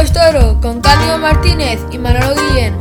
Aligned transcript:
es 0.00 0.12
Toro 0.12 0.60
con 0.62 0.80
Cándido 0.80 1.18
Martínez 1.18 1.80
y 1.90 1.98
Manolo 1.98 2.34
Guillén. 2.36 2.78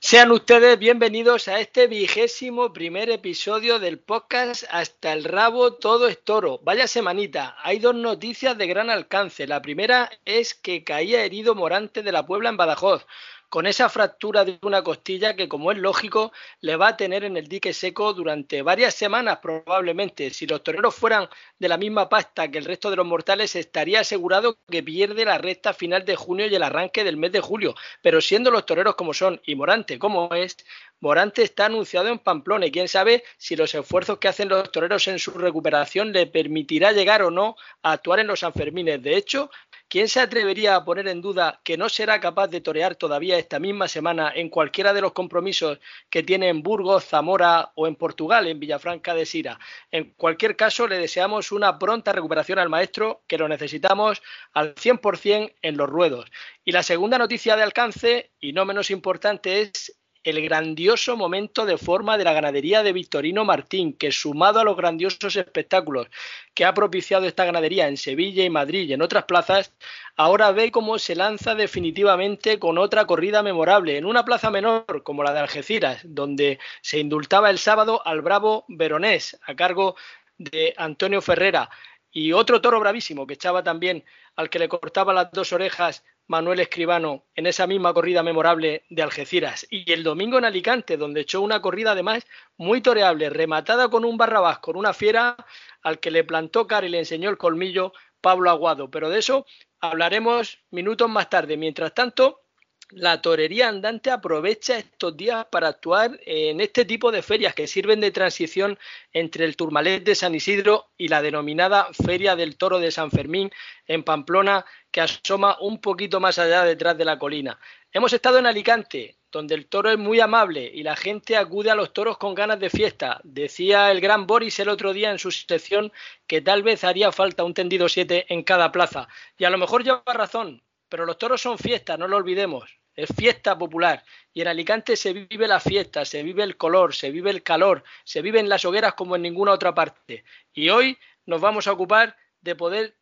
Sean 0.00 0.32
ustedes 0.32 0.76
bienvenidos 0.76 1.46
a 1.46 1.60
este 1.60 1.86
vigésimo 1.86 2.72
primer 2.72 3.10
episodio 3.10 3.78
del 3.78 4.00
podcast 4.00 4.64
Hasta 4.70 5.12
el 5.12 5.22
rabo 5.22 5.74
todo 5.74 6.08
es 6.08 6.24
toro. 6.24 6.58
Vaya 6.64 6.88
semanita, 6.88 7.54
hay 7.62 7.78
dos 7.78 7.94
noticias 7.94 8.58
de 8.58 8.66
gran 8.66 8.90
alcance. 8.90 9.46
La 9.46 9.62
primera 9.62 10.10
es 10.24 10.54
que 10.54 10.82
caía 10.82 11.24
herido 11.24 11.54
Morante 11.54 12.02
de 12.02 12.10
la 12.10 12.26
Puebla 12.26 12.48
en 12.48 12.56
Badajoz 12.56 13.06
con 13.48 13.66
esa 13.66 13.88
fractura 13.88 14.44
de 14.44 14.58
una 14.62 14.82
costilla 14.82 15.34
que, 15.34 15.48
como 15.48 15.72
es 15.72 15.78
lógico, 15.78 16.32
le 16.60 16.76
va 16.76 16.88
a 16.88 16.96
tener 16.96 17.24
en 17.24 17.36
el 17.36 17.48
dique 17.48 17.72
seco 17.72 18.12
durante 18.12 18.62
varias 18.62 18.94
semanas 18.94 19.38
probablemente. 19.40 20.30
Si 20.30 20.46
los 20.46 20.62
toreros 20.62 20.94
fueran 20.94 21.28
de 21.58 21.68
la 21.68 21.78
misma 21.78 22.08
pasta 22.08 22.50
que 22.50 22.58
el 22.58 22.64
resto 22.64 22.90
de 22.90 22.96
los 22.96 23.06
mortales, 23.06 23.56
estaría 23.56 24.00
asegurado 24.00 24.58
que 24.70 24.82
pierde 24.82 25.24
la 25.24 25.38
recta 25.38 25.72
final 25.72 26.04
de 26.04 26.16
junio 26.16 26.46
y 26.46 26.54
el 26.54 26.62
arranque 26.62 27.04
del 27.04 27.16
mes 27.16 27.32
de 27.32 27.40
julio. 27.40 27.74
Pero 28.02 28.20
siendo 28.20 28.50
los 28.50 28.66
toreros 28.66 28.96
como 28.96 29.14
son 29.14 29.40
y 29.44 29.54
Morante 29.54 29.98
como 29.98 30.34
es, 30.34 30.56
Morante 31.00 31.42
está 31.42 31.66
anunciado 31.66 32.08
en 32.08 32.18
Pamplona 32.18 32.66
y 32.66 32.72
quién 32.72 32.88
sabe 32.88 33.22
si 33.36 33.54
los 33.54 33.74
esfuerzos 33.74 34.18
que 34.18 34.28
hacen 34.28 34.48
los 34.48 34.70
toreros 34.72 35.06
en 35.08 35.18
su 35.18 35.30
recuperación 35.30 36.12
le 36.12 36.26
permitirá 36.26 36.92
llegar 36.92 37.22
o 37.22 37.30
no 37.30 37.56
a 37.82 37.92
actuar 37.92 38.18
en 38.18 38.26
los 38.26 38.40
Sanfermines. 38.40 39.00
De 39.02 39.16
hecho, 39.16 39.50
¿Quién 39.90 40.08
se 40.08 40.20
atrevería 40.20 40.76
a 40.76 40.84
poner 40.84 41.08
en 41.08 41.22
duda 41.22 41.62
que 41.64 41.78
no 41.78 41.88
será 41.88 42.20
capaz 42.20 42.48
de 42.48 42.60
torear 42.60 42.94
todavía 42.96 43.38
esta 43.38 43.58
misma 43.58 43.88
semana 43.88 44.30
en 44.34 44.50
cualquiera 44.50 44.92
de 44.92 45.00
los 45.00 45.14
compromisos 45.14 45.78
que 46.10 46.22
tiene 46.22 46.50
en 46.50 46.62
Burgos, 46.62 47.06
Zamora 47.06 47.72
o 47.74 47.86
en 47.86 47.96
Portugal, 47.96 48.46
en 48.46 48.60
Villafranca 48.60 49.14
de 49.14 49.24
Sira? 49.24 49.58
En 49.90 50.12
cualquier 50.12 50.56
caso, 50.56 50.86
le 50.86 50.98
deseamos 50.98 51.52
una 51.52 51.78
pronta 51.78 52.12
recuperación 52.12 52.58
al 52.58 52.68
maestro, 52.68 53.22
que 53.26 53.38
lo 53.38 53.48
necesitamos 53.48 54.20
al 54.52 54.74
100% 54.74 55.54
en 55.62 55.76
los 55.78 55.88
ruedos. 55.88 56.30
Y 56.66 56.72
la 56.72 56.82
segunda 56.82 57.16
noticia 57.16 57.56
de 57.56 57.62
alcance, 57.62 58.32
y 58.40 58.52
no 58.52 58.66
menos 58.66 58.90
importante, 58.90 59.62
es 59.62 59.98
el 60.28 60.42
grandioso 60.42 61.16
momento 61.16 61.64
de 61.64 61.78
forma 61.78 62.18
de 62.18 62.24
la 62.24 62.32
ganadería 62.32 62.82
de 62.82 62.92
Victorino 62.92 63.44
Martín, 63.44 63.92
que 63.92 64.12
sumado 64.12 64.60
a 64.60 64.64
los 64.64 64.76
grandiosos 64.76 65.36
espectáculos 65.36 66.08
que 66.54 66.64
ha 66.64 66.74
propiciado 66.74 67.26
esta 67.26 67.44
ganadería 67.44 67.88
en 67.88 67.96
Sevilla 67.96 68.44
y 68.44 68.50
Madrid 68.50 68.88
y 68.88 68.92
en 68.92 69.02
otras 69.02 69.24
plazas, 69.24 69.72
ahora 70.16 70.52
ve 70.52 70.70
cómo 70.70 70.98
se 70.98 71.14
lanza 71.14 71.54
definitivamente 71.54 72.58
con 72.58 72.78
otra 72.78 73.06
corrida 73.06 73.42
memorable 73.42 73.96
en 73.96 74.04
una 74.04 74.24
plaza 74.24 74.50
menor 74.50 75.02
como 75.02 75.22
la 75.22 75.32
de 75.32 75.40
Algeciras, 75.40 76.00
donde 76.04 76.58
se 76.82 76.98
indultaba 76.98 77.50
el 77.50 77.58
sábado 77.58 78.02
al 78.06 78.20
bravo 78.20 78.64
Veronés 78.68 79.38
a 79.46 79.54
cargo 79.54 79.96
de 80.36 80.74
Antonio 80.76 81.22
Ferrera. 81.22 81.70
Y 82.10 82.32
otro 82.32 82.60
toro 82.60 82.80
bravísimo 82.80 83.26
que 83.26 83.34
echaba 83.34 83.62
también 83.62 84.04
al 84.36 84.50
que 84.50 84.58
le 84.58 84.68
cortaba 84.68 85.12
las 85.12 85.30
dos 85.32 85.52
orejas 85.52 86.04
Manuel 86.28 86.60
Escribano 86.60 87.24
en 87.34 87.46
esa 87.46 87.66
misma 87.66 87.94
corrida 87.94 88.22
memorable 88.22 88.84
de 88.90 89.02
Algeciras. 89.02 89.66
Y 89.70 89.90
el 89.92 90.02
domingo 90.02 90.38
en 90.38 90.44
Alicante, 90.44 90.98
donde 90.98 91.22
echó 91.22 91.40
una 91.40 91.60
corrida 91.60 91.92
además 91.92 92.26
muy 92.56 92.82
toreable, 92.82 93.30
rematada 93.30 93.88
con 93.88 94.04
un 94.04 94.18
barrabás, 94.18 94.58
con 94.58 94.76
una 94.76 94.92
fiera 94.92 95.36
al 95.82 95.98
que 95.98 96.10
le 96.10 96.24
plantó 96.24 96.66
cara 96.66 96.86
y 96.86 96.90
le 96.90 96.98
enseñó 96.98 97.30
el 97.30 97.38
colmillo 97.38 97.92
Pablo 98.20 98.50
Aguado. 98.50 98.90
Pero 98.90 99.08
de 99.08 99.18
eso 99.18 99.46
hablaremos 99.80 100.58
minutos 100.70 101.08
más 101.08 101.30
tarde. 101.30 101.56
Mientras 101.56 101.94
tanto, 101.94 102.42
la 102.90 103.20
torería 103.20 103.68
andante 103.68 104.10
aprovecha 104.10 104.78
estos 104.78 105.16
días 105.16 105.46
para 105.50 105.68
actuar 105.68 106.18
en 106.24 106.60
este 106.60 106.84
tipo 106.84 107.12
de 107.12 107.22
ferias 107.22 107.54
que 107.54 107.66
sirven 107.66 108.00
de 108.00 108.10
transición 108.10 108.78
entre 109.12 109.44
el 109.44 109.56
Turmalet 109.56 110.04
de 110.04 110.14
San 110.14 110.34
Isidro 110.34 110.88
y 110.96 111.08
la 111.08 111.20
denominada 111.20 111.88
Feria 111.92 112.34
del 112.34 112.56
Toro 112.56 112.78
de 112.78 112.90
San 112.90 113.10
Fermín 113.10 113.50
en 113.86 114.02
Pamplona, 114.02 114.64
que 114.90 115.02
asoma 115.02 115.58
un 115.60 115.80
poquito 115.80 116.18
más 116.18 116.38
allá 116.38 116.64
detrás 116.64 116.96
de 116.96 117.04
la 117.04 117.18
colina. 117.18 117.58
Hemos 117.92 118.12
estado 118.12 118.38
en 118.38 118.46
Alicante, 118.46 119.18
donde 119.30 119.54
el 119.54 119.66
toro 119.66 119.90
es 119.90 119.98
muy 119.98 120.20
amable 120.20 120.70
y 120.72 120.82
la 120.82 120.96
gente 120.96 121.36
acude 121.36 121.70
a 121.70 121.74
los 121.74 121.92
toros 121.92 122.16
con 122.16 122.34
ganas 122.34 122.58
de 122.58 122.70
fiesta. 122.70 123.20
Decía 123.22 123.90
el 123.90 124.00
gran 124.00 124.26
Boris 124.26 124.58
el 124.60 124.70
otro 124.70 124.94
día 124.94 125.10
en 125.10 125.18
su 125.18 125.30
sección 125.30 125.92
que 126.26 126.40
tal 126.40 126.62
vez 126.62 126.84
haría 126.84 127.12
falta 127.12 127.44
un 127.44 127.52
tendido 127.52 127.88
7 127.88 128.26
en 128.30 128.42
cada 128.42 128.72
plaza. 128.72 129.08
Y 129.36 129.44
a 129.44 129.50
lo 129.50 129.58
mejor 129.58 129.84
lleva 129.84 130.02
razón, 130.06 130.62
pero 130.88 131.06
los 131.06 131.18
toros 131.18 131.40
son 131.40 131.58
fiesta, 131.58 131.96
no 131.96 132.08
lo 132.08 132.16
olvidemos 132.16 132.78
es 132.98 133.08
fiesta 133.16 133.56
popular. 133.56 134.02
Y 134.34 134.40
en 134.42 134.48
Alicante 134.48 134.96
se 134.96 135.12
vive 135.12 135.46
la 135.46 135.60
fiesta, 135.60 136.04
se 136.04 136.24
vive 136.24 136.42
el 136.42 136.56
color, 136.56 136.94
se 136.94 137.12
vive 137.12 137.30
el 137.30 137.44
calor, 137.44 137.84
se 138.02 138.22
vive 138.22 138.40
en 138.40 138.48
las 138.48 138.64
hogueras 138.64 138.94
como 138.94 139.14
en 139.14 139.22
ninguna 139.22 139.52
otra 139.52 139.72
parte. 139.72 140.24
Y 140.52 140.68
hoy 140.68 140.98
nos 141.24 141.40
vamos 141.40 141.68
a 141.68 141.72
ocupar 141.72 142.16
de 142.40 142.56
poder 142.56 142.96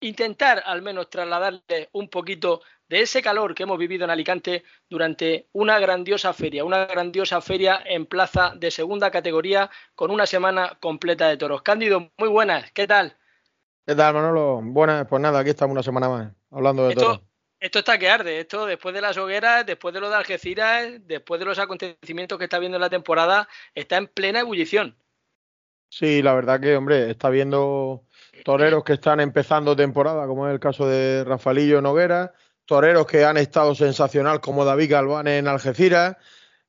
intentar 0.00 0.62
al 0.64 0.80
menos 0.80 1.10
trasladarle 1.10 1.90
un 1.92 2.08
poquito 2.08 2.62
de 2.88 3.02
ese 3.02 3.20
calor 3.20 3.54
que 3.54 3.64
hemos 3.64 3.78
vivido 3.78 4.04
en 4.04 4.10
Alicante 4.10 4.64
durante 4.88 5.48
una 5.52 5.78
grandiosa 5.78 6.32
feria, 6.32 6.64
una 6.64 6.86
grandiosa 6.86 7.42
feria 7.42 7.82
en 7.84 8.06
plaza 8.06 8.54
de 8.56 8.70
segunda 8.70 9.10
categoría 9.10 9.70
con 9.94 10.10
una 10.10 10.24
semana 10.24 10.78
completa 10.80 11.28
de 11.28 11.36
toros. 11.36 11.60
Cándido, 11.60 12.10
muy 12.16 12.28
buenas, 12.28 12.72
¿qué 12.72 12.86
tal? 12.86 13.16
¿Qué 13.86 13.94
tal, 13.94 14.14
Manolo? 14.14 14.60
Buenas, 14.62 15.06
pues 15.06 15.20
nada, 15.20 15.40
aquí 15.40 15.50
estamos 15.50 15.72
una 15.72 15.82
semana 15.82 16.08
más 16.08 16.32
hablando 16.50 16.88
de 16.88 16.94
toros. 16.94 17.20
Esto 17.62 17.78
está 17.78 17.96
que 17.96 18.10
arde, 18.10 18.40
esto 18.40 18.66
después 18.66 18.92
de 18.92 19.00
las 19.00 19.16
hogueras, 19.16 19.64
después 19.64 19.94
de 19.94 20.00
lo 20.00 20.10
de 20.10 20.16
Algeciras, 20.16 20.94
después 21.06 21.38
de 21.38 21.46
los 21.46 21.60
acontecimientos 21.60 22.36
que 22.36 22.46
está 22.46 22.58
viendo 22.58 22.76
en 22.76 22.80
la 22.80 22.90
temporada, 22.90 23.48
está 23.72 23.98
en 23.98 24.08
plena 24.08 24.40
ebullición. 24.40 24.96
Sí, 25.88 26.22
la 26.22 26.34
verdad 26.34 26.60
que, 26.60 26.74
hombre, 26.74 27.08
está 27.08 27.30
viendo 27.30 28.02
toreros 28.44 28.82
que 28.82 28.94
están 28.94 29.20
empezando 29.20 29.76
temporada, 29.76 30.26
como 30.26 30.48
es 30.48 30.52
el 30.52 30.58
caso 30.58 30.88
de 30.88 31.22
Rafaelillo 31.22 31.80
Noguera, 31.80 32.32
toreros 32.64 33.06
que 33.06 33.24
han 33.24 33.36
estado 33.36 33.76
sensacional 33.76 34.40
como 34.40 34.64
David 34.64 34.90
Galván 34.90 35.28
en 35.28 35.46
Algeciras 35.46 36.16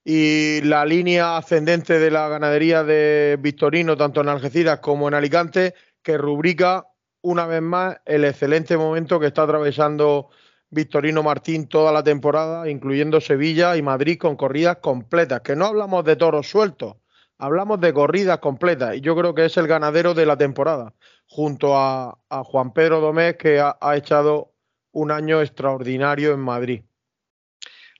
y 0.05 0.61
la 0.61 0.85
línea 0.85 1.37
ascendente 1.37 1.97
de 1.97 2.11
la 2.11 2.27
ganadería 2.29 2.83
de 2.83 3.39
Victorino, 3.39 3.97
tanto 3.97 4.21
en 4.21 4.29
Algeciras 4.29 4.77
como 4.77 5.07
en 5.07 5.15
Alicante, 5.15 5.73
que 6.03 6.19
rubrica 6.19 6.85
una 7.23 7.47
vez 7.47 7.63
más 7.63 7.97
el 8.05 8.25
excelente 8.25 8.77
momento 8.77 9.19
que 9.19 9.27
está 9.27 9.41
atravesando 9.41 10.29
Victorino 10.73 11.23
Martín 11.23 11.67
toda 11.67 11.91
la 11.91 12.03
temporada, 12.03 12.69
incluyendo 12.69 13.21
Sevilla 13.21 13.77
y 13.77 13.81
Madrid 13.81 14.17
con 14.17 14.35
corridas 14.35 14.77
completas, 14.77 15.41
que 15.41 15.55
no 15.55 15.65
hablamos 15.65 16.03
de 16.03 16.15
toros 16.15 16.49
sueltos, 16.49 16.95
hablamos 17.37 17.79
de 17.79 17.93
corridas 17.93 18.39
completas 18.39 18.95
y 18.95 19.01
yo 19.01 19.15
creo 19.15 19.35
que 19.35 19.45
es 19.45 19.55
el 19.57 19.67
ganadero 19.67 20.13
de 20.13 20.25
la 20.25 20.37
temporada, 20.37 20.93
junto 21.27 21.77
a, 21.77 22.17
Juan 22.29 22.73
Pedro 22.73 22.99
Domés, 22.99 23.37
que 23.37 23.59
ha 23.61 23.95
echado 23.95 24.53
un 24.91 25.11
año 25.11 25.41
extraordinario 25.41 26.33
en 26.33 26.39
Madrid. 26.39 26.83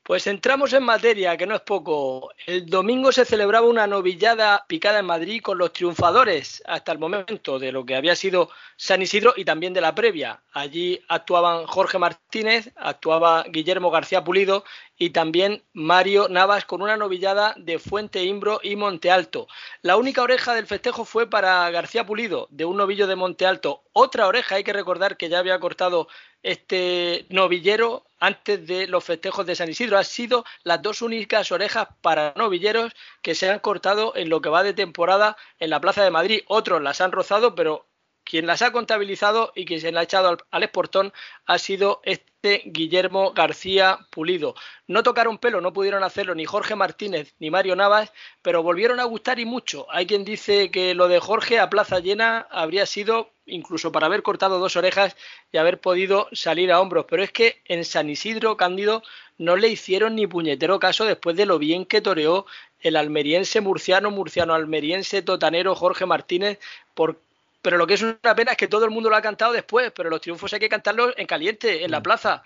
Pues 0.06 0.28
entramos 0.28 0.74
en 0.74 0.84
materia, 0.84 1.38
que 1.38 1.48
no 1.48 1.56
es 1.56 1.62
poco. 1.62 2.30
El 2.46 2.66
domingo 2.66 3.14
se 3.14 3.24
celebraba 3.24 3.68
una 3.68 3.88
novillada 3.88 4.66
picada 4.68 5.00
en 5.00 5.06
Madrid 5.06 5.42
con 5.42 5.58
los 5.58 5.72
triunfadores 5.72 6.62
hasta 6.66 6.92
el 6.92 7.00
momento 7.00 7.58
de 7.58 7.72
lo 7.72 7.86
que 7.86 7.96
había 7.96 8.14
sido 8.14 8.50
San 8.76 9.02
Isidro 9.02 9.34
y 9.38 9.46
también 9.46 9.72
de 9.72 9.80
la 9.80 9.96
previa. 9.96 10.44
Allí 10.52 11.00
actuaban 11.08 11.68
Jorge 11.68 12.00
Martínez, 12.00 12.74
actuaba 12.76 13.44
Guillermo 13.44 13.92
García 13.92 14.26
Pulido 14.26 14.66
y 14.98 15.12
también 15.12 15.64
Mario 15.72 16.28
Navas 16.28 16.66
con 16.66 16.82
una 16.82 16.98
novillada 16.98 17.56
de 17.58 17.80
Fuente 17.80 18.26
Imbro 18.26 18.60
y 18.62 18.76
Monte 18.76 19.10
Alto. 19.10 19.48
La 19.84 19.96
única 19.96 20.22
oreja 20.22 20.54
del 20.54 20.68
festejo 20.68 21.06
fue 21.06 21.30
para 21.30 21.70
García 21.72 22.06
Pulido, 22.06 22.50
de 22.52 22.66
un 22.66 22.76
novillo 22.76 23.08
de 23.08 23.16
Monte 23.16 23.46
Alto. 23.46 23.84
Otra 23.94 24.28
oreja, 24.28 24.56
hay 24.56 24.66
que 24.66 24.74
recordar 24.74 25.16
que 25.16 25.30
ya 25.30 25.40
había 25.40 25.62
cortado 25.62 26.10
este 26.44 27.26
novillero 27.30 28.06
antes 28.20 28.66
de 28.68 28.88
los 28.88 29.04
festejos 29.04 29.46
de 29.46 29.56
San 29.56 29.70
Isidro. 29.70 29.98
Han 29.98 30.06
sido 30.06 30.46
las 30.64 30.82
dos 30.82 31.02
únicas 31.02 31.52
orejas 31.52 31.88
para 32.02 32.34
novilleros 32.36 32.94
que 33.22 33.36
se 33.36 33.50
han 33.50 33.60
cortado 33.60 34.16
en 34.16 34.30
lo 34.30 34.42
que 34.42 34.50
va 34.50 34.64
de 34.64 34.74
temporada 34.74 35.36
en 35.60 35.70
la 35.70 35.82
Plaza 35.82 36.04
de 36.04 36.12
Madrid. 36.12 36.42
Otros 36.48 36.82
las 36.82 37.02
han 37.02 37.12
rozado, 37.12 37.56
pero 37.56 37.88
quien 38.24 38.48
las 38.48 38.62
ha 38.62 38.72
contabilizado 38.72 39.52
y 39.56 39.66
quien 39.66 39.82
se 39.82 39.92
la 39.92 40.02
ha 40.02 40.04
echado 40.04 40.30
al, 40.30 40.38
al 40.52 40.64
esportón 40.64 41.12
ha 41.46 41.58
sido 41.58 42.02
este 42.04 42.62
Guillermo 42.66 43.34
García 43.34 44.00
Pulido. 44.10 44.56
No 44.88 45.04
tocaron 45.04 45.38
pelo, 45.38 45.60
no 45.60 45.74
pudieron 45.74 46.04
hacerlo 46.04 46.34
ni 46.34 46.46
Jorge 46.46 46.76
Martínez 46.76 47.36
ni 47.40 47.52
Mario 47.52 47.76
Navas, 47.76 48.14
pero 48.42 48.64
volvieron 48.64 49.00
a 49.00 49.06
gustar 49.06 49.40
y 49.40 49.46
mucho. 49.46 49.88
Hay 49.90 50.08
quien 50.08 50.24
dice 50.24 50.72
que 50.72 50.94
lo 50.94 51.10
de 51.10 51.20
Jorge 51.20 51.60
a 51.60 51.70
plaza 51.70 52.00
llena 52.00 52.48
habría 52.50 52.86
sido 52.86 53.33
incluso 53.46 53.92
para 53.92 54.08
haber 54.08 54.24
cortado 54.24 54.60
dos 54.60 54.76
orejas 54.76 55.16
y 55.52 55.58
haber 55.58 55.80
podido 55.80 56.28
salir 56.32 56.72
a 56.72 56.80
hombros. 56.80 57.06
Pero 57.10 57.24
es 57.24 57.32
que 57.32 57.62
en 57.66 57.86
San 57.86 58.10
Isidro 58.10 58.58
Cándido 58.58 59.04
no 59.38 59.56
le 59.56 59.70
hicieron 59.70 60.16
ni 60.16 60.28
puñetero 60.28 60.80
caso 60.80 61.06
después 61.06 61.36
de 61.36 61.46
lo 61.46 61.60
bien 61.60 61.86
que 61.86 62.02
toreó 62.02 62.46
el 62.80 62.96
almeriense 62.96 63.62
murciano, 63.62 64.12
murciano 64.12 64.54
almeriense 64.54 65.22
totanero 65.22 65.76
Jorge 65.76 66.06
Martínez, 66.06 66.60
por 66.94 67.20
pero 67.64 67.78
lo 67.78 67.88
que 67.88 67.94
es 67.94 68.02
una 68.02 68.36
pena 68.36 68.52
es 68.52 68.58
que 68.58 68.68
todo 68.68 68.84
el 68.84 68.92
mundo 68.92 69.10
lo 69.10 69.16
ha 69.16 69.22
cantado 69.22 69.54
después, 69.54 69.92
pero 69.96 70.10
los 70.10 70.20
triunfos 70.20 70.52
hay 70.54 70.60
que 70.60 70.68
cantarlos 70.68 71.14
en 71.16 71.26
caliente, 71.26 71.86
en 71.86 71.92
la 71.92 72.02
mm. 72.02 72.04
plaza. 72.04 72.44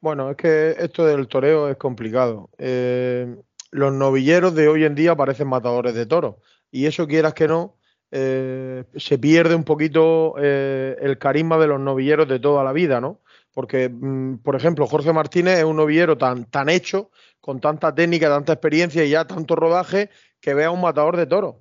Bueno, 0.00 0.30
es 0.32 0.36
que 0.36 0.74
esto 0.80 1.06
del 1.06 1.28
toreo 1.28 1.68
es 1.68 1.76
complicado. 1.76 2.50
Eh, 2.58 3.36
los 3.70 3.92
novilleros 3.92 4.56
de 4.56 4.66
hoy 4.66 4.84
en 4.84 4.96
día 4.96 5.14
parecen 5.14 5.46
matadores 5.46 5.94
de 5.94 6.06
toros. 6.06 6.36
Y 6.72 6.86
eso 6.86 7.06
quieras 7.06 7.34
que 7.34 7.46
no, 7.46 7.76
eh, 8.14 8.84
se 8.94 9.18
pierde 9.18 9.54
un 9.54 9.64
poquito 9.64 10.34
eh, 10.38 10.96
el 11.00 11.16
carisma 11.16 11.56
de 11.56 11.66
los 11.66 11.80
novilleros 11.80 12.28
de 12.28 12.38
toda 12.38 12.62
la 12.62 12.72
vida, 12.72 13.00
¿no? 13.00 13.20
Porque, 13.54 13.88
mm, 13.88 14.38
por 14.38 14.54
ejemplo, 14.54 14.86
Jorge 14.86 15.14
Martínez 15.14 15.58
es 15.58 15.64
un 15.64 15.76
novillero 15.76 16.18
tan, 16.18 16.44
tan 16.44 16.68
hecho, 16.68 17.10
con 17.40 17.58
tanta 17.58 17.94
técnica, 17.94 18.28
tanta 18.28 18.52
experiencia 18.52 19.02
y 19.02 19.10
ya 19.10 19.24
tanto 19.26 19.56
rodaje, 19.56 20.10
que 20.40 20.52
vea 20.52 20.70
un 20.70 20.82
matador 20.82 21.16
de 21.16 21.26
toros 21.26 21.56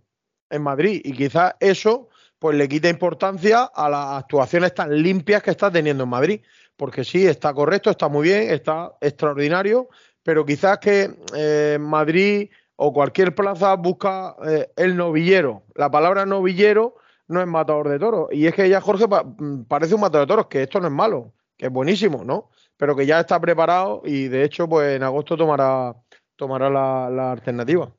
en 0.49 0.61
Madrid. 0.61 1.01
Y 1.05 1.13
quizás 1.13 1.55
eso 1.61 2.09
pues 2.37 2.57
le 2.57 2.67
quita 2.67 2.89
importancia 2.89 3.63
a 3.63 3.89
las 3.89 4.23
actuaciones 4.23 4.73
tan 4.73 5.01
limpias 5.01 5.43
que 5.43 5.51
está 5.51 5.71
teniendo 5.71 6.03
en 6.03 6.09
Madrid. 6.09 6.41
Porque 6.75 7.05
sí, 7.05 7.25
está 7.27 7.53
correcto, 7.53 7.91
está 7.91 8.09
muy 8.09 8.27
bien, 8.27 8.49
está 8.49 8.93
extraordinario, 8.99 9.87
pero 10.23 10.45
quizás 10.45 10.79
que 10.79 11.11
eh, 11.35 11.77
Madrid 11.79 12.49
o 12.75 12.93
cualquier 12.93 13.35
plaza 13.35 13.75
busca 13.75 14.35
eh, 14.47 14.71
el 14.75 14.95
novillero. 14.95 15.63
La 15.75 15.89
palabra 15.91 16.25
novillero 16.25 16.95
no 17.27 17.41
es 17.41 17.47
matador 17.47 17.89
de 17.89 17.99
toros. 17.99 18.27
Y 18.31 18.47
es 18.47 18.55
que 18.55 18.69
ya 18.69 18.81
Jorge 18.81 19.05
mm, 19.07 19.63
parece 19.63 19.95
un 19.95 20.01
matador 20.01 20.27
de 20.27 20.31
toros, 20.31 20.47
que 20.47 20.63
esto 20.63 20.79
no 20.79 20.87
es 20.87 20.93
malo, 20.93 21.33
que 21.57 21.67
es 21.67 21.71
buenísimo, 21.71 22.23
¿no? 22.23 22.49
Pero 22.77 22.95
que 22.95 23.05
ya 23.05 23.19
está 23.19 23.39
preparado 23.39 24.01
y 24.05 24.27
de 24.27 24.43
hecho, 24.43 24.67
pues 24.67 24.95
en 24.95 25.03
agosto 25.03 25.37
tomará, 25.37 25.95
tomará 26.35 26.69
la 26.69 27.31
alternativa 27.31 27.91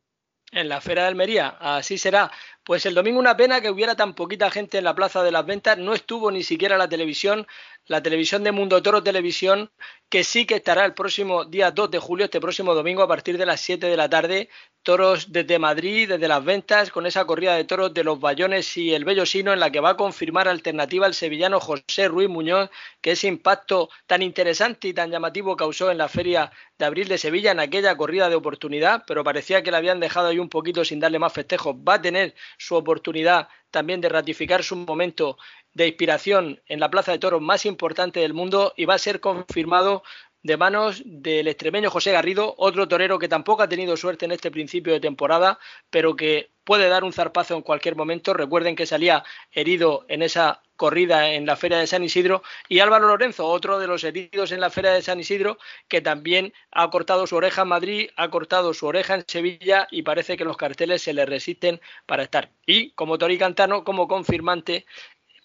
en 0.52 0.68
la 0.68 0.80
Feria 0.80 1.02
de 1.02 1.08
Almería. 1.08 1.56
Así 1.58 1.98
será. 1.98 2.30
Pues 2.62 2.86
el 2.86 2.94
domingo 2.94 3.18
una 3.18 3.36
pena 3.36 3.60
que 3.60 3.70
hubiera 3.70 3.96
tan 3.96 4.14
poquita 4.14 4.50
gente 4.50 4.78
en 4.78 4.84
la 4.84 4.94
Plaza 4.94 5.22
de 5.22 5.32
las 5.32 5.44
Ventas. 5.44 5.78
No 5.78 5.94
estuvo 5.94 6.30
ni 6.30 6.42
siquiera 6.42 6.78
la 6.78 6.88
televisión, 6.88 7.46
la 7.86 8.02
televisión 8.02 8.44
de 8.44 8.52
Mundo 8.52 8.82
Toro 8.82 9.02
Televisión, 9.02 9.70
que 10.08 10.24
sí 10.24 10.46
que 10.46 10.56
estará 10.56 10.84
el 10.84 10.94
próximo 10.94 11.44
día 11.44 11.70
2 11.70 11.90
de 11.90 11.98
julio, 11.98 12.24
este 12.26 12.40
próximo 12.40 12.74
domingo, 12.74 13.02
a 13.02 13.08
partir 13.08 13.38
de 13.38 13.46
las 13.46 13.60
7 13.60 13.86
de 13.86 13.96
la 13.96 14.08
tarde. 14.08 14.48
Toros 14.82 15.30
desde 15.30 15.60
Madrid, 15.60 16.08
desde 16.08 16.26
las 16.26 16.44
ventas, 16.44 16.90
con 16.90 17.06
esa 17.06 17.24
corrida 17.24 17.54
de 17.54 17.64
toros 17.64 17.94
de 17.94 18.02
los 18.02 18.18
Bayones 18.18 18.76
y 18.76 18.92
el 18.92 19.04
Bellosino, 19.04 19.52
en 19.52 19.60
la 19.60 19.70
que 19.70 19.78
va 19.80 19.90
a 19.90 19.96
confirmar 19.96 20.48
alternativa 20.48 21.06
el 21.06 21.14
sevillano 21.14 21.60
José 21.60 22.08
Ruiz 22.08 22.28
Muñoz, 22.28 22.68
que 23.00 23.12
ese 23.12 23.28
impacto 23.28 23.90
tan 24.06 24.22
interesante 24.22 24.88
y 24.88 24.92
tan 24.92 25.10
llamativo 25.10 25.56
causó 25.56 25.90
en 25.90 25.98
la 25.98 26.08
Feria 26.08 26.50
de 26.78 26.84
Abril 26.84 27.06
de 27.06 27.18
Sevilla, 27.18 27.52
en 27.52 27.60
aquella 27.60 27.96
corrida 27.96 28.28
de 28.28 28.34
oportunidad, 28.34 29.04
pero 29.06 29.22
parecía 29.22 29.62
que 29.62 29.70
le 29.70 29.76
habían 29.76 30.00
dejado 30.00 30.28
ahí 30.28 30.40
un 30.40 30.48
poquito 30.48 30.84
sin 30.84 30.98
darle 30.98 31.20
más 31.20 31.32
festejos. 31.32 31.76
Va 31.76 31.94
a 31.94 32.02
tener 32.02 32.34
su 32.58 32.74
oportunidad 32.74 33.48
también 33.70 34.00
de 34.00 34.08
ratificar 34.08 34.62
su 34.62 34.76
momento 34.76 35.38
de 35.74 35.88
inspiración 35.88 36.60
en 36.66 36.80
la 36.80 36.90
plaza 36.90 37.12
de 37.12 37.18
toros 37.18 37.40
más 37.40 37.66
importante 37.66 38.20
del 38.20 38.34
mundo 38.34 38.72
y 38.76 38.84
va 38.84 38.94
a 38.94 38.98
ser 38.98 39.20
confirmado 39.20 40.02
de 40.42 40.56
manos 40.56 41.02
del 41.04 41.46
extremeño 41.46 41.90
José 41.90 42.12
Garrido, 42.12 42.54
otro 42.58 42.88
torero 42.88 43.18
que 43.18 43.28
tampoco 43.28 43.62
ha 43.62 43.68
tenido 43.68 43.96
suerte 43.96 44.24
en 44.24 44.32
este 44.32 44.50
principio 44.50 44.92
de 44.92 45.00
temporada, 45.00 45.58
pero 45.88 46.16
que 46.16 46.50
puede 46.64 46.88
dar 46.88 47.04
un 47.04 47.12
zarpazo 47.12 47.54
en 47.54 47.62
cualquier 47.62 47.96
momento. 47.96 48.34
Recuerden 48.34 48.74
que 48.74 48.86
salía 48.86 49.24
herido 49.52 50.04
en 50.08 50.22
esa 50.22 50.62
corrida 50.76 51.30
en 51.32 51.46
la 51.46 51.54
Feria 51.54 51.78
de 51.78 51.86
San 51.86 52.02
Isidro 52.02 52.42
y 52.68 52.80
Álvaro 52.80 53.06
Lorenzo, 53.06 53.46
otro 53.46 53.78
de 53.78 53.86
los 53.86 54.02
heridos 54.02 54.50
en 54.50 54.60
la 54.60 54.70
Feria 54.70 54.90
de 54.90 55.02
San 55.02 55.20
Isidro, 55.20 55.58
que 55.86 56.00
también 56.00 56.52
ha 56.72 56.90
cortado 56.90 57.26
su 57.28 57.36
oreja 57.36 57.62
en 57.62 57.68
Madrid, 57.68 58.10
ha 58.16 58.28
cortado 58.30 58.74
su 58.74 58.86
oreja 58.86 59.14
en 59.14 59.24
Sevilla 59.26 59.86
y 59.92 60.02
parece 60.02 60.36
que 60.36 60.44
los 60.44 60.56
carteles 60.56 61.02
se 61.02 61.12
le 61.12 61.24
resisten 61.24 61.80
para 62.06 62.24
estar. 62.24 62.50
Y 62.66 62.90
como 62.92 63.16
Tori 63.16 63.38
Cantano, 63.38 63.84
como 63.84 64.08
confirmante, 64.08 64.86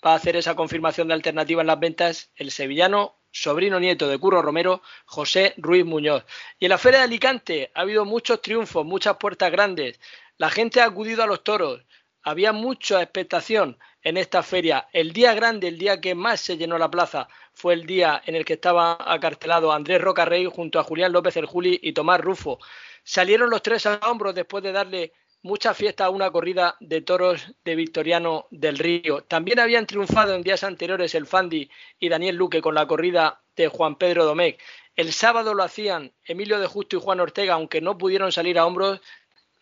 va 0.07 0.13
a 0.13 0.15
hacer 0.15 0.37
esa 0.37 0.55
confirmación 0.55 1.09
de 1.09 1.15
alternativa 1.15 1.59
en 1.59 1.67
las 1.67 1.79
ventas 1.79 2.31
el 2.37 2.49
sevillano 2.51 3.17
sobrino 3.29 3.77
nieto 3.77 4.07
de 4.07 4.17
Curro 4.17 4.41
Romero, 4.41 4.81
José 5.05 5.53
Ruiz 5.57 5.85
Muñoz. 5.85 6.23
Y 6.59 6.65
en 6.65 6.69
la 6.69 6.77
Feria 6.77 6.99
de 6.99 7.05
Alicante 7.05 7.71
ha 7.75 7.81
habido 7.81 8.05
muchos 8.05 8.41
triunfos, 8.41 8.85
muchas 8.85 9.17
puertas 9.17 9.51
grandes. 9.51 9.99
La 10.37 10.49
gente 10.49 10.79
ha 10.79 10.85
acudido 10.85 11.23
a 11.23 11.27
los 11.27 11.43
toros. 11.43 11.81
Había 12.23 12.53
mucha 12.53 13.01
expectación 13.01 13.77
en 14.01 14.15
esta 14.15 14.43
feria. 14.43 14.87
El 14.93 15.11
día 15.11 15.33
grande, 15.33 15.67
el 15.67 15.77
día 15.77 15.99
que 15.99 16.15
más 16.15 16.39
se 16.39 16.55
llenó 16.55 16.77
la 16.77 16.89
plaza, 16.89 17.27
fue 17.53 17.73
el 17.73 17.85
día 17.85 18.21
en 18.25 18.35
el 18.35 18.45
que 18.45 18.53
estaba 18.53 18.97
acartelado 18.99 19.73
Andrés 19.73 19.99
Rocarrey 19.99 20.45
junto 20.45 20.79
a 20.79 20.83
Julián 20.83 21.11
López 21.11 21.35
el 21.35 21.47
Juli 21.47 21.77
y 21.83 21.91
Tomás 21.91 22.21
Rufo. 22.21 22.59
Salieron 23.03 23.49
los 23.49 23.61
tres 23.61 23.85
a 23.85 23.99
hombros 24.09 24.33
después 24.33 24.63
de 24.63 24.71
darle 24.71 25.11
mucha 25.47 25.73
fiesta 25.73 26.05
a 26.05 26.09
una 26.09 26.29
corrida 26.29 26.75
de 26.81 27.01
toros 27.01 27.53
de 27.63 27.75
Victoriano 27.75 28.47
del 28.51 28.77
Río. 28.77 29.23
También 29.23 29.59
habían 29.59 29.87
triunfado 29.87 30.35
en 30.35 30.43
días 30.43 30.63
anteriores 30.63 31.15
el 31.15 31.25
Fandi 31.25 31.69
y 31.97 32.09
Daniel 32.09 32.35
Luque 32.35 32.61
con 32.61 32.75
la 32.75 32.85
corrida 32.85 33.41
de 33.55 33.69
Juan 33.69 33.95
Pedro 33.95 34.25
Domecq. 34.25 34.59
El 34.97 35.13
sábado 35.13 35.53
lo 35.53 35.63
hacían 35.63 36.11
Emilio 36.25 36.59
de 36.59 36.67
Justo 36.67 36.97
y 36.97 36.99
Juan 36.99 37.21
Ortega, 37.21 37.53
aunque 37.53 37.79
no 37.79 37.97
pudieron 37.97 38.33
salir 38.33 38.59
a 38.59 38.65
hombros, 38.65 38.99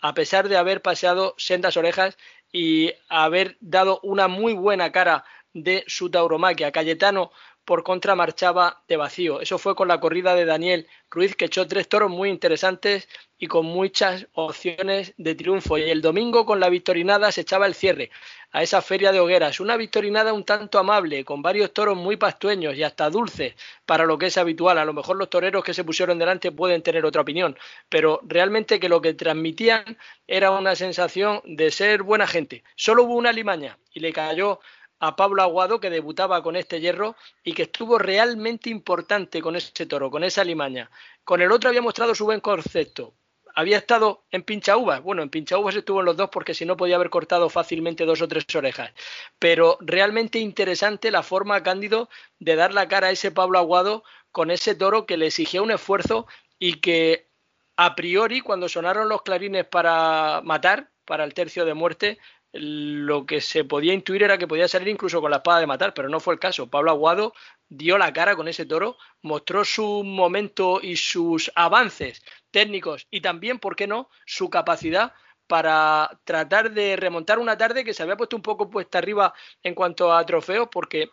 a 0.02 0.14
pesar 0.16 0.50
de 0.50 0.58
haber 0.58 0.82
paseado 0.82 1.36
sendas 1.38 1.78
orejas 1.78 2.18
y 2.52 2.92
haber 3.08 3.56
dado 3.60 4.00
una 4.02 4.28
muy 4.28 4.54
buena 4.54 4.92
cara 4.92 5.24
de 5.54 5.84
su 5.88 6.10
tauromaquia. 6.10 6.72
Cayetano 6.72 7.32
por 7.66 7.84
contra 7.84 8.16
marchaba 8.16 8.84
de 8.88 8.96
vacío. 8.96 9.42
Eso 9.42 9.58
fue 9.58 9.76
con 9.76 9.88
la 9.88 10.00
corrida 10.00 10.36
de 10.36 10.46
Daniel 10.46 10.88
Ruiz, 11.10 11.36
que 11.36 11.46
echó 11.46 11.68
tres 11.68 11.90
toros 11.90 12.12
muy 12.12 12.30
interesantes 12.30 13.10
y 13.38 13.48
con 13.48 13.66
muchas 13.66 14.28
opciones 14.34 15.14
de 15.18 15.36
triunfo. 15.36 15.78
Y 15.78 15.90
el 15.90 16.02
domingo 16.02 16.46
con 16.46 16.60
la 16.60 16.70
victorinada 16.70 17.32
se 17.32 17.42
echaba 17.42 17.66
el 17.66 17.74
cierre 17.74 18.12
a 18.52 18.64
esa 18.64 18.82
feria 18.82 19.12
de 19.12 19.20
hogueras. 19.20 19.60
Una 19.60 19.76
victorinada 19.76 20.32
un 20.32 20.46
tanto 20.46 20.80
amable, 20.80 21.26
con 21.26 21.42
varios 21.42 21.74
toros 21.74 21.98
muy 21.98 22.16
pastueños 22.16 22.76
y 22.76 22.84
hasta 22.84 23.10
dulces 23.10 23.56
para 23.86 24.06
lo 24.06 24.18
que 24.18 24.28
es 24.28 24.38
habitual. 24.38 24.78
A 24.78 24.86
lo 24.86 24.94
mejor 24.94 25.18
los 25.18 25.30
toreros 25.30 25.64
que 25.64 25.74
se 25.74 25.84
pusieron 25.84 26.20
delante 26.20 26.52
pueden 26.52 26.82
tener 26.82 27.04
otra 27.04 27.24
opinión, 27.24 27.58
pero 27.90 28.22
realmente 28.24 28.80
que 28.80 28.90
lo 28.90 29.02
que 29.02 29.14
transmitían 29.14 29.98
era 30.28 30.52
una 30.52 30.76
sensación 30.76 31.42
de 31.46 31.72
ser 31.72 32.04
buena 32.04 32.28
gente. 32.28 32.64
Solo 32.76 33.04
hubo 33.04 33.16
una 33.16 33.34
limaña 33.34 33.78
y 33.94 34.00
le 34.00 34.14
cayó 34.14 34.60
a 35.00 35.16
Pablo 35.16 35.42
Aguado, 35.42 35.80
que 35.80 35.90
debutaba 35.90 36.42
con 36.42 36.56
este 36.56 36.80
hierro 36.80 37.16
y 37.44 37.54
que 37.54 37.64
estuvo 37.64 37.98
realmente 37.98 38.70
importante 38.70 39.42
con 39.42 39.56
ese 39.56 39.86
toro, 39.86 40.10
con 40.10 40.24
esa 40.24 40.44
limaña. 40.44 40.90
Con 41.24 41.42
el 41.42 41.52
otro 41.52 41.70
había 41.70 41.82
mostrado 41.82 42.16
su 42.16 42.26
buen 42.26 42.40
concepto. 42.40 43.14
Había 43.58 43.78
estado 43.78 44.26
en 44.32 44.44
pincha 44.44 44.76
uvas. 44.76 45.02
Bueno, 45.02 45.24
en 45.24 45.30
pincha 45.30 45.58
uvas 45.58 45.76
estuvo 45.76 46.02
en 46.02 46.06
los 46.06 46.18
dos 46.18 46.30
porque 46.30 46.54
si 46.54 46.66
no 46.66 46.76
podía 46.76 46.98
haber 46.98 47.10
cortado 47.10 47.50
fácilmente 47.50 48.06
dos 48.06 48.22
o 48.22 48.28
tres 48.28 48.46
orejas. 48.54 48.92
Pero 49.40 49.78
realmente 49.80 50.40
interesante 50.40 51.10
la 51.10 51.24
forma, 51.24 51.64
Cándido, 51.64 52.10
de 52.40 52.56
dar 52.56 52.74
la 52.74 52.88
cara 52.88 53.08
a 53.08 53.12
ese 53.12 53.32
Pablo 53.32 53.58
Aguado 53.58 54.04
con 54.32 54.52
ese 54.52 54.76
toro 54.76 55.06
que 55.06 55.16
le 55.16 55.28
exigía 55.28 55.62
un 55.62 55.72
esfuerzo 55.72 56.28
y 56.60 56.82
que 56.82 57.30
a 57.78 57.96
priori, 57.96 58.42
cuando 58.42 58.70
sonaron 58.70 59.10
los 59.10 59.22
clarines 59.22 59.66
para 59.66 60.42
matar, 60.44 60.92
para 61.06 61.24
el 61.24 61.34
tercio 61.34 61.66
de 61.66 61.74
muerte, 61.74 62.20
lo 62.58 63.26
que 63.26 63.42
se 63.42 63.64
podía 63.64 63.94
intuir 63.94 64.24
era 64.24 64.38
que 64.38 64.48
podía 64.48 64.68
salir 64.68 64.88
incluso 64.88 65.22
con 65.22 65.32
la 65.32 65.38
espada 65.38 65.60
de 65.60 65.68
matar, 65.68 65.94
pero 65.94 66.10
no 66.10 66.20
fue 66.20 66.34
el 66.34 66.40
caso. 66.40 66.70
Pablo 66.70 66.92
Aguado 66.92 67.34
dio 67.68 67.98
la 67.98 68.14
cara 68.14 68.36
con 68.36 68.48
ese 68.48 68.66
toro, 68.66 68.98
mostró 69.22 69.66
su 69.66 70.04
momento 70.04 70.80
y 70.82 70.96
sus 70.96 71.52
avances 71.56 72.24
técnicos 72.52 73.08
y 73.12 73.22
también, 73.22 73.60
¿por 73.60 73.76
qué 73.76 73.88
no?, 73.88 74.10
su 74.26 74.50
capacidad 74.50 75.14
para 75.48 76.20
tratar 76.24 76.72
de 76.72 76.96
remontar 76.96 77.40
una 77.40 77.58
tarde 77.58 77.84
que 77.84 77.94
se 77.94 78.04
había 78.04 78.18
puesto 78.18 78.36
un 78.36 78.42
poco 78.42 78.70
puesta 78.70 78.98
arriba 78.98 79.34
en 79.62 79.76
cuanto 79.76 80.14
a 80.14 80.26
trofeos, 80.26 80.70
porque 80.72 81.10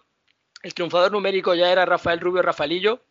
el 0.62 0.74
triunfador 0.74 1.12
numérico 1.12 1.54
ya 1.54 1.70
era 1.70 1.84
Rafael 1.84 2.20
Rubio 2.20 2.42
Rafaelillo, 2.42 3.04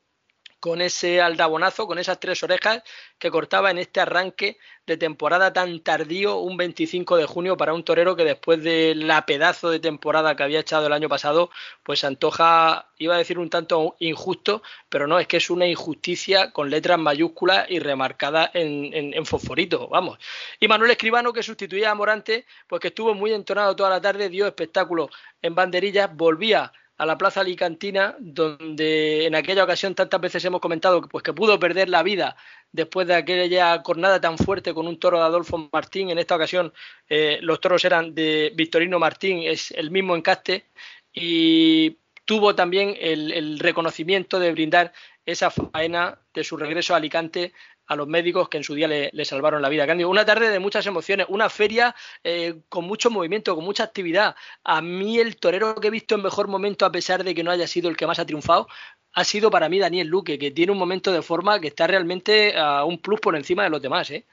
con 0.61 0.79
ese 0.79 1.19
aldabonazo, 1.19 1.87
con 1.87 1.97
esas 1.97 2.19
tres 2.19 2.41
orejas 2.43 2.83
que 3.17 3.31
cortaba 3.31 3.71
en 3.71 3.79
este 3.79 3.99
arranque 3.99 4.59
de 4.85 4.95
temporada 4.95 5.51
tan 5.51 5.79
tardío, 5.79 6.37
un 6.37 6.55
25 6.55 7.17
de 7.17 7.25
junio, 7.25 7.57
para 7.57 7.73
un 7.73 7.83
torero 7.83 8.15
que 8.15 8.23
después 8.23 8.63
de 8.63 8.93
la 8.95 9.25
pedazo 9.25 9.71
de 9.71 9.79
temporada 9.79 10.35
que 10.35 10.43
había 10.43 10.59
echado 10.59 10.85
el 10.85 10.93
año 10.93 11.09
pasado, 11.09 11.49
pues 11.81 12.03
antoja, 12.03 12.89
iba 12.99 13.15
a 13.15 13.17
decir 13.17 13.39
un 13.39 13.49
tanto 13.49 13.95
injusto, 13.99 14.61
pero 14.87 15.07
no, 15.07 15.19
es 15.19 15.27
que 15.27 15.37
es 15.37 15.49
una 15.49 15.65
injusticia 15.65 16.51
con 16.51 16.69
letras 16.69 16.99
mayúsculas 16.99 17.65
y 17.69 17.79
remarcada 17.79 18.51
en, 18.53 19.25
fosforito, 19.25 19.87
vamos. 19.87 20.19
Y 20.59 20.67
Manuel 20.67 20.91
Escribano, 20.91 21.33
que 21.33 21.41
sustituía 21.41 21.89
a 21.89 21.95
Morante, 21.95 22.45
pues 22.67 22.79
que 22.79 22.89
estuvo 22.89 23.15
muy 23.15 23.33
entonado 23.33 23.75
toda 23.75 23.89
la 23.89 24.01
tarde, 24.01 24.29
dio 24.29 24.45
espectáculo 24.45 25.09
en 25.41 25.55
banderillas, 25.55 26.15
volvía 26.15 26.71
a 27.01 27.05
la 27.07 27.17
Plaza 27.17 27.41
Alicantina, 27.41 28.15
donde 28.19 29.25
en 29.25 29.33
aquella 29.33 29.63
ocasión 29.63 29.95
tantas 29.95 30.21
veces 30.21 30.45
hemos 30.45 30.61
comentado 30.61 31.01
pues, 31.01 31.23
que 31.23 31.33
pudo 31.33 31.59
perder 31.59 31.89
la 31.89 32.03
vida 32.03 32.37
después 32.71 33.07
de 33.07 33.15
aquella 33.15 33.81
jornada 33.83 34.21
tan 34.21 34.37
fuerte 34.37 34.71
con 34.71 34.87
un 34.87 34.99
toro 34.99 35.17
de 35.17 35.23
Adolfo 35.23 35.67
Martín. 35.73 36.11
En 36.11 36.19
esta 36.19 36.35
ocasión 36.35 36.71
eh, 37.09 37.39
los 37.41 37.59
toros 37.59 37.83
eran 37.85 38.13
de 38.13 38.51
Victorino 38.53 38.99
Martín, 38.99 39.39
es 39.41 39.71
el 39.71 39.89
mismo 39.89 40.15
encaste, 40.15 40.65
y 41.11 41.97
tuvo 42.23 42.53
también 42.53 42.95
el 42.99 43.57
reconocimiento 43.57 44.39
de 44.39 44.51
brindar 44.51 44.93
esa 45.25 45.49
faena 45.49 46.19
de 46.35 46.43
su 46.43 46.55
regreso 46.55 46.93
a 46.93 46.97
Alicante 46.97 47.53
a 47.91 47.95
los 47.97 48.07
médicos 48.07 48.47
que 48.47 48.55
en 48.55 48.63
su 48.63 48.73
día 48.73 48.87
le, 48.87 49.25
salvaron 49.25 49.61
la 49.61 49.67
vida. 49.67 49.85
Una 50.07 50.23
tarde 50.23 50.49
de 50.49 50.59
muchas 50.59 50.87
emociones, 50.87 51.25
una 51.27 51.49
feria 51.49 51.93
eh, 52.23 52.61
con 52.69 52.85
mucho 52.85 53.11
movimiento, 53.11 53.53
con 53.53 53.65
mucha 53.65 53.83
actividad. 53.83 54.33
A 54.63 54.81
mí 54.81 55.19
el 55.19 55.35
torero 55.35 55.75
que 55.75 55.89
he 55.89 55.91
visto 55.91 56.15
en 56.15 56.21
mejor 56.21 56.47
momento, 56.47 56.85
a 56.85 56.91
pesar 56.93 57.25
de 57.25 57.35
que 57.35 57.43
no 57.43 57.51
haya 57.51 57.67
sido 57.67 57.89
el 57.89 57.97
que 57.97 58.07
más 58.07 58.17
ha 58.17 58.25
triunfado, 58.25 58.69
ha 59.11 59.25
sido 59.25 59.51
para 59.51 59.67
mí 59.67 59.77
Daniel 59.77 60.07
Luque, 60.07 60.39
que 60.39 60.51
tiene 60.51 60.71
un 60.71 60.77
momento 60.77 61.11
de 61.11 61.21
forma 61.21 61.59
que 61.59 61.67
está 61.67 61.85
realmente 61.85 62.57
a 62.57 62.85
un 62.85 62.97
plus 62.97 63.19
por 63.19 63.35
encima 63.35 63.65
de 63.65 63.71
los 63.71 63.81
demás. 63.81 64.09
¿eh? 64.11 64.25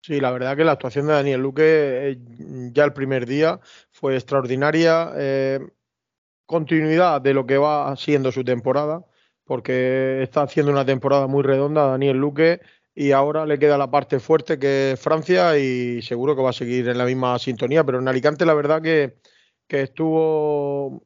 Sí, 0.00 0.18
la 0.18 0.30
verdad 0.30 0.56
que 0.56 0.64
la 0.64 0.72
actuación 0.72 1.06
de 1.06 1.12
Daniel 1.12 1.42
Luque 1.42 1.64
eh, 1.66 2.18
ya 2.72 2.84
el 2.84 2.94
primer 2.94 3.26
día 3.26 3.60
fue 3.90 4.14
extraordinaria. 4.14 5.12
Continuidad 6.46 7.20
de 7.20 7.34
lo 7.34 7.44
que 7.44 7.58
va 7.58 7.94
siendo 7.96 8.32
su 8.32 8.42
temporada, 8.42 9.04
porque 9.44 10.22
está 10.22 10.42
haciendo 10.42 10.72
una 10.72 10.84
temporada 10.84 11.26
muy 11.26 11.42
redonda 11.42 11.86
Daniel 11.86 12.16
Luque 12.16 12.60
y 12.94 13.12
ahora 13.12 13.46
le 13.46 13.58
queda 13.58 13.76
la 13.78 13.90
parte 13.90 14.20
fuerte 14.20 14.58
que 14.58 14.92
es 14.92 15.00
Francia 15.00 15.58
y 15.58 16.02
seguro 16.02 16.36
que 16.36 16.42
va 16.42 16.50
a 16.50 16.54
seguir 16.54 16.88
en 16.88 16.98
la 16.98 17.04
misma 17.04 17.38
sintonía, 17.38 17.84
pero 17.84 17.98
en 17.98 18.08
Alicante 18.08 18.46
la 18.46 18.54
verdad 18.54 18.82
que, 18.82 19.16
estuvo 19.68 21.04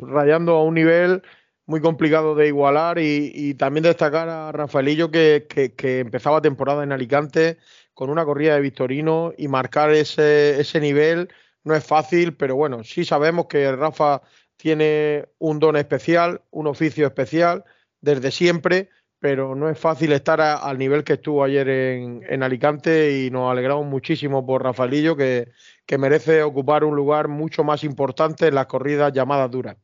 rayando 0.00 0.56
a 0.56 0.64
un 0.64 0.74
nivel 0.74 1.22
muy 1.66 1.80
complicado 1.80 2.34
de 2.34 2.48
igualar 2.48 2.98
y, 2.98 3.54
también 3.54 3.84
destacar 3.84 4.28
a 4.28 4.50
Rafaelillo 4.50 5.10
que, 5.12 5.46
que 5.48 6.00
empezaba 6.00 6.42
temporada 6.42 6.82
en 6.82 6.90
Alicante 6.90 7.58
con 7.94 8.10
una 8.10 8.24
corrida 8.24 8.54
de 8.54 8.60
Victorino 8.60 9.32
y 9.38 9.46
marcar 9.48 9.92
ese, 9.92 10.60
ese 10.60 10.80
nivel 10.80 11.28
no 11.64 11.74
es 11.74 11.84
fácil, 11.84 12.34
pero 12.36 12.56
bueno, 12.56 12.82
sí 12.84 13.04
sabemos 13.04 13.46
que 13.46 13.70
Rafa 13.72 14.22
tiene 14.62 15.26
un 15.40 15.58
don 15.58 15.74
especial, 15.74 16.40
un 16.52 16.68
oficio 16.68 17.04
especial 17.04 17.64
desde 18.00 18.30
siempre, 18.30 18.90
pero 19.18 19.56
no 19.56 19.68
es 19.68 19.76
fácil 19.76 20.12
estar 20.12 20.40
al 20.40 20.78
nivel 20.78 21.02
que 21.02 21.14
estuvo 21.14 21.42
ayer 21.42 21.68
en, 21.68 22.42
Alicante 22.44 23.24
y 23.24 23.30
nos 23.32 23.50
alegramos 23.50 23.86
muchísimo 23.86 24.46
por 24.46 24.62
Rafaelillo, 24.62 25.16
que, 25.16 25.48
que 25.84 25.98
merece 25.98 26.44
ocupar 26.44 26.84
un 26.84 26.94
lugar 26.94 27.26
mucho 27.26 27.64
más 27.64 27.82
importante 27.82 28.46
en 28.46 28.54
las 28.54 28.66
corridas 28.66 29.12
llamadas 29.12 29.50
duras. 29.50 29.76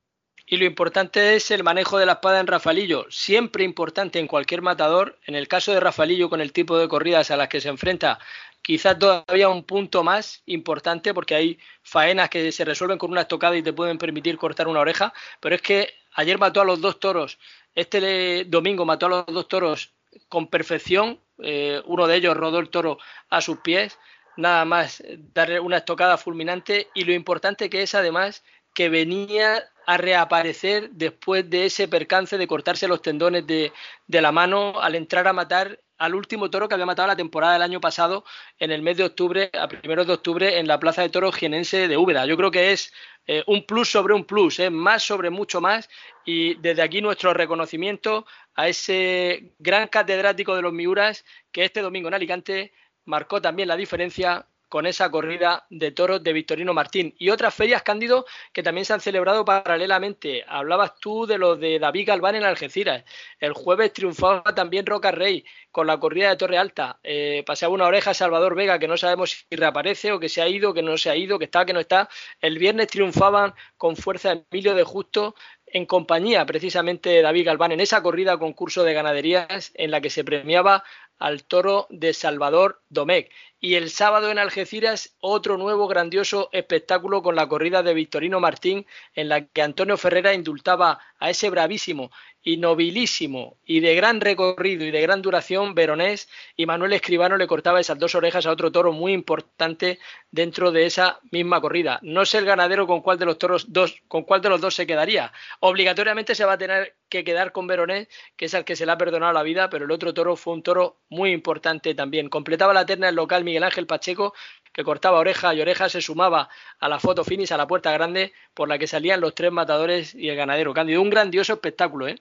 Y 0.51 0.57
lo 0.57 0.65
importante 0.65 1.35
es 1.35 1.51
el 1.51 1.63
manejo 1.63 1.99
de 1.99 2.07
la 2.07 2.13
espada 2.13 2.41
en 2.41 2.47
Rafalillo, 2.47 3.05
siempre 3.11 3.65
importante 3.65 4.19
en 4.19 4.27
cualquier 4.27 4.63
matador. 4.63 5.19
En 5.27 5.35
el 5.35 5.47
caso 5.47 5.73
de 5.73 5.81
Rafalillo, 5.81 6.31
con 6.31 6.41
el 6.41 6.53
tipo 6.53 6.79
de 6.79 6.89
corridas 6.89 7.31
a 7.31 7.37
las 7.37 7.49
que 7.49 7.61
se 7.61 7.69
enfrenta, 7.69 8.19
quizás 8.63 8.99
todavía 8.99 9.49
un 9.49 9.65
punto 9.65 10.03
más 10.03 10.43
importante 10.47 11.15
porque 11.15 11.35
hay 11.35 11.59
faenas 11.83 12.29
que 12.29 12.53
se 12.53 12.65
resuelven 12.65 12.99
con 12.99 13.11
una 13.11 13.23
estocada 13.23 13.57
y 13.57 13.63
te 13.63 13.73
pueden 13.73 13.99
permitir 13.99 14.37
cortar 14.39 14.69
una 14.69 14.81
oreja. 14.81 15.13
Pero 15.41 15.55
es 15.55 15.63
que 15.63 15.89
ayer 16.15 16.39
mató 16.39 16.61
a 16.61 16.65
los 16.65 16.81
dos 16.81 17.01
toros, 17.01 17.39
este 17.75 18.45
domingo 18.45 18.85
mató 18.85 19.07
a 19.07 19.09
los 19.11 19.27
dos 19.27 19.49
toros 19.49 19.93
con 20.29 20.49
perfección. 20.49 21.21
Eh, 21.43 21.81
uno 21.87 22.07
de 22.07 22.17
ellos 22.17 22.37
rodó 22.37 22.59
el 22.59 22.71
toro 22.71 22.99
a 23.31 23.41
sus 23.41 23.59
pies, 23.59 23.99
nada 24.37 24.65
más 24.65 25.03
darle 25.33 25.61
una 25.61 25.79
estocada 25.79 26.19
fulminante. 26.19 26.89
Y 26.95 27.05
lo 27.05 27.13
importante 27.13 27.71
que 27.71 27.83
es 27.83 27.95
además 27.95 28.43
que 28.75 28.89
venía 28.89 29.65
a 29.87 29.97
reaparecer 29.97 30.91
después 30.91 31.49
de 31.49 31.67
ese 31.67 31.89
percance 31.89 32.37
de 32.37 32.47
cortarse 32.47 32.89
los 32.89 33.01
tendones 33.01 33.47
de, 33.47 33.73
la 34.07 34.33
mano 34.33 34.81
al 34.81 34.95
entrar 34.95 35.27
a 35.27 35.33
matar 35.33 35.81
al 35.99 36.15
último 36.15 36.49
toro 36.49 36.69
que 36.69 36.75
había 36.75 36.87
matado 36.87 37.09
la 37.09 37.17
temporada 37.17 37.55
del 37.55 37.63
año 37.63 37.81
pasado 37.81 38.25
en 38.59 38.71
el 38.71 38.83
mes 38.83 38.97
de 38.97 39.05
octubre, 39.05 39.51
a 39.53 39.69
primeros 39.69 40.07
de 40.07 40.15
octubre, 40.15 40.59
en 40.59 40.67
la 40.67 40.79
Plaza 40.79 41.03
de 41.03 41.09
Toros 41.09 41.37
Jienense 41.37 41.89
de 41.89 41.97
Úbeda. 41.97 42.25
Yo 42.27 42.37
creo 42.37 42.51
que 42.51 42.73
es 42.73 42.93
eh, 43.27 43.43
un 43.47 43.67
plus 43.67 43.91
sobre 43.91 44.15
un 44.15 44.25
plus, 44.25 44.59
eh, 44.61 44.71
más 44.71 45.03
sobre 45.03 45.31
mucho 45.31 45.61
más, 45.61 45.91
y 46.25 46.55
desde 46.55 46.83
aquí 46.83 47.03
nuestro 47.03 47.35
reconocimiento 47.35 48.27
a 48.55 48.69
ese 48.69 49.53
gran 49.59 49.89
catedrático 49.89 50.57
de 50.57 50.63
los 50.63 50.73
Miuras 50.73 51.25
que 51.53 51.65
este 51.65 51.83
domingo 51.83 52.09
en 52.09 52.15
Alicante 52.15 52.73
marcó 53.05 53.43
también 53.43 53.69
la 53.69 53.77
diferencia 53.77 54.47
con 54.69 54.87
esa 54.87 55.11
corrida 55.11 55.67
de 55.71 55.91
toros 55.93 56.23
de 56.23 56.33
Victorino 56.33 56.75
Martín. 56.75 57.15
Y 57.19 57.31
otras 57.31 57.55
ferias, 57.55 57.83
Cándido, 57.83 58.27
que 58.53 58.63
también 58.63 58.85
se 58.85 58.93
han 58.93 59.01
celebrado 59.01 59.45
paralelamente. 59.45 60.45
Hablabas 60.47 60.99
tú 61.01 61.27
de 61.27 61.39
los 61.39 61.59
de 61.59 61.79
David 61.79 62.09
Galván 62.09 62.37
en 62.37 62.45
Algeciras. 62.45 63.05
El 63.41 63.53
jueves 63.53 63.93
triunfaba 63.93 64.55
también 64.55 64.87
Roca 64.87 65.11
Rey 65.11 65.45
con 65.71 65.87
la 65.87 65.99
corrida 65.99 66.29
de 66.29 66.37
Torre 66.37 66.59
Alta. 66.59 66.99
Eh, 67.03 67.43
paseaba 67.47 67.75
una 67.75 67.87
oreja 67.87 68.11
a 68.11 68.15
Salvador 68.15 68.55
Vega, 68.55 68.79
que 68.79 68.89
no 68.89 68.97
sabemos 68.97 69.31
si 69.31 69.57
reaparece 69.57 70.13
o 70.13 70.21
que 70.21 70.29
se 70.29 70.43
ha 70.43 70.49
ido, 70.49 70.75
que 70.75 70.83
no 70.83 70.99
se 70.99 71.11
ha 71.11 71.17
ido, 71.17 71.39
que 71.39 71.47
está, 71.47 71.65
que 71.65 71.73
no 71.73 71.81
está. 71.81 72.09
El 72.41 72.59
viernes 72.59 72.89
triunfaban 72.89 73.55
con 73.77 73.97
fuerza 73.97 74.33
Emilio 74.51 74.75
de 74.75 74.85
Justo 74.85 75.35
en 75.73 75.87
compañía 75.87 76.45
precisamente 76.47 77.11
de 77.11 77.23
David 77.23 77.47
Galván 77.47 77.73
en 77.73 77.81
esa 77.81 78.03
corrida 78.03 78.39
concurso 78.39 78.85
de 78.85 78.95
ganaderías 78.95 79.73
en 79.75 79.91
la 79.91 80.01
que 80.01 80.11
se 80.11 80.25
premiaba 80.25 80.85
al 81.19 81.45
toro 81.45 81.87
de 81.91 82.15
Salvador 82.15 82.81
Domecq. 82.91 83.31
Y 83.61 83.75
el 83.75 83.91
sábado 83.91 84.31
en 84.31 84.39
Algeciras, 84.39 85.17
otro 85.21 85.57
nuevo 85.57 85.89
grandioso 85.89 86.49
espectáculo 86.53 87.23
con 87.23 87.35
la 87.35 87.49
corrida 87.49 87.83
de 87.83 87.93
Victorino 87.93 88.39
Martín, 88.39 88.87
en 89.15 89.29
la 89.29 89.47
que 89.47 89.63
Antonio 89.63 89.97
Ferrera 89.97 90.33
indultaba 90.33 91.01
a 91.19 91.31
ese 91.31 91.51
bravísimo 91.51 92.13
y 92.43 92.57
nobilísimo 92.57 93.57
y 93.65 93.81
de 93.81 93.95
gran 93.95 94.21
recorrido 94.21 94.85
y 94.85 94.91
de 94.91 95.01
gran 95.01 95.23
duración 95.23 95.75
veronés 95.75 96.29
y 96.57 96.67
Manuel 96.67 96.93
Escribano 96.93 97.37
le 97.37 97.47
cortaba 97.47 97.81
esas 97.81 97.99
dos 97.99 98.15
orejas 98.15 98.47
a 98.47 98.51
otro 98.51 98.73
toro 98.73 98.93
muy 98.93 99.13
importante 99.13 99.99
dentro 100.31 100.71
de 100.73 100.87
esa 100.87 101.21
misma 101.31 101.61
corrida. 101.61 101.99
No 102.03 102.25
sé 102.25 102.39
el 102.39 102.45
ganadero 102.45 102.87
con 102.87 103.03
cuál 103.03 103.19
de 103.19 103.27
los 103.27 103.39
toros 103.39 103.73
dos, 103.73 104.01
con 104.09 104.23
cuál 104.23 104.41
de 104.41 104.49
los 104.51 104.61
dos 104.61 104.75
se 104.75 104.87
quedaría. 104.87 105.33
Obligatoriamente 105.61 106.35
se 106.35 106.45
va 106.45 106.53
a 106.55 106.59
tener 106.59 106.95
que 107.09 107.25
quedar 107.25 107.53
con 107.53 107.67
Veronés, 107.67 108.09
que 108.37 108.47
es 108.47 108.55
al 108.55 108.65
que 108.65 108.77
se 108.77 108.87
le 108.87 108.93
ha 108.93 108.99
perdonado 108.99 109.33
la 109.33 109.43
vida, 109.43 109.69
pero 109.69 109.85
el 109.85 109.91
otro 109.91 110.15
toro 110.15 110.37
fue 110.37 110.55
un 110.55 110.63
toro 110.63 110.99
muy 111.09 111.33
importante 111.33 111.95
también. 111.95 112.29
Completaba 112.29 112.73
la 112.73 112.87
terna 112.87 113.09
el 113.09 113.17
local 113.17 113.45
Miguel 113.45 113.65
Ángel 113.65 113.87
Pacheco, 113.87 114.35
que 114.73 114.85
cortaba 114.85 115.19
oreja 115.19 115.55
y 115.55 115.61
oreja, 115.61 115.89
se 115.89 116.01
sumaba 116.01 116.49
a 116.79 116.89
la 116.89 117.01
foto 117.01 117.25
finish, 117.25 117.53
a 117.53 117.57
la 117.57 117.67
puerta 117.67 117.91
grande, 117.93 118.33
por 118.55 118.69
la 118.69 118.79
que 118.79 118.87
salían 118.87 119.21
los 119.21 119.35
tres 119.35 119.51
matadores 119.51 120.15
y 120.15 120.29
el 120.29 120.37
ganadero. 120.37 120.73
Cándido, 120.73 121.03
un 121.03 121.11
grandioso 121.11 121.55
espectáculo, 121.55 122.07
¿eh? 122.09 122.17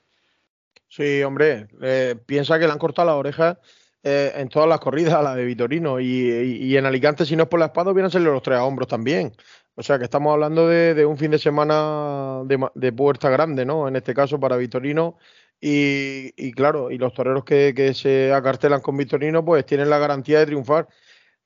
Sí, 0.89 1.22
hombre, 1.24 1.67
eh, 1.82 2.15
piensa 2.25 2.58
que 2.60 2.65
le 2.65 2.72
han 2.72 2.79
cortado 2.79 3.08
la 3.08 3.15
oreja 3.15 3.60
eh, 4.03 4.32
en 4.36 4.48
todas 4.50 4.70
las 4.70 4.79
corridas, 4.79 5.22
la 5.22 5.36
de 5.36 5.44
Vitorino, 5.44 6.00
y, 6.00 6.77
en 6.77 6.86
Alicante, 6.86 7.25
si 7.25 7.36
no 7.36 7.44
es 7.44 7.50
por 7.50 7.60
la 7.60 7.67
espada, 7.67 7.91
hubieran 7.91 8.12
salido 8.12 8.32
los 8.32 8.41
tres 8.41 8.58
a 8.58 8.63
hombros 8.63 8.88
también. 8.88 9.34
O 9.75 9.84
sea 9.84 9.98
que 10.00 10.06
estamos 10.06 10.34
hablando 10.34 10.67
de, 10.67 11.06
un 11.06 11.17
fin 11.17 11.32
de 11.32 11.39
semana 11.39 12.41
de, 12.46 12.91
puerta 12.94 13.29
grande, 13.29 13.65
¿no? 13.65 13.88
En 13.88 13.96
este 13.96 14.13
caso 14.13 14.39
para 14.39 14.58
Vitorino. 14.58 15.17
Y, 15.60 16.51
claro, 16.53 16.91
y 16.91 16.98
los 16.98 17.13
toreros 17.13 17.44
que, 17.44 17.74
que, 17.75 17.94
se 17.94 18.32
acartelan 18.34 18.82
con 18.82 18.96
Vitorino, 18.98 19.44
pues 19.44 19.65
tienen 19.65 19.89
la 19.89 20.00
garantía 20.00 20.39
de 20.39 20.46
triunfar. 20.48 20.88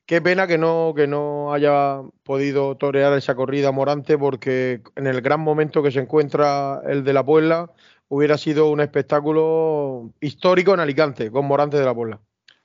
Qué 0.06 0.22
pena 0.22 0.48
que 0.48 0.58
no, 0.58 0.94
que 0.96 1.08
no 1.08 1.54
haya 1.54 2.02
podido 2.24 2.76
torear 2.78 3.14
esa 3.14 3.36
corrida 3.36 3.72
Morante, 3.72 4.18
porque 4.18 4.82
en 4.96 5.08
el 5.08 5.22
gran 5.22 5.40
momento 5.40 5.82
que 5.82 5.92
se 5.92 6.00
encuentra 6.00 6.82
el 6.86 7.04
de 7.04 7.14
la 7.14 7.26
Puebla, 7.26 7.72
hubiera 8.12 8.38
sido 8.38 8.68
un 8.70 8.82
espectáculo 8.82 10.12
histórico 10.20 10.74
en 10.74 10.82
Alicante, 10.82 11.32
con 11.32 11.46
Morante 11.46 11.78
de 11.78 11.86
la 11.86 11.96
Puebla. 11.96 12.20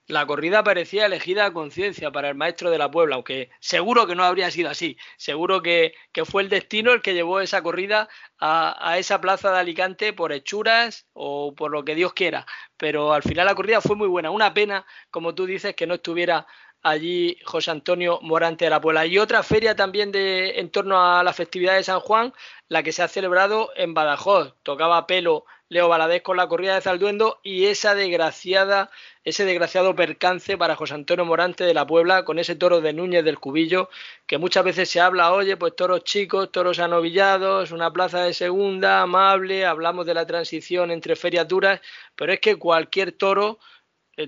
La 0.08 0.26
corrida 0.26 0.64
parecía 0.64 1.06
elegida 1.06 1.46
a 1.46 1.52
conciencia 1.52 2.10
para 2.10 2.28
el 2.28 2.34
maestro 2.34 2.70
de 2.70 2.78
la 2.78 2.90
Puebla, 2.90 3.14
aunque 3.14 3.50
seguro 3.60 4.08
que 4.08 4.16
no 4.16 4.24
habría 4.24 4.50
sido 4.50 4.70
así. 4.70 4.96
Seguro 5.16 5.62
que, 5.62 5.94
fue 6.24 6.42
el 6.42 6.48
destino 6.48 6.92
el 6.92 7.00
que 7.00 7.14
llevó 7.14 7.40
esa 7.40 7.62
corrida 7.62 8.08
a, 8.38 8.90
a, 8.90 8.98
esa 8.98 9.20
plaza 9.20 9.52
de 9.52 9.58
Alicante 9.58 10.12
por 10.12 10.32
hechuras 10.32 11.06
o 11.12 11.54
por 11.54 11.70
lo 11.70 11.84
que 11.84 11.94
Dios 11.94 12.12
quiera. 12.12 12.44
Pero 12.76 13.12
al 13.12 13.22
final 13.22 13.46
la 13.46 13.54
corrida 13.54 13.80
fue 13.80 13.94
muy 13.94 14.08
buena. 14.08 14.30
Una 14.30 14.52
pena, 14.52 14.84
como 15.10 15.34
tú 15.36 15.46
dices, 15.46 15.76
que 15.76 15.86
no 15.86 15.94
estuviera 15.94 16.46
allí 16.83 17.38
José 17.45 17.71
Antonio 17.71 18.21
Morante 18.23 18.64
de 18.64 18.71
la 18.71 18.80
Puebla. 18.80 19.06
Y 19.06 19.18
otra 19.18 19.42
feria 19.42 19.75
también 19.75 20.12
de, 20.12 20.59
en 20.61 20.71
torno 20.71 21.00
a 21.00 21.23
la 21.23 21.33
festividad 21.33 21.75
de 21.75 21.83
San 21.83 22.00
Juan, 22.00 22.33
la 22.68 22.83
que 22.83 22.92
se 22.92 23.02
ha 23.02 23.09
celebrado 23.09 23.71
en 23.76 23.95
Badajoz. 23.95 24.54
Tocaba 24.62 25.06
pelo 25.06 25.45
Leo 25.68 25.88
Valadez 25.88 26.23
con 26.23 26.37
la 26.37 26.47
corrida 26.47 26.76
de 26.76 26.80
Zalduendo 26.80 27.40
y 27.42 27.66
esa 27.66 27.97
desgraciada, 27.97 28.88
ese 29.25 29.45
desgraciado 29.45 29.97
percance 29.97 30.56
para 30.56 30.76
José 30.76 30.95
Antonio 30.95 31.25
Morante 31.25 31.64
de 31.64 31.75
la 31.75 31.85
Puebla 31.85 32.25
con 32.25 32.38
ese 32.38 32.54
toro 32.54 32.80
de 32.80 32.92
Núñez 32.92 33.25
del 33.25 33.40
Cubillo, 33.40 33.88
que 34.28 34.38
muchas 34.38 34.64
veces 34.64 34.88
se 34.88 35.00
habla, 35.00 35.33
oye, 35.33 35.56
pues 35.56 35.75
toros 35.75 36.04
chicos, 36.04 36.52
toros 36.52 36.78
anovillados, 36.78 37.73
una 37.73 37.92
plaza 37.92 38.23
de 38.23 38.33
segunda, 38.33 39.02
amable, 39.02 39.66
hablamos 39.66 40.06
de 40.06 40.14
la 40.14 40.25
transición 40.25 40.92
entre 40.92 41.16
ferias 41.16 41.49
duras, 41.49 41.80
pero 42.14 42.33
es 42.33 42.38
que 42.38 42.54
cualquier 42.54 43.11
toro 43.11 43.59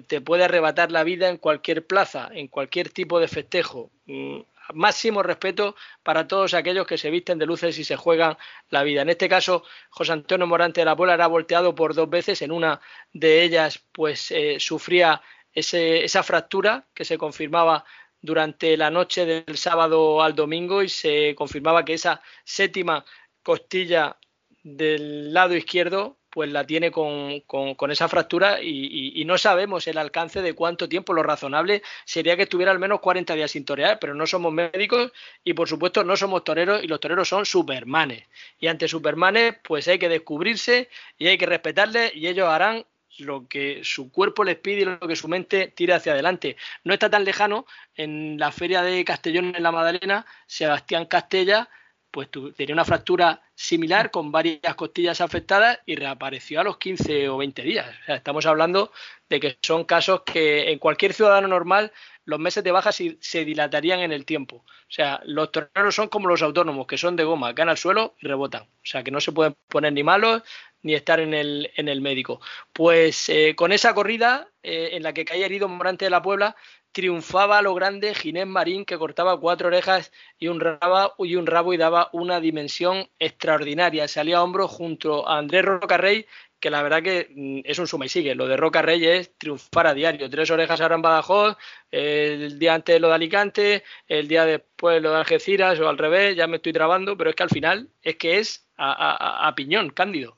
te 0.07 0.21
puede 0.21 0.45
arrebatar 0.45 0.93
la 0.93 1.05
vida 1.05 1.29
en 1.29 1.39
cualquier 1.39 1.87
plaza, 1.87 2.29
en 2.33 2.49
cualquier 2.49 2.91
tipo 2.91 3.21
de 3.21 3.29
festejo. 3.29 3.91
Mm, 4.07 4.41
máximo 4.75 5.23
respeto 5.23 5.75
para 6.03 6.29
todos 6.29 6.55
aquellos 6.55 6.87
que 6.87 6.99
se 6.99 7.11
visten 7.11 7.39
de 7.39 7.47
luces 7.47 7.79
y 7.79 7.85
se 7.85 7.97
juegan 7.97 8.37
la 8.71 8.83
vida. 8.83 9.03
En 9.03 9.09
este 9.09 9.29
caso, 9.29 9.65
José 9.91 10.13
Antonio 10.13 10.47
Morante 10.47 10.81
de 10.81 10.85
la 10.85 10.97
Puebla 10.97 11.15
era 11.15 11.27
volteado 11.27 11.75
por 11.75 11.95
dos 11.95 12.09
veces. 12.11 12.43
En 12.43 12.53
una 12.53 12.81
de 13.13 13.43
ellas, 13.43 13.83
pues 13.93 14.31
eh, 14.31 14.57
sufría 14.61 15.23
esa 15.53 16.23
fractura 16.23 16.87
que 16.95 17.05
se 17.05 17.19
confirmaba 17.19 17.85
durante 18.21 18.77
la 18.77 18.91
noche 18.91 19.27
del 19.27 19.57
sábado 19.57 20.23
al 20.23 20.35
domingo 20.35 20.83
y 20.83 20.89
se 20.89 21.35
confirmaba 21.35 21.85
que 21.85 21.95
esa 21.95 22.21
séptima 22.45 23.05
costilla 23.43 24.19
del 24.63 25.33
lado 25.33 25.57
izquierdo 25.57 26.18
pues 26.31 26.51
la 26.51 26.65
tiene 26.65 26.91
con, 26.91 27.41
con, 27.41 27.91
esa 27.91 28.09
fractura 28.09 28.63
y, 28.63 29.25
no 29.25 29.39
sabemos 29.39 29.87
el 29.87 29.99
alcance 29.99 30.43
de 30.43 30.55
cuánto 30.55 30.89
tiempo. 30.89 31.13
Lo 31.13 31.23
razonable 31.23 31.83
sería 32.05 32.37
que 32.37 32.45
estuviera 32.45 32.73
al 32.73 32.79
menos 32.79 33.01
40 33.01 33.35
días 33.35 33.51
sin 33.51 33.65
torear, 33.65 33.99
pero 33.99 34.15
no 34.15 34.27
somos 34.27 34.53
médicos 34.53 35.13
y 35.45 35.55
por 35.55 35.69
supuesto 35.69 36.05
no 36.05 36.17
somos 36.17 36.45
toreros 36.45 36.83
y 36.83 36.87
los 36.87 37.01
toreros 37.01 37.29
son 37.29 37.45
supermanes. 37.45 38.25
Y 38.59 38.69
ante 38.69 38.89
supermanes 38.89 39.57
pues 39.63 39.89
hay 39.89 39.99
que 39.99 40.09
descubrirse 40.09 40.89
y 41.19 41.29
hay 41.29 41.39
que 41.39 41.47
respetarles 41.47 42.15
y 42.15 42.27
ellos 42.29 42.49
harán 42.49 42.85
lo 43.19 43.49
que 43.49 43.81
su 43.83 44.11
cuerpo 44.11 44.45
les 44.45 44.57
pide 44.57 44.83
y 44.83 44.85
lo 44.85 45.01
que 45.01 45.17
su 45.17 45.29
mente 45.29 45.73
tira 45.75 45.97
hacia 45.97 46.13
adelante. 46.13 46.57
No 46.85 46.95
está 46.95 47.11
tan 47.11 47.25
lejano, 47.25 47.67
en 47.97 48.39
la 48.39 48.53
feria 48.53 48.83
de 48.83 49.05
Castellón 49.05 49.55
en 49.57 49.63
la 49.63 49.73
Madalena, 49.73 50.27
Sebastián 50.47 51.07
Castella 51.07 51.69
pues 52.11 52.29
tenía 52.57 52.75
una 52.75 52.85
fractura 52.85 53.43
similar 53.55 54.11
con 54.11 54.33
varias 54.33 54.75
costillas 54.77 55.21
afectadas 55.21 55.79
y 55.87 55.97
reapareció 55.97 56.61
a 56.61 56.65
los 56.65 56.79
15 56.79 57.29
o 57.29 57.39
20 57.39 57.63
días. 57.63 57.87
estamos 58.07 58.47
hablando 58.47 58.93
de 59.29 59.41
que 59.41 59.59
son 59.63 59.85
casos 59.85 60.23
que 60.23 60.71
en 60.71 60.79
cualquier 60.79 61.13
ciudadano 61.13 61.49
normal 61.49 61.93
los 62.25 62.39
meses 62.39 62.63
de 62.63 62.73
baja 62.73 62.93
se 62.93 63.45
dilatarían 63.45 64.01
en 64.01 64.13
el 64.13 64.27
tiempo. 64.27 64.57
O 64.57 64.91
sea, 64.91 65.21
los 65.25 65.51
toreros 65.51 65.95
son 65.95 66.09
como 66.09 66.29
los 66.29 66.43
autónomos, 66.43 66.87
que 66.87 66.99
son 66.99 67.17
de 67.17 67.25
goma, 67.25 67.55
caen 67.55 67.71
al 67.71 67.79
suelo 67.79 68.17
y 68.21 68.27
rebotan. 68.27 68.65
O 68.65 68.85
sea, 68.85 69.03
que 69.03 69.11
no 69.11 69.21
se 69.21 69.33
pueden 69.33 69.57
poner 69.69 69.95
ni 69.95 70.03
malos 70.03 70.43
ni 70.83 70.95
estar 70.95 71.21
en 71.21 71.35
el, 71.35 71.71
en 71.77 71.89
el 71.89 72.01
médico. 72.01 72.41
Pues 72.73 73.29
eh, 73.31 73.55
con 73.57 73.73
esa 73.73 73.95
corrida 73.95 74.49
eh, 74.63 74.91
en 74.93 75.03
la 75.03 75.13
que 75.13 75.25
caía 75.25 75.47
herido 75.47 75.69
Morante 75.69 76.05
de 76.05 76.11
la 76.11 76.23
Puebla, 76.23 76.55
triunfaba 76.93 77.59
a 77.59 77.63
lo 77.63 77.75
grande 77.75 78.15
Ginés 78.15 78.47
Marín, 78.47 78.85
que 78.85 78.99
cortaba 78.99 79.39
cuatro 79.39 79.69
orejas 79.69 80.13
y 80.39 80.49
un, 80.49 80.61
rabo, 80.61 81.15
y 81.25 81.37
un 81.37 81.47
rabo 81.47 81.73
y 81.73 81.77
daba 81.77 82.11
una 82.13 82.41
dimensión 82.41 83.09
extraordinaria. 83.19 84.09
Salía 84.09 84.39
a 84.39 84.43
hombros 84.43 84.71
junto 84.71 85.29
a 85.29 85.39
Andrés 85.39 85.65
Rocarrey, 85.65 86.27
que 86.61 86.71
la 86.71 86.83
verdad 86.83 87.03
que 87.03 87.29
mm, 87.35 87.61
es 87.65 87.79
un 87.79 87.87
suma 87.87 88.07
y 88.07 88.09
sigue. 88.09 88.35
Lo 88.35 88.47
de 88.47 88.57
Roca 88.57 88.81
es 88.81 89.37
triunfar 89.39 89.87
a 89.87 89.95
diario. 89.95 90.29
Tres 90.29 90.51
orejas 90.51 90.81
ahora 90.81 90.97
en 90.97 91.03
Badajoz, 91.03 91.57
el 91.91 92.59
día 92.59 92.75
antes 92.75 93.01
lo 93.01 93.09
de 93.09 93.15
Alicante, 93.15 93.85
el 94.07 94.29
día 94.29 94.45
después 94.45 95.01
lo 95.03 95.13
de 95.13 95.19
Algeciras 95.19 95.79
o 95.81 95.89
al 95.89 95.99
revés, 95.99 96.37
ya 96.37 96.47
me 96.47 96.57
estoy 96.57 96.73
trabando, 96.73 97.17
pero 97.17 97.31
es 97.31 97.37
que 97.37 97.43
al 97.43 97.51
final 97.51 97.91
es 98.03 98.17
que 98.17 98.39
es 98.39 98.67
a, 98.77 99.53
piñón, 99.57 99.91
cándido. 99.91 100.37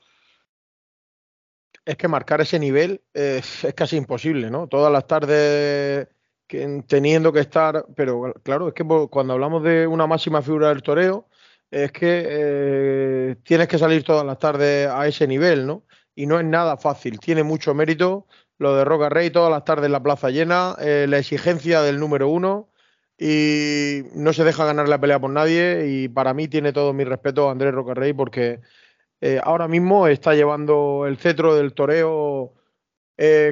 Es 1.85 1.97
que 1.97 2.07
marcar 2.07 2.41
ese 2.41 2.59
nivel 2.59 3.01
es 3.13 3.67
casi 3.75 3.97
imposible, 3.97 4.51
¿no? 4.51 4.67
Todas 4.67 4.91
las 4.91 5.07
tardes 5.07 6.07
teniendo 6.87 7.31
que 7.31 7.39
estar, 7.39 7.85
pero 7.95 8.33
claro, 8.43 8.67
es 8.67 8.73
que 8.73 8.83
cuando 9.09 9.33
hablamos 9.33 9.63
de 9.63 9.87
una 9.87 10.07
máxima 10.07 10.41
figura 10.41 10.69
del 10.69 10.83
toreo, 10.83 11.27
es 11.71 11.91
que 11.91 12.25
eh, 12.29 13.35
tienes 13.43 13.67
que 13.67 13.77
salir 13.77 14.03
todas 14.03 14.25
las 14.25 14.39
tardes 14.39 14.87
a 14.87 15.07
ese 15.07 15.27
nivel, 15.27 15.65
¿no? 15.65 15.83
Y 16.15 16.25
no 16.25 16.39
es 16.39 16.45
nada 16.45 16.77
fácil, 16.77 17.19
tiene 17.19 17.43
mucho 17.43 17.73
mérito 17.73 18.27
lo 18.57 18.75
de 18.75 18.85
Roca 18.85 19.09
Rey, 19.09 19.31
todas 19.31 19.49
las 19.49 19.65
tardes 19.65 19.89
la 19.89 20.03
plaza 20.03 20.29
llena, 20.29 20.75
eh, 20.79 21.07
la 21.09 21.17
exigencia 21.17 21.81
del 21.81 21.99
número 21.99 22.29
uno 22.29 22.69
y 23.17 24.03
no 24.13 24.33
se 24.33 24.43
deja 24.43 24.65
ganar 24.65 24.87
la 24.89 24.99
pelea 24.99 25.19
por 25.19 25.31
nadie 25.31 25.87
y 25.87 26.09
para 26.09 26.33
mí 26.33 26.47
tiene 26.47 26.73
todo 26.73 26.93
mi 26.93 27.03
respeto 27.03 27.47
a 27.47 27.51
Andrés 27.51 27.73
Roca 27.73 27.93
Rey 27.93 28.13
porque 28.13 28.61
eh, 29.21 29.39
ahora 29.43 29.67
mismo 29.67 30.07
está 30.07 30.33
llevando 30.35 31.05
el 31.07 31.17
cetro 31.17 31.55
del 31.55 31.73
toreo 31.73 32.53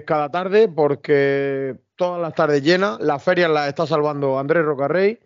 cada 0.05 0.31
tarde 0.31 0.67
porque 0.67 1.75
todas 1.95 2.19
las 2.19 2.33
tardes 2.33 2.63
llenas, 2.63 2.99
las 2.99 3.21
ferias 3.21 3.51
las 3.51 3.67
está 3.67 3.85
salvando 3.85 4.39
Andrés 4.39 4.65
Rocarrey 4.65 5.19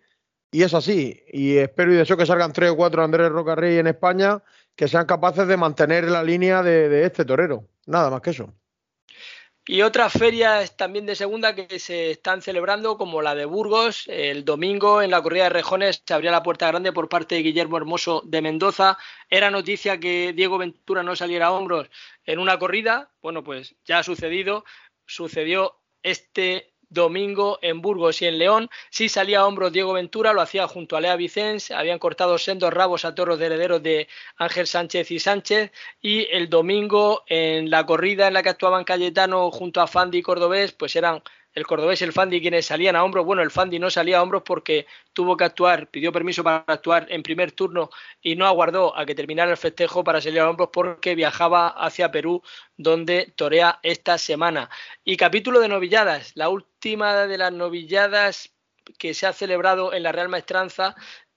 y 0.54 0.62
es 0.62 0.72
así. 0.72 1.20
Y 1.32 1.56
espero 1.56 1.92
y 1.92 1.96
deseo 1.96 2.16
que 2.16 2.26
salgan 2.26 2.52
tres 2.52 2.70
o 2.70 2.76
cuatro 2.76 3.02
Andrés 3.02 3.30
Rocarrey 3.30 3.78
en 3.78 3.86
España 3.86 4.42
que 4.76 4.86
sean 4.86 5.06
capaces 5.06 5.48
de 5.48 5.56
mantener 5.56 6.04
la 6.04 6.22
línea 6.22 6.62
de, 6.62 7.04
este 7.04 7.24
torero. 7.24 7.66
Nada 7.86 8.10
más 8.10 8.20
que 8.20 8.30
eso. 8.30 8.52
Y 9.66 9.80
otras 9.80 10.12
ferias 10.12 10.76
también 10.76 11.06
de 11.06 11.16
segunda 11.16 11.54
que 11.54 11.78
se 11.78 12.10
están 12.10 12.42
celebrando, 12.42 12.98
como 12.98 13.22
la 13.22 13.34
de 13.34 13.46
Burgos. 13.46 14.04
El 14.08 14.44
domingo 14.44 15.00
en 15.00 15.10
la 15.10 15.22
corrida 15.22 15.44
de 15.44 15.48
Rejones 15.50 16.02
se 16.06 16.12
abría 16.12 16.30
la 16.30 16.42
puerta 16.42 16.66
grande 16.66 16.92
por 16.92 17.08
parte 17.08 17.36
de 17.36 17.42
Guillermo 17.42 17.78
Hermoso 17.78 18.20
de 18.26 18.42
Mendoza. 18.42 18.98
Era 19.30 19.50
noticia 19.50 19.98
que 19.98 20.34
Diego 20.34 20.58
Ventura 20.58 21.02
no 21.02 21.16
saliera 21.16 21.46
a 21.46 21.52
hombros 21.52 21.88
en 22.26 22.40
una 22.40 22.58
corrida. 22.58 23.10
Bueno, 23.22 23.42
pues 23.42 23.74
ya 23.86 24.00
ha 24.00 24.02
sucedido. 24.02 24.66
Sucedió 25.06 25.80
este 26.02 26.73
domingo 26.88 27.58
en 27.62 27.80
Burgos 27.80 28.22
y 28.22 28.26
en 28.26 28.38
León. 28.38 28.70
Sí 28.90 29.08
salía 29.08 29.40
a 29.40 29.46
hombros 29.46 29.72
Diego 29.72 29.92
Ventura, 29.92 30.32
lo 30.32 30.40
hacía 30.40 30.68
junto 30.68 30.96
a 30.96 31.00
Lea 31.00 31.16
Vicens, 31.16 31.70
habían 31.70 31.98
cortado 31.98 32.38
sendos 32.38 32.72
rabos 32.72 33.04
a 33.04 33.14
toros 33.14 33.38
de 33.38 33.46
herederos 33.46 33.82
de 33.82 34.08
Ángel 34.36 34.66
Sánchez 34.66 35.10
y 35.10 35.18
Sánchez. 35.18 35.72
Y 36.00 36.26
el 36.30 36.48
domingo 36.48 37.24
en 37.26 37.70
la 37.70 37.86
corrida 37.86 38.28
en 38.28 38.34
la 38.34 38.42
que 38.42 38.50
actuaban 38.50 38.84
Cayetano 38.84 39.50
junto 39.50 39.80
a 39.80 39.86
Fandi 39.86 40.18
y 40.18 40.22
Cordobés, 40.22 40.72
pues 40.72 40.96
eran 40.96 41.22
el 41.54 41.66
cordobés 41.66 42.02
el 42.02 42.12
Fandi 42.12 42.40
quienes 42.40 42.66
salían 42.66 42.96
a 42.96 43.04
hombros. 43.04 43.24
Bueno, 43.24 43.42
el 43.42 43.50
Fandi 43.50 43.78
no 43.78 43.88
salía 43.90 44.18
a 44.18 44.22
hombros 44.22 44.42
porque 44.44 44.86
tuvo 45.12 45.36
que 45.36 45.44
actuar, 45.44 45.88
pidió 45.88 46.12
permiso 46.12 46.42
para 46.42 46.64
actuar 46.66 47.06
en 47.08 47.22
primer 47.22 47.52
turno 47.52 47.90
y 48.20 48.34
no 48.36 48.46
aguardó 48.46 48.96
a 48.96 49.06
que 49.06 49.14
terminara 49.14 49.50
el 49.52 49.56
festejo 49.56 50.02
para 50.02 50.20
salir 50.20 50.40
a 50.40 50.50
hombros 50.50 50.70
porque 50.72 51.14
viajaba 51.14 51.68
hacia 51.68 52.10
Perú, 52.10 52.42
donde 52.76 53.32
torea 53.36 53.78
esta 53.82 54.18
semana. 54.18 54.68
Y 55.04 55.16
capítulo 55.16 55.60
de 55.60 55.68
novilladas, 55.68 56.32
la 56.34 56.48
última 56.48 57.26
de 57.26 57.38
las 57.38 57.52
novilladas 57.52 58.50
que 58.98 59.14
se 59.14 59.26
ha 59.26 59.32
celebrado 59.32 59.94
en 59.94 60.02
la 60.02 60.12
Real 60.12 60.28
Maestranza 60.28 60.94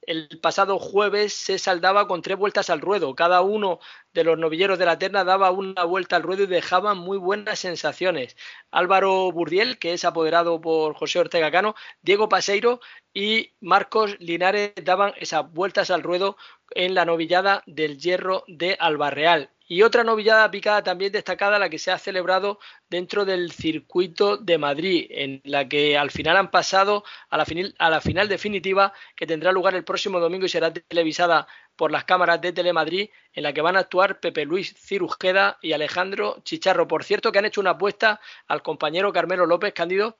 el 0.08 0.40
pasado 0.42 0.80
jueves 0.80 1.34
se 1.34 1.60
saldaba 1.60 2.08
con 2.08 2.22
tres 2.22 2.38
vueltas 2.38 2.70
al 2.70 2.80
ruedo. 2.80 3.14
Cada 3.14 3.42
uno 3.42 3.80
de 4.14 4.24
los 4.24 4.38
novilleros 4.38 4.80
de 4.80 4.86
la 4.86 4.98
terna 4.98 5.24
daba 5.24 5.52
una 5.52 5.84
vuelta 5.84 6.16
al 6.16 6.24
ruedo 6.24 6.44
y 6.44 6.48
dejaba 6.48 6.94
muy 6.94 7.18
buenas 7.18 7.60
sensaciones. 7.60 8.36
Álvaro 8.72 9.32
Burdiel, 9.32 9.78
que 9.78 9.94
es 9.94 10.06
apoderado 10.06 10.60
por 10.60 10.96
José 10.96 11.20
Ortega 11.20 11.52
Cano, 11.52 11.76
Diego 12.02 12.30
Paseiro 12.30 12.80
y 13.14 13.54
Marcos 13.62 14.16
Linares 14.20 14.74
daban 14.84 15.14
esas 15.18 15.52
vueltas 15.52 15.92
al 15.92 16.04
ruedo 16.04 16.38
en 16.72 16.94
la 16.94 17.06
novillada 17.06 17.64
del 17.66 17.98
hierro 17.98 18.44
de 18.48 18.78
Albarreal. 18.80 19.52
Y 19.70 19.82
otra 19.82 20.06
novillada 20.06 20.50
picada 20.50 20.82
también 20.82 21.12
destacada, 21.12 21.60
la 21.60 21.70
que 21.70 21.78
se 21.78 21.92
ha 21.92 21.98
celebrado 21.98 22.58
dentro 22.90 23.26
del 23.26 23.52
circuito 23.52 24.38
de 24.38 24.58
Madrid, 24.58 25.08
en 25.10 25.42
la 25.44 25.68
que 25.68 25.98
al 25.98 26.10
final 26.10 26.38
han 26.38 26.52
pasado 26.52 27.04
a 27.30 27.38
la, 27.38 27.46
a 27.78 27.90
la 27.90 28.00
final 28.00 28.30
definitiva 28.30 28.94
que 29.16 29.28
tendrá 29.28 29.52
lugar 29.52 29.76
el 29.76 29.84
próximo 29.84 30.22
domingo 30.22 30.46
y 30.46 30.50
será 30.50 30.72
televisada 30.72 31.48
por 31.78 31.92
las 31.92 32.04
cámaras 32.04 32.42
de 32.42 32.52
Telemadrid, 32.52 33.10
en 33.32 33.44
la 33.44 33.54
que 33.54 33.62
van 33.62 33.78
a 33.78 33.82
actuar 33.82 34.20
Pepe 34.20 34.44
Luis 34.46 34.76
Cirujeda 34.78 35.58
y 35.62 35.72
Alejandro 35.72 36.42
Chicharro. 36.44 36.88
Por 36.88 37.06
cierto, 37.06 37.32
que 37.32 37.40
han 37.40 37.46
hecho 37.46 37.62
una 37.62 37.72
apuesta 37.72 38.20
al 38.48 38.62
compañero 38.62 39.14
Carmelo 39.14 39.46
López 39.46 39.74
Cándido, 39.74 40.18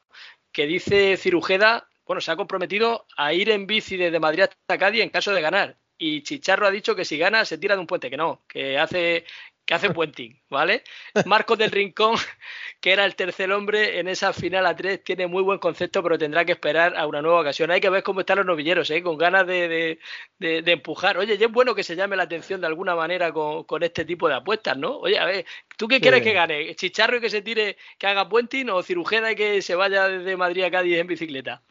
que 0.54 0.66
dice 0.66 1.18
Cirujeda, 1.18 1.90
bueno, 2.06 2.22
se 2.22 2.32
ha 2.32 2.38
comprometido 2.38 3.06
a 3.18 3.34
ir 3.34 3.50
en 3.50 3.68
bici 3.68 3.98
desde 3.98 4.20
Madrid 4.20 4.44
hasta 4.44 4.78
Cádiz 4.78 5.02
en 5.02 5.10
caso 5.10 5.34
de 5.34 5.42
ganar 5.42 5.78
y 5.98 6.22
Chicharro 6.22 6.68
ha 6.68 6.72
dicho 6.72 6.96
que 6.96 7.06
si 7.06 7.18
gana 7.18 7.44
se 7.46 7.58
tira 7.58 7.76
de 7.76 7.82
un 7.82 7.88
puente, 7.88 8.10
que 8.10 8.18
no, 8.18 8.44
que 8.48 8.78
hace 8.78 9.26
que 9.68 9.74
hace 9.74 9.90
puenting, 9.90 10.40
¿vale? 10.50 10.82
Marcos 11.26 11.58
del 11.58 11.72
Rincón, 11.72 12.16
que 12.80 12.94
era 12.94 13.04
el 13.04 13.16
tercer 13.16 13.52
hombre 13.52 14.00
en 14.00 14.08
esa 14.08 14.32
final 14.32 14.66
a 14.66 14.74
tres, 14.74 15.04
tiene 15.04 15.28
muy 15.28 15.44
buen 15.44 15.60
concepto, 15.60 16.02
pero 16.02 16.18
tendrá 16.18 16.46
que 16.46 16.54
esperar 16.54 16.96
a 16.96 17.06
una 17.06 17.22
nueva 17.22 17.42
ocasión. 17.42 17.70
Hay 17.70 17.82
que 17.82 17.90
ver 17.90 18.02
cómo 18.02 18.22
están 18.22 18.38
los 18.38 18.46
novilleros, 18.46 18.90
¿eh? 18.92 19.04
con 19.04 19.18
ganas 19.18 19.46
de, 19.46 20.00
empujar. 20.40 21.18
Oye, 21.18 21.38
ya 21.38 21.48
es 21.48 21.52
bueno 21.52 21.76
que 21.76 21.84
se 21.84 21.98
llame 21.98 22.16
la 22.16 22.24
atención 22.24 22.62
de 22.62 22.68
alguna 22.68 22.96
manera 22.96 23.34
con, 23.34 23.84
este 23.84 24.06
tipo 24.06 24.30
de 24.30 24.36
apuestas, 24.36 24.78
¿no? 24.78 25.00
Oye, 25.00 25.20
a 25.20 25.26
ver, 25.26 25.46
¿tú 25.76 25.90
qué 25.90 26.00
quieres 26.00 26.22
que 26.22 26.32
gane? 26.32 26.74
¿Chicharro 26.76 27.18
y 27.18 27.22
que 27.22 27.30
se 27.30 27.42
tire, 27.42 27.76
que 27.98 28.08
haga 28.08 28.30
puenting 28.30 28.70
o 28.70 28.82
Cirujeda 28.82 29.34
y 29.34 29.36
que 29.36 29.62
se 29.62 29.76
vaya 29.76 30.08
desde 30.08 30.38
Madrid 30.38 30.64
a 30.64 30.72
Cádiz 30.72 30.98
en 30.98 31.08
bicicleta? 31.08 31.62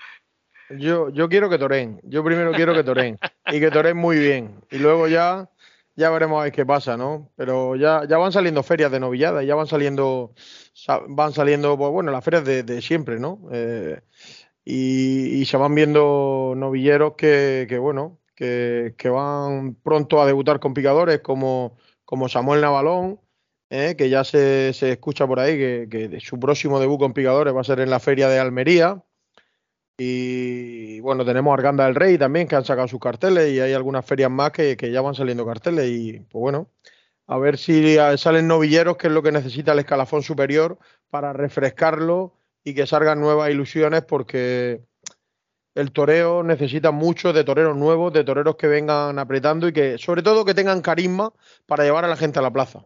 Yo, 0.68 1.08
yo 1.10 1.28
quiero 1.28 1.48
que 1.48 1.58
toren. 1.58 2.00
Yo 2.02 2.22
primero 2.22 2.52
quiero 2.52 2.74
que 2.74 2.84
toren. 2.84 3.18
y 3.46 3.58
que 3.60 3.70
toren 3.70 3.96
muy 3.96 4.18
bien. 4.18 4.60
Y 4.70 4.78
luego 4.78 5.08
ya, 5.08 5.48
ya 5.96 6.10
veremos 6.10 6.40
a 6.40 6.44
ver 6.44 6.52
qué 6.52 6.66
pasa, 6.66 6.96
¿no? 6.96 7.32
Pero 7.36 7.74
ya, 7.76 8.02
ya 8.08 8.18
van 8.18 8.32
saliendo 8.32 8.62
ferias 8.62 8.92
de 8.92 9.00
novillada, 9.00 9.42
ya 9.42 9.54
van 9.54 9.66
saliendo, 9.66 10.34
van 11.08 11.32
saliendo, 11.32 11.76
pues 11.78 11.90
bueno, 11.90 12.12
las 12.12 12.22
ferias 12.24 12.44
de, 12.44 12.82
siempre, 12.82 13.18
¿no? 13.18 13.40
Eh, 13.50 14.00
y, 14.64 15.44
se 15.46 15.56
van 15.56 15.74
viendo 15.74 16.54
novilleros 16.56 17.14
que, 17.16 17.66
que 17.68 17.78
bueno, 17.78 18.20
que, 18.34 18.94
que, 18.98 19.08
van 19.08 19.74
pronto 19.76 20.20
a 20.20 20.26
debutar 20.26 20.60
con 20.60 20.74
picadores 20.74 21.20
como, 21.20 21.78
como 22.04 22.28
Samuel 22.28 22.60
Navalón, 22.60 23.20
eh, 23.70 23.94
que 23.96 24.10
ya 24.10 24.24
se, 24.24 24.72
se, 24.74 24.92
escucha 24.92 25.26
por 25.26 25.40
ahí 25.40 25.56
que, 25.56 25.88
que 25.90 26.20
su 26.20 26.38
próximo 26.38 26.78
debut 26.80 27.00
con 27.00 27.14
picadores 27.14 27.54
va 27.54 27.60
a 27.62 27.64
ser 27.64 27.80
en 27.80 27.90
la 27.90 28.00
feria 28.00 28.28
de 28.28 28.38
Almería. 28.38 29.02
Y 29.98 31.00
bueno, 31.00 31.24
tenemos 31.24 31.54
Arganda 31.54 31.86
del 31.86 31.94
Rey 31.94 32.18
también, 32.18 32.46
que 32.46 32.56
han 32.56 32.64
sacado 32.64 32.86
sus 32.86 33.00
carteles 33.00 33.50
y 33.52 33.60
hay 33.60 33.72
algunas 33.72 34.04
ferias 34.04 34.30
más 34.30 34.52
que, 34.52 34.76
ya 34.76 35.00
van 35.00 35.14
saliendo 35.14 35.46
carteles. 35.46 35.88
Y 35.88 36.20
pues 36.20 36.40
bueno, 36.40 36.70
a 37.26 37.38
ver 37.38 37.56
si 37.58 37.96
salen 38.18 38.46
novilleros, 38.46 38.96
que 38.96 39.06
es 39.08 39.12
lo 39.12 39.22
que 39.22 39.32
necesita 39.32 39.72
el 39.72 39.78
escalafón 39.80 40.22
superior 40.22 40.78
para 41.08 41.32
refrescarlo 41.32 42.34
y 42.62 42.74
que 42.74 42.86
salgan 42.86 43.20
nuevas 43.20 43.50
ilusiones, 43.50 44.02
porque 44.02 44.82
el 45.74 45.92
toreo 45.92 46.42
necesita 46.42 46.90
mucho 46.90 47.32
de 47.32 47.44
toreros 47.44 47.76
nuevos, 47.76 48.12
de 48.12 48.24
toreros 48.24 48.56
que 48.56 48.66
vengan 48.66 49.18
apretando 49.18 49.68
y 49.68 49.72
que, 49.72 49.98
sobre 49.98 50.22
todo, 50.22 50.44
que 50.44 50.54
tengan 50.54 50.82
carisma 50.82 51.32
para 51.66 51.84
llevar 51.84 52.04
a 52.04 52.08
la 52.08 52.16
gente 52.16 52.38
a 52.38 52.42
la 52.42 52.52
plaza. 52.52 52.84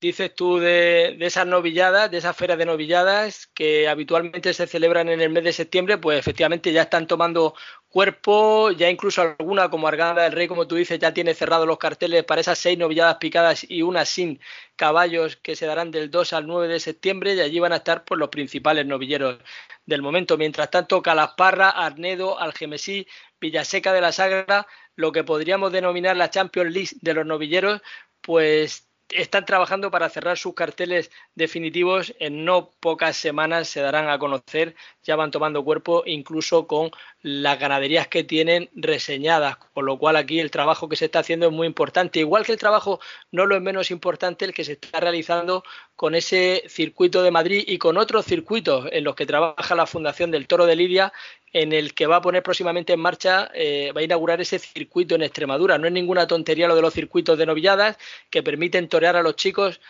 Dices 0.00 0.34
tú 0.34 0.58
de, 0.58 1.16
esas 1.20 1.46
novilladas, 1.46 2.10
de 2.10 2.18
esas 2.18 2.36
ferias 2.36 2.58
de 2.58 2.66
novilladas 2.66 3.46
que 3.48 3.88
habitualmente 3.88 4.52
se 4.54 4.66
celebran 4.66 5.08
en 5.08 5.20
el 5.20 5.30
mes 5.30 5.44
de 5.44 5.52
septiembre, 5.52 5.98
pues 5.98 6.18
efectivamente 6.18 6.72
ya 6.72 6.82
están 6.82 7.06
tomando 7.06 7.54
cuerpo, 7.88 8.70
ya 8.72 8.90
incluso 8.90 9.22
alguna 9.22 9.70
como 9.70 9.88
Arganda 9.88 10.22
del 10.24 10.32
Rey, 10.32 10.48
como 10.48 10.66
tú 10.66 10.76
dices, 10.76 10.98
ya 10.98 11.14
tiene 11.14 11.34
cerrados 11.34 11.66
los 11.66 11.78
carteles 11.78 12.24
para 12.24 12.40
esas 12.42 12.58
seis 12.58 12.78
novilladas 12.78 13.16
picadas 13.16 13.64
y 13.68 13.82
una 13.82 14.04
sin 14.04 14.40
caballos 14.76 15.36
que 15.36 15.56
se 15.56 15.66
darán 15.66 15.90
del 15.90 16.10
2 16.10 16.32
al 16.34 16.46
9 16.46 16.68
de 16.68 16.80
septiembre 16.80 17.34
y 17.34 17.40
allí 17.40 17.58
van 17.58 17.72
a 17.72 17.76
estar 17.76 18.04
pues, 18.04 18.18
los 18.18 18.28
principales 18.28 18.86
novilleros 18.86 19.38
del 19.86 20.02
momento. 20.02 20.36
Mientras 20.36 20.70
tanto, 20.70 21.02
Calasparra, 21.02 21.70
Arnedo, 21.70 22.38
Algemesí, 22.38 23.06
Villaseca 23.40 23.92
de 23.92 24.00
la 24.02 24.12
Sagra, 24.12 24.66
lo 24.94 25.12
que 25.12 25.24
podríamos 25.24 25.72
denominar 25.72 26.16
la 26.16 26.30
Champions 26.30 26.72
League 26.72 26.90
de 27.00 27.14
los 27.14 27.26
novilleros, 27.26 27.80
pues 28.20 28.86
están 29.10 29.44
trabajando 29.44 29.90
para 29.90 30.08
cerrar 30.08 30.38
sus 30.38 30.54
carteles 30.54 31.10
definitivos. 31.34 32.14
En 32.18 32.44
no 32.44 32.70
pocas 32.80 33.16
semanas 33.16 33.68
se 33.68 33.80
darán 33.80 34.08
a 34.08 34.18
conocer, 34.18 34.74
ya 35.02 35.16
van 35.16 35.30
tomando 35.30 35.64
cuerpo 35.64 36.02
incluso 36.06 36.66
con 36.66 36.90
las 37.22 37.58
ganaderías 37.58 38.08
que 38.08 38.24
tienen 38.24 38.70
reseñadas, 38.74 39.56
con 39.74 39.86
lo 39.86 39.98
cual 39.98 40.16
aquí 40.16 40.40
el 40.40 40.50
trabajo 40.50 40.88
que 40.88 40.96
se 40.96 41.06
está 41.06 41.20
haciendo 41.20 41.46
es 41.46 41.52
muy 41.52 41.66
importante. 41.66 42.20
Igual 42.20 42.44
que 42.44 42.52
el 42.52 42.58
trabajo 42.58 43.00
no 43.30 43.46
lo 43.46 43.56
es 43.56 43.62
menos 43.62 43.90
importante 43.90 44.44
el 44.44 44.54
que 44.54 44.64
se 44.64 44.72
está 44.72 45.00
realizando 45.00 45.62
con 45.94 46.14
ese 46.14 46.64
circuito 46.68 47.22
de 47.22 47.30
Madrid 47.30 47.64
y 47.66 47.78
con 47.78 47.96
otros 47.96 48.26
circuitos 48.26 48.88
en 48.92 49.04
los 49.04 49.14
que 49.14 49.26
trabaja 49.26 49.74
la 49.74 49.86
Fundación 49.86 50.30
del 50.30 50.46
Toro 50.46 50.66
de 50.66 50.76
Lidia 50.76 51.12
en 51.56 51.72
el 51.72 51.94
que 51.94 52.06
va 52.06 52.16
a 52.16 52.20
poner 52.20 52.42
próximamente 52.42 52.92
en 52.92 53.00
marcha, 53.00 53.50
eh, 53.54 53.90
va 53.96 54.02
a 54.02 54.04
inaugurar 54.04 54.42
ese 54.42 54.58
circuito 54.58 55.14
en 55.14 55.22
Extremadura. 55.22 55.78
No 55.78 55.86
es 55.86 55.92
ninguna 55.94 56.26
tontería 56.26 56.68
lo 56.68 56.76
de 56.76 56.82
los 56.82 56.92
circuitos 56.92 57.38
de 57.38 57.46
novilladas 57.46 57.96
que 58.28 58.42
permiten 58.42 58.90
torear 58.90 59.16
a 59.16 59.22
los 59.22 59.36
chicos 59.36 59.80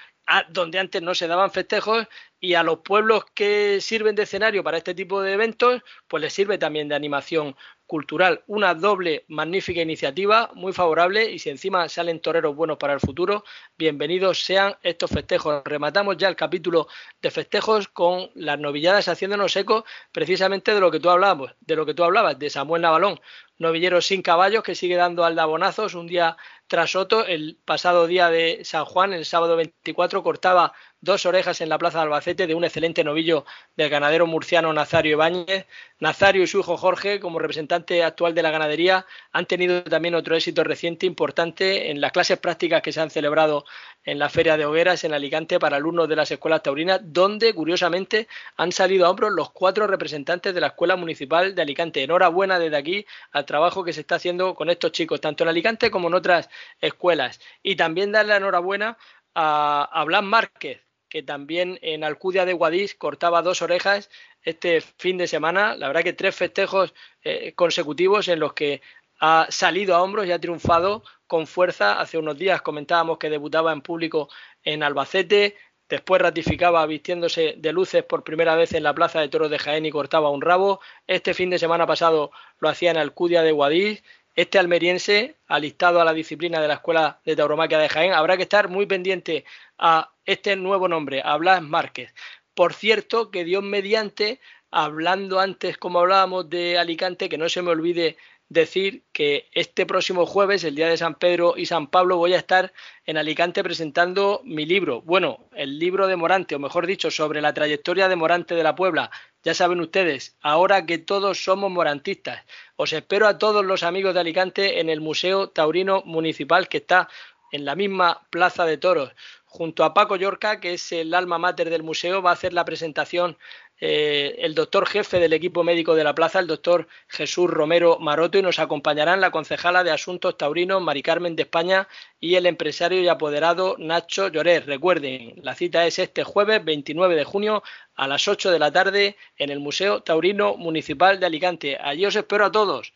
donde 0.48 0.78
antes 0.78 1.02
no 1.02 1.14
se 1.14 1.26
daban 1.26 1.50
festejos 1.50 2.06
y 2.38 2.54
a 2.54 2.62
los 2.62 2.80
pueblos 2.80 3.24
que 3.34 3.80
sirven 3.80 4.14
de 4.14 4.24
escenario 4.24 4.62
para 4.62 4.78
este 4.78 4.94
tipo 4.94 5.22
de 5.22 5.32
eventos, 5.32 5.82
pues 6.06 6.20
les 6.20 6.32
sirve 6.32 6.56
también 6.56 6.88
de 6.88 6.94
animación 6.94 7.56
cultural. 7.86 8.42
Una 8.46 8.74
doble 8.74 9.24
magnífica 9.28 9.80
iniciativa, 9.80 10.50
muy 10.54 10.72
favorable 10.72 11.30
y 11.30 11.38
si 11.38 11.50
encima 11.50 11.88
salen 11.88 12.20
toreros 12.20 12.54
buenos 12.54 12.78
para 12.78 12.92
el 12.94 13.00
futuro, 13.00 13.44
bienvenidos 13.78 14.44
sean 14.44 14.76
estos 14.82 15.10
festejos. 15.10 15.62
Rematamos 15.64 16.16
ya 16.16 16.28
el 16.28 16.36
capítulo 16.36 16.88
de 17.22 17.30
festejos 17.30 17.88
con 17.88 18.30
las 18.34 18.58
novilladas 18.58 19.08
haciéndonos 19.08 19.56
eco 19.56 19.84
precisamente 20.12 20.74
de 20.74 20.80
lo 20.80 20.90
que 20.90 21.00
tú 21.00 21.10
hablabas, 21.10 21.54
de 21.60 21.76
lo 21.76 21.86
que 21.86 21.94
tú 21.94 22.02
hablabas, 22.02 22.38
de 22.38 22.50
Samuel 22.50 22.82
Navalón, 22.82 23.20
novillero 23.58 24.00
sin 24.00 24.22
caballos 24.22 24.62
que 24.62 24.74
sigue 24.74 24.96
dando 24.96 25.24
aldabonazos 25.24 25.94
un 25.94 26.06
día 26.06 26.36
tras 26.66 26.96
otro. 26.96 27.26
El 27.26 27.58
pasado 27.64 28.06
día 28.06 28.30
de 28.30 28.60
San 28.64 28.84
Juan, 28.84 29.12
el 29.12 29.24
sábado 29.24 29.56
24, 29.56 30.22
cortaba 30.22 30.72
dos 31.00 31.26
orejas 31.26 31.60
en 31.60 31.68
la 31.68 31.78
plaza 31.78 31.98
de 31.98 32.04
Albacete 32.04 32.46
de 32.46 32.54
un 32.54 32.64
excelente 32.64 33.04
novillo 33.04 33.44
del 33.76 33.90
ganadero 33.90 34.26
murciano 34.26 34.72
Nazario 34.72 35.12
Ibáñez. 35.12 35.66
Nazario 35.98 36.42
y 36.42 36.46
su 36.46 36.60
hijo 36.60 36.76
Jorge, 36.76 37.20
como 37.20 37.38
representante 37.38 38.02
actual 38.02 38.34
de 38.34 38.42
la 38.42 38.50
ganadería, 38.50 39.06
han 39.32 39.46
tenido 39.46 39.82
también 39.84 40.14
otro 40.14 40.36
éxito 40.36 40.62
reciente 40.64 41.06
importante 41.06 41.90
en 41.90 42.00
las 42.00 42.12
clases 42.12 42.38
prácticas 42.38 42.82
que 42.82 42.92
se 42.92 43.00
han 43.00 43.10
celebrado 43.10 43.64
en 44.04 44.18
la 44.18 44.28
Feria 44.28 44.56
de 44.56 44.66
Hogueras 44.66 45.04
en 45.04 45.14
Alicante 45.14 45.58
para 45.58 45.76
alumnos 45.76 46.08
de 46.08 46.16
las 46.16 46.30
escuelas 46.30 46.62
taurinas, 46.62 47.00
donde 47.02 47.54
curiosamente 47.54 48.28
han 48.56 48.72
salido 48.72 49.06
a 49.06 49.10
hombros 49.10 49.32
los 49.32 49.50
cuatro 49.50 49.86
representantes 49.86 50.54
de 50.54 50.60
la 50.60 50.68
Escuela 50.68 50.96
Municipal 50.96 51.54
de 51.54 51.62
Alicante. 51.62 52.02
Enhorabuena 52.02 52.58
desde 52.58 52.76
aquí 52.76 53.06
al 53.32 53.46
trabajo 53.46 53.82
que 53.82 53.92
se 53.92 54.00
está 54.00 54.16
haciendo 54.16 54.54
con 54.54 54.70
estos 54.70 54.92
chicos, 54.92 55.20
tanto 55.20 55.44
en 55.44 55.48
Alicante 55.48 55.90
como 55.90 56.08
en 56.08 56.14
otras 56.14 56.48
escuelas. 56.80 57.40
Y 57.62 57.76
también 57.76 58.12
darle 58.12 58.30
la 58.30 58.36
enhorabuena 58.38 58.98
a, 59.34 59.88
a 59.92 60.04
Blas 60.04 60.22
Márquez, 60.22 60.82
que 61.08 61.22
también 61.22 61.78
en 61.82 62.04
Alcudia 62.04 62.44
de 62.44 62.52
Guadix 62.52 62.94
cortaba 62.94 63.42
dos 63.42 63.62
orejas 63.62 64.10
este 64.42 64.80
fin 64.80 65.18
de 65.18 65.26
semana. 65.26 65.76
La 65.76 65.88
verdad 65.88 66.02
que 66.02 66.12
tres 66.12 66.34
festejos 66.34 66.94
eh, 67.22 67.52
consecutivos 67.54 68.28
en 68.28 68.40
los 68.40 68.52
que 68.54 68.80
ha 69.20 69.46
salido 69.50 69.94
a 69.94 70.02
hombros 70.02 70.26
y 70.26 70.32
ha 70.32 70.38
triunfado 70.38 71.02
con 71.26 71.46
fuerza. 71.46 72.00
Hace 72.00 72.18
unos 72.18 72.38
días 72.38 72.62
comentábamos 72.62 73.18
que 73.18 73.30
debutaba 73.30 73.72
en 73.72 73.80
público 73.80 74.28
en 74.62 74.82
Albacete, 74.82 75.56
después 75.88 76.20
ratificaba 76.20 76.84
vistiéndose 76.86 77.54
de 77.56 77.72
luces 77.72 78.04
por 78.04 78.24
primera 78.24 78.54
vez 78.56 78.72
en 78.72 78.82
la 78.82 78.94
Plaza 78.94 79.20
de 79.20 79.28
Toros 79.28 79.50
de 79.50 79.58
Jaén 79.58 79.86
y 79.86 79.90
cortaba 79.90 80.30
un 80.30 80.42
rabo. 80.42 80.80
Este 81.06 81.34
fin 81.34 81.50
de 81.50 81.58
semana 81.58 81.86
pasado 81.86 82.30
lo 82.58 82.68
hacía 82.68 82.90
en 82.90 82.98
Alcudia 82.98 83.42
de 83.42 83.52
Guadix 83.52 84.02
este 84.36 84.58
almeriense, 84.58 85.36
alistado 85.46 86.00
a 86.00 86.04
la 86.04 86.12
disciplina 86.12 86.60
de 86.60 86.68
la 86.68 86.74
Escuela 86.74 87.20
de 87.24 87.34
Tauromaquia 87.34 87.78
de 87.78 87.88
Jaén, 87.88 88.12
habrá 88.12 88.36
que 88.36 88.42
estar 88.42 88.68
muy 88.68 88.86
pendiente 88.86 89.44
a 89.78 90.12
este 90.26 90.56
nuevo 90.56 90.88
nombre, 90.88 91.22
a 91.24 91.36
Blas 91.36 91.62
Márquez. 91.62 92.14
Por 92.54 92.74
cierto, 92.74 93.30
que 93.30 93.44
Dios 93.44 93.62
mediante, 93.62 94.40
hablando 94.70 95.40
antes, 95.40 95.78
como 95.78 96.00
hablábamos 96.00 96.50
de 96.50 96.78
Alicante, 96.78 97.30
que 97.30 97.38
no 97.38 97.48
se 97.48 97.62
me 97.62 97.70
olvide 97.70 98.18
decir 98.48 99.04
que 99.12 99.48
este 99.52 99.86
próximo 99.86 100.26
jueves, 100.26 100.62
el 100.64 100.74
día 100.74 100.88
de 100.88 100.96
San 100.96 101.16
Pedro 101.16 101.54
y 101.56 101.66
San 101.66 101.88
Pablo, 101.88 102.16
voy 102.16 102.34
a 102.34 102.38
estar 102.38 102.72
en 103.04 103.16
Alicante 103.16 103.62
presentando 103.62 104.40
mi 104.44 104.66
libro. 104.66 105.02
Bueno, 105.02 105.48
el 105.54 105.78
libro 105.78 106.06
de 106.06 106.16
Morante, 106.16 106.54
o 106.54 106.58
mejor 106.58 106.86
dicho, 106.86 107.10
sobre 107.10 107.40
la 107.40 107.54
trayectoria 107.54 108.08
de 108.08 108.16
Morante 108.16 108.54
de 108.54 108.62
la 108.62 108.74
Puebla. 108.74 109.10
Ya 109.42 109.54
saben 109.54 109.80
ustedes, 109.80 110.36
ahora 110.40 110.86
que 110.86 110.98
todos 110.98 111.42
somos 111.42 111.70
morantistas, 111.70 112.44
os 112.76 112.92
espero 112.92 113.26
a 113.26 113.38
todos 113.38 113.64
los 113.64 113.82
amigos 113.82 114.14
de 114.14 114.20
Alicante 114.20 114.80
en 114.80 114.90
el 114.90 115.00
Museo 115.00 115.48
Taurino 115.50 116.02
Municipal 116.04 116.68
que 116.68 116.78
está 116.78 117.08
en 117.52 117.64
la 117.64 117.74
misma 117.74 118.26
Plaza 118.30 118.64
de 118.64 118.76
Toros. 118.76 119.12
Junto 119.44 119.84
a 119.84 119.94
Paco 119.94 120.16
Yorca, 120.16 120.60
que 120.60 120.74
es 120.74 120.92
el 120.92 121.14
alma 121.14 121.38
mater 121.38 121.70
del 121.70 121.82
museo, 121.82 122.20
va 122.20 122.30
a 122.30 122.34
hacer 122.34 122.52
la 122.52 122.64
presentación 122.64 123.38
eh, 123.78 124.36
el 124.38 124.54
doctor 124.54 124.86
jefe 124.86 125.18
del 125.18 125.34
equipo 125.34 125.62
médico 125.62 125.94
de 125.94 126.04
la 126.04 126.14
plaza, 126.14 126.38
el 126.38 126.46
doctor 126.46 126.88
Jesús 127.08 127.50
Romero 127.50 127.98
Maroto, 127.98 128.38
y 128.38 128.42
nos 128.42 128.58
acompañarán 128.58 129.20
la 129.20 129.30
concejala 129.30 129.84
de 129.84 129.90
Asuntos 129.90 130.38
Taurinos, 130.38 130.82
Mari 130.82 131.02
Carmen 131.02 131.36
de 131.36 131.42
España, 131.42 131.88
y 132.18 132.36
el 132.36 132.46
empresario 132.46 133.02
y 133.02 133.08
apoderado 133.08 133.76
Nacho 133.78 134.28
Lloret. 134.28 134.64
Recuerden, 134.64 135.34
la 135.42 135.54
cita 135.54 135.86
es 135.86 135.98
este 135.98 136.24
jueves 136.24 136.64
29 136.64 137.14
de 137.14 137.24
junio 137.24 137.62
a 137.94 138.08
las 138.08 138.26
8 138.28 138.50
de 138.50 138.58
la 138.58 138.72
tarde 138.72 139.16
en 139.36 139.50
el 139.50 139.60
Museo 139.60 140.02
Taurino 140.02 140.56
Municipal 140.56 141.20
de 141.20 141.26
Alicante. 141.26 141.78
Allí 141.80 142.06
os 142.06 142.16
espero 142.16 142.46
a 142.46 142.52
todos. 142.52 142.94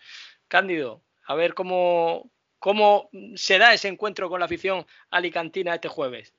Cándido, 0.48 1.02
a 1.26 1.34
ver 1.34 1.54
cómo, 1.54 2.30
cómo 2.58 3.10
se 3.34 3.58
da 3.58 3.74
ese 3.74 3.88
encuentro 3.88 4.30
con 4.30 4.40
la 4.40 4.46
afición 4.46 4.86
alicantina 5.10 5.74
este 5.74 5.88
jueves. 5.88 6.34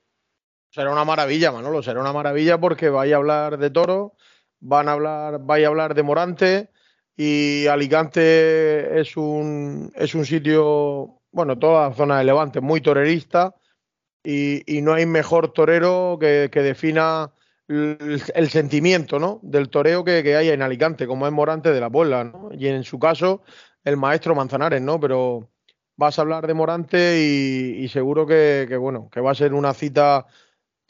Será 0.70 0.90
una 0.90 1.04
maravilla, 1.04 1.52
Manolo, 1.52 1.82
será 1.82 2.00
una 2.00 2.14
maravilla 2.14 2.58
porque 2.58 2.88
vais 2.88 3.12
a 3.12 3.16
hablar 3.16 3.58
de 3.58 3.68
toro, 3.68 4.14
van 4.62 4.88
a 4.88 4.92
hablar, 4.92 5.40
vais 5.44 5.64
a 5.64 5.68
hablar 5.68 5.94
de 5.94 6.02
Morante 6.02 6.70
y 7.16 7.66
Alicante 7.66 9.00
es 9.00 9.16
un, 9.16 9.92
es 9.94 10.14
un 10.14 10.24
sitio, 10.24 11.20
bueno, 11.32 11.58
toda 11.58 11.88
la 11.88 11.94
zona 11.94 12.18
de 12.18 12.24
Levante 12.24 12.60
muy 12.60 12.80
torerista 12.80 13.54
y, 14.24 14.80
no 14.82 14.94
hay 14.94 15.04
mejor 15.04 15.52
torero 15.52 16.16
que, 16.20 16.48
defina 16.48 17.32
el, 17.68 18.48
sentimiento 18.50 19.18
¿no? 19.18 19.40
del 19.42 19.68
toreo 19.68 20.04
que, 20.04 20.22
que, 20.22 20.36
hay 20.36 20.50
en 20.50 20.62
Alicante, 20.62 21.08
como 21.08 21.26
es 21.26 21.32
Morante 21.32 21.72
de 21.72 21.80
la 21.80 21.90
Puebla, 21.90 22.24
¿no? 22.24 22.50
y 22.52 22.68
en 22.68 22.84
su 22.84 22.98
caso 23.00 23.42
el 23.84 23.96
maestro 23.96 24.36
Manzanares, 24.36 24.80
¿no? 24.80 25.00
Pero 25.00 25.50
vas 25.96 26.18
a 26.18 26.22
hablar 26.22 26.46
de 26.46 26.54
Morante 26.54 27.20
y, 27.20 27.88
seguro 27.88 28.26
que, 28.26 28.66
que, 28.68 28.76
bueno, 28.76 29.08
que 29.10 29.20
va 29.20 29.32
a 29.32 29.34
ser 29.34 29.54
una 29.54 29.74
cita 29.74 30.26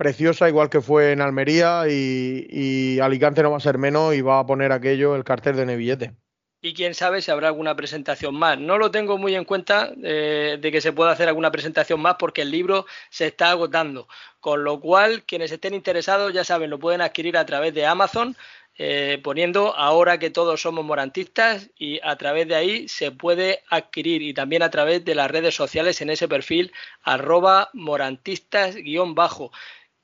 preciosa, 0.02 0.48
igual 0.48 0.68
que 0.68 0.80
fue 0.80 1.12
en 1.12 1.20
Almería, 1.20 1.84
y, 1.88 2.98
Alicante 2.98 3.40
no 3.40 3.52
va 3.52 3.58
a 3.58 3.60
ser 3.60 3.78
menos 3.78 4.14
y 4.14 4.20
va 4.20 4.40
a 4.40 4.46
poner 4.46 4.72
aquello 4.72 5.14
el 5.14 5.22
cartel 5.22 5.54
de 5.54 5.64
Nevillete. 5.64 6.16
Y 6.60 6.74
quién 6.74 6.94
sabe 6.94 7.22
si 7.22 7.30
habrá 7.30 7.48
alguna 7.48 7.76
presentación 7.76 8.34
más. 8.34 8.58
No 8.58 8.78
lo 8.78 8.90
tengo 8.90 9.16
muy 9.16 9.36
en 9.36 9.44
cuenta 9.44 9.92
eh, 10.02 10.58
de 10.60 10.72
que 10.72 10.80
se 10.80 10.92
pueda 10.92 11.12
hacer 11.12 11.28
alguna 11.28 11.52
presentación 11.52 12.00
más 12.00 12.16
porque 12.18 12.42
el 12.42 12.50
libro 12.50 12.86
se 13.10 13.26
está 13.26 13.50
agotando. 13.50 14.08
Con 14.40 14.64
lo 14.64 14.80
cual, 14.80 15.22
quienes 15.24 15.52
estén 15.52 15.74
interesados, 15.74 16.32
ya 16.32 16.42
saben, 16.42 16.70
lo 16.70 16.80
pueden 16.80 17.00
adquirir 17.00 17.36
a 17.36 17.46
través 17.46 17.72
de 17.74 17.86
Amazon. 17.86 18.36
Eh, 18.78 19.20
poniendo 19.22 19.76
ahora 19.76 20.18
que 20.18 20.30
todos 20.30 20.62
somos 20.62 20.82
morantistas 20.82 21.68
y 21.78 22.00
a 22.02 22.16
través 22.16 22.48
de 22.48 22.54
ahí 22.54 22.88
se 22.88 23.10
puede 23.10 23.62
adquirir 23.68 24.22
y 24.22 24.32
también 24.32 24.62
a 24.62 24.70
través 24.70 25.04
de 25.04 25.14
las 25.14 25.30
redes 25.30 25.54
sociales 25.54 26.00
en 26.00 26.08
ese 26.08 26.26
perfil 26.26 26.72
arroba 27.02 27.68
morantistas-bajo. 27.74 29.52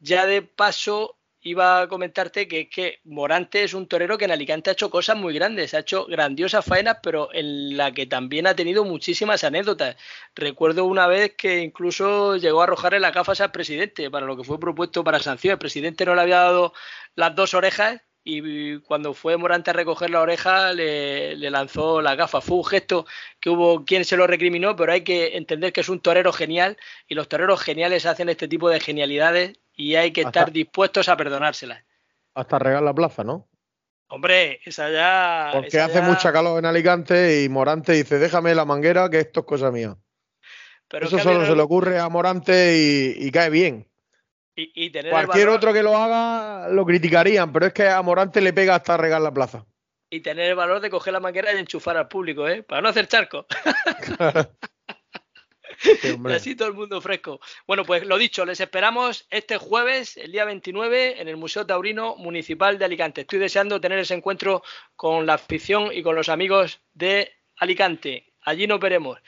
Ya 0.00 0.26
de 0.26 0.42
paso 0.42 1.18
iba 1.40 1.80
a 1.82 1.88
comentarte 1.88 2.48
que, 2.48 2.68
que 2.68 3.00
Morante 3.04 3.62
es 3.64 3.74
un 3.74 3.86
torero 3.88 4.18
que 4.18 4.24
en 4.26 4.32
Alicante 4.32 4.70
ha 4.70 4.72
hecho 4.72 4.90
cosas 4.90 5.16
muy 5.16 5.34
grandes, 5.34 5.74
ha 5.74 5.80
hecho 5.80 6.06
grandiosas 6.06 6.64
faenas, 6.64 6.98
pero 7.02 7.32
en 7.32 7.76
la 7.76 7.92
que 7.92 8.06
también 8.06 8.46
ha 8.46 8.56
tenido 8.56 8.84
muchísimas 8.84 9.44
anécdotas. 9.44 9.96
Recuerdo 10.34 10.84
una 10.84 11.06
vez 11.06 11.34
que 11.36 11.60
incluso 11.60 12.36
llegó 12.36 12.60
a 12.60 12.64
arrojarle 12.64 13.00
las 13.00 13.14
gafas 13.14 13.40
al 13.40 13.52
presidente 13.52 14.10
para 14.10 14.26
lo 14.26 14.36
que 14.36 14.44
fue 14.44 14.60
propuesto 14.60 15.04
para 15.04 15.20
sanción. 15.20 15.52
El 15.52 15.58
presidente 15.58 16.04
no 16.04 16.14
le 16.14 16.22
había 16.22 16.38
dado 16.38 16.72
las 17.14 17.34
dos 17.34 17.54
orejas 17.54 18.00
y 18.30 18.80
cuando 18.80 19.14
fue 19.14 19.38
Morante 19.38 19.70
a 19.70 19.72
recoger 19.72 20.10
la 20.10 20.20
oreja 20.20 20.74
le, 20.74 21.34
lanzó 21.50 22.02
la 22.02 22.14
gafa. 22.14 22.42
Fue 22.42 22.58
un 22.58 22.64
gesto 22.64 23.06
que 23.40 23.48
hubo 23.48 23.86
quien 23.86 24.04
se 24.04 24.18
lo 24.18 24.26
recriminó, 24.26 24.76
pero 24.76 24.92
hay 24.92 25.00
que 25.00 25.38
entender 25.38 25.72
que 25.72 25.80
es 25.80 25.88
un 25.88 26.00
torero 26.00 26.30
genial 26.30 26.76
y 27.08 27.14
los 27.14 27.26
toreros 27.26 27.62
geniales 27.62 28.04
hacen 28.04 28.28
este 28.28 28.46
tipo 28.46 28.68
de 28.68 28.80
genialidades 28.80 29.58
y 29.74 29.94
hay 29.94 30.12
que 30.12 30.20
estar 30.20 30.52
dispuestos 30.52 31.08
a 31.08 31.16
perdonárselas. 31.16 31.82
Hasta 32.34 32.58
regar 32.58 32.82
la 32.82 32.92
plaza, 32.92 33.24
¿no? 33.24 33.48
Hombre, 34.08 34.60
esa 34.62 34.90
ya. 34.90 35.50
Porque 35.54 35.80
hace 35.80 36.02
mucha 36.02 36.30
calor 36.30 36.58
en 36.58 36.66
Alicante 36.66 37.42
y 37.42 37.48
Morante 37.48 37.92
dice: 37.92 38.18
déjame 38.18 38.54
la 38.54 38.66
manguera, 38.66 39.08
que 39.08 39.20
esto 39.20 39.40
es 39.40 39.46
cosa 39.46 39.70
mía. 39.70 39.96
Eso 40.90 41.18
solo 41.18 41.46
se 41.46 41.56
le 41.56 41.62
ocurre 41.62 41.98
a 41.98 42.10
Morante 42.10 43.14
y, 43.18 43.30
cae 43.30 43.48
bien. 43.48 43.87
Y, 44.60 44.90
Cualquier 44.90 45.50
otro 45.50 45.72
que 45.72 45.84
lo 45.84 45.96
haga 45.96 46.68
lo 46.68 46.84
criticarían, 46.84 47.52
pero 47.52 47.66
es 47.66 47.72
que 47.72 47.88
a 47.88 48.02
Morante 48.02 48.40
le 48.40 48.52
pega 48.52 48.74
hasta 48.74 48.96
regar 48.96 49.20
la 49.20 49.32
plaza. 49.32 49.64
Y 50.10 50.18
tener 50.18 50.50
el 50.50 50.56
valor 50.56 50.80
de 50.80 50.90
coger 50.90 51.12
la 51.12 51.20
manguera 51.20 51.52
y 51.52 51.58
enchufar 51.58 51.96
al 51.96 52.08
público, 52.08 52.48
¿eh? 52.48 52.64
Para 52.64 52.82
no 52.82 52.88
hacer 52.88 53.06
charco. 53.06 53.46
y 56.02 56.32
así 56.32 56.56
todo 56.56 56.66
el 56.66 56.74
mundo 56.74 57.00
fresco. 57.00 57.38
Bueno, 57.68 57.84
pues 57.84 58.04
lo 58.04 58.18
dicho, 58.18 58.44
les 58.44 58.58
esperamos 58.58 59.28
este 59.30 59.58
jueves, 59.58 60.16
el 60.16 60.32
día 60.32 60.44
29, 60.44 61.20
en 61.20 61.28
el 61.28 61.36
Museo 61.36 61.64
Taurino 61.64 62.16
Municipal 62.16 62.78
de 62.78 62.84
Alicante. 62.84 63.20
Estoy 63.20 63.38
deseando 63.38 63.80
tener 63.80 64.00
ese 64.00 64.14
encuentro 64.14 64.64
con 64.96 65.24
la 65.24 65.34
afición 65.34 65.90
y 65.92 66.02
con 66.02 66.16
los 66.16 66.28
amigos 66.28 66.80
de 66.94 67.30
Alicante. 67.58 68.32
Allí 68.42 68.66
nos 68.66 68.80
veremos. 68.80 69.20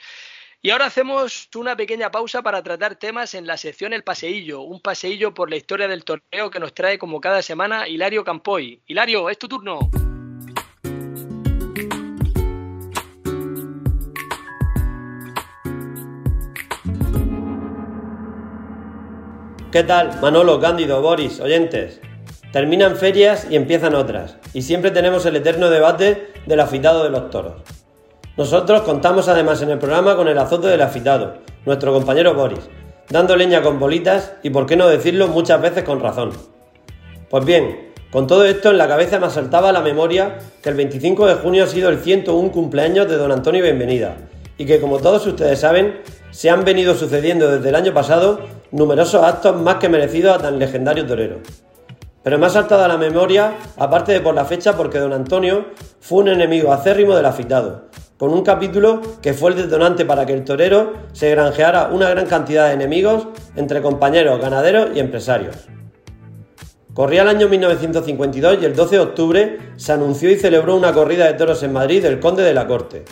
Y 0.63 0.69
ahora 0.69 0.85
hacemos 0.85 1.49
una 1.55 1.75
pequeña 1.75 2.11
pausa 2.11 2.43
para 2.43 2.61
tratar 2.61 2.95
temas 2.95 3.33
en 3.33 3.47
la 3.47 3.57
sección 3.57 3.93
El 3.93 4.03
Paseillo, 4.03 4.61
un 4.61 4.79
paseillo 4.79 5.33
por 5.33 5.49
la 5.49 5.55
historia 5.55 5.87
del 5.87 6.03
torneo 6.03 6.51
que 6.51 6.59
nos 6.59 6.75
trae 6.75 6.99
como 6.99 7.19
cada 7.19 7.41
semana 7.41 7.87
Hilario 7.87 8.23
Campoy. 8.23 8.79
Hilario, 8.85 9.27
es 9.31 9.39
tu 9.39 9.47
turno. 9.47 9.89
¿Qué 19.71 19.83
tal, 19.83 20.21
Manolo, 20.21 20.59
Cándido, 20.59 21.01
Boris, 21.01 21.39
oyentes? 21.39 22.01
Terminan 22.51 22.97
ferias 22.97 23.47
y 23.49 23.55
empiezan 23.55 23.95
otras, 23.95 24.37
y 24.53 24.61
siempre 24.61 24.91
tenemos 24.91 25.25
el 25.25 25.37
eterno 25.37 25.71
debate 25.71 26.31
del 26.45 26.59
afitado 26.59 27.03
de 27.03 27.09
los 27.09 27.31
toros. 27.31 27.80
Nosotros 28.37 28.83
contamos 28.83 29.27
además 29.27 29.61
en 29.61 29.71
el 29.71 29.77
programa 29.77 30.15
con 30.15 30.29
el 30.29 30.37
azote 30.37 30.67
del 30.67 30.81
afitado, 30.81 31.39
nuestro 31.65 31.91
compañero 31.91 32.33
Boris, 32.33 32.61
dando 33.09 33.35
leña 33.35 33.61
con 33.61 33.77
bolitas 33.77 34.33
y, 34.41 34.51
por 34.51 34.65
qué 34.65 34.77
no 34.77 34.87
decirlo, 34.87 35.27
muchas 35.27 35.61
veces 35.61 35.83
con 35.83 35.99
razón. 35.99 36.31
Pues 37.29 37.43
bien, 37.43 37.91
con 38.09 38.27
todo 38.27 38.45
esto 38.45 38.71
en 38.71 38.77
la 38.77 38.87
cabeza 38.87 39.19
me 39.19 39.25
asaltaba 39.25 39.73
la 39.73 39.81
memoria 39.81 40.37
que 40.63 40.69
el 40.69 40.75
25 40.75 41.27
de 41.27 41.33
junio 41.35 41.65
ha 41.65 41.67
sido 41.67 41.89
el 41.89 41.99
101 41.99 42.51
cumpleaños 42.51 43.09
de 43.09 43.17
don 43.17 43.33
Antonio 43.33 43.63
Bienvenida 43.63 44.15
y 44.57 44.65
que 44.65 44.79
como 44.79 44.99
todos 44.99 45.27
ustedes 45.27 45.59
saben, 45.59 45.99
se 46.31 46.49
han 46.49 46.63
venido 46.63 46.95
sucediendo 46.95 47.51
desde 47.51 47.67
el 47.67 47.75
año 47.75 47.93
pasado 47.93 48.39
numerosos 48.71 49.23
actos 49.23 49.59
más 49.59 49.75
que 49.75 49.89
merecidos 49.89 50.37
a 50.37 50.41
tan 50.41 50.57
legendario 50.57 51.05
torero. 51.05 51.39
Pero 52.23 52.37
me 52.37 52.45
ha 52.45 52.49
saltado 52.49 52.85
a 52.85 52.87
la 52.87 52.97
memoria, 52.97 53.55
aparte 53.77 54.13
de 54.13 54.21
por 54.21 54.35
la 54.35 54.45
fecha, 54.45 54.77
porque 54.77 54.99
don 54.99 55.11
Antonio 55.11 55.65
fue 55.99 56.19
un 56.19 56.29
enemigo 56.29 56.71
acérrimo 56.71 57.15
del 57.15 57.25
afitado, 57.25 57.90
con 58.21 58.33
un 58.33 58.43
capítulo 58.43 59.01
que 59.19 59.33
fue 59.33 59.49
el 59.49 59.57
detonante 59.57 60.05
para 60.05 60.27
que 60.27 60.33
el 60.33 60.43
torero 60.43 60.93
se 61.11 61.31
granjeara 61.31 61.89
una 61.91 62.07
gran 62.07 62.27
cantidad 62.27 62.67
de 62.67 62.73
enemigos 62.75 63.27
entre 63.55 63.81
compañeros, 63.81 64.39
ganaderos 64.39 64.95
y 64.95 64.99
empresarios. 64.99 65.55
Corría 66.93 67.23
el 67.23 67.29
año 67.29 67.49
1952 67.49 68.59
y 68.61 68.65
el 68.65 68.75
12 68.75 68.95
de 68.95 69.01
octubre 69.01 69.57
se 69.75 69.93
anunció 69.93 70.29
y 70.29 70.35
celebró 70.35 70.75
una 70.75 70.93
corrida 70.93 71.25
de 71.25 71.33
toros 71.33 71.63
en 71.63 71.73
Madrid 71.73 72.03
del 72.03 72.19
Conde 72.19 72.43
de 72.43 72.53
la 72.53 72.67
Corte. 72.67 73.05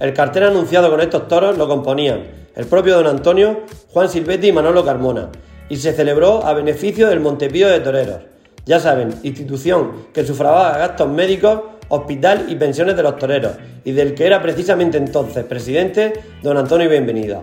El 0.00 0.12
cartel 0.14 0.42
anunciado 0.42 0.90
con 0.90 1.00
estos 1.00 1.28
toros 1.28 1.56
lo 1.56 1.68
componían 1.68 2.48
el 2.56 2.66
propio 2.66 2.96
don 2.96 3.06
Antonio, 3.06 3.60
Juan 3.90 4.08
Silvetti 4.08 4.48
y 4.48 4.52
Manolo 4.52 4.84
Carmona, 4.84 5.28
y 5.68 5.76
se 5.76 5.92
celebró 5.92 6.44
a 6.44 6.54
beneficio 6.54 7.06
del 7.06 7.20
Montepío 7.20 7.68
de 7.68 7.78
Toreros. 7.78 8.22
Ya 8.66 8.80
saben, 8.80 9.14
institución 9.22 10.08
que 10.12 10.26
sufragaba 10.26 10.76
gastos 10.76 11.08
médicos 11.08 11.60
hospital 11.90 12.46
y 12.48 12.56
pensiones 12.56 12.96
de 12.96 13.02
los 13.02 13.16
toreros, 13.18 13.52
y 13.84 13.92
del 13.92 14.14
que 14.14 14.26
era 14.26 14.40
precisamente 14.40 14.96
entonces 14.96 15.44
presidente 15.44 16.12
don 16.42 16.56
Antonio 16.56 16.88
Bienvenida. 16.88 17.42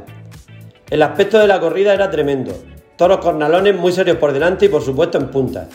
El 0.89 1.03
aspecto 1.03 1.37
de 1.37 1.47
la 1.47 1.59
corrida 1.59 1.93
era 1.93 2.09
tremendo, 2.09 2.53
toros 2.95 3.19
cornalones 3.19 3.75
muy 3.75 3.91
serios 3.91 4.17
por 4.17 4.33
delante 4.33 4.65
y 4.65 4.69
por 4.69 4.81
supuesto 4.81 5.17
en 5.17 5.29
punta. 5.29 5.67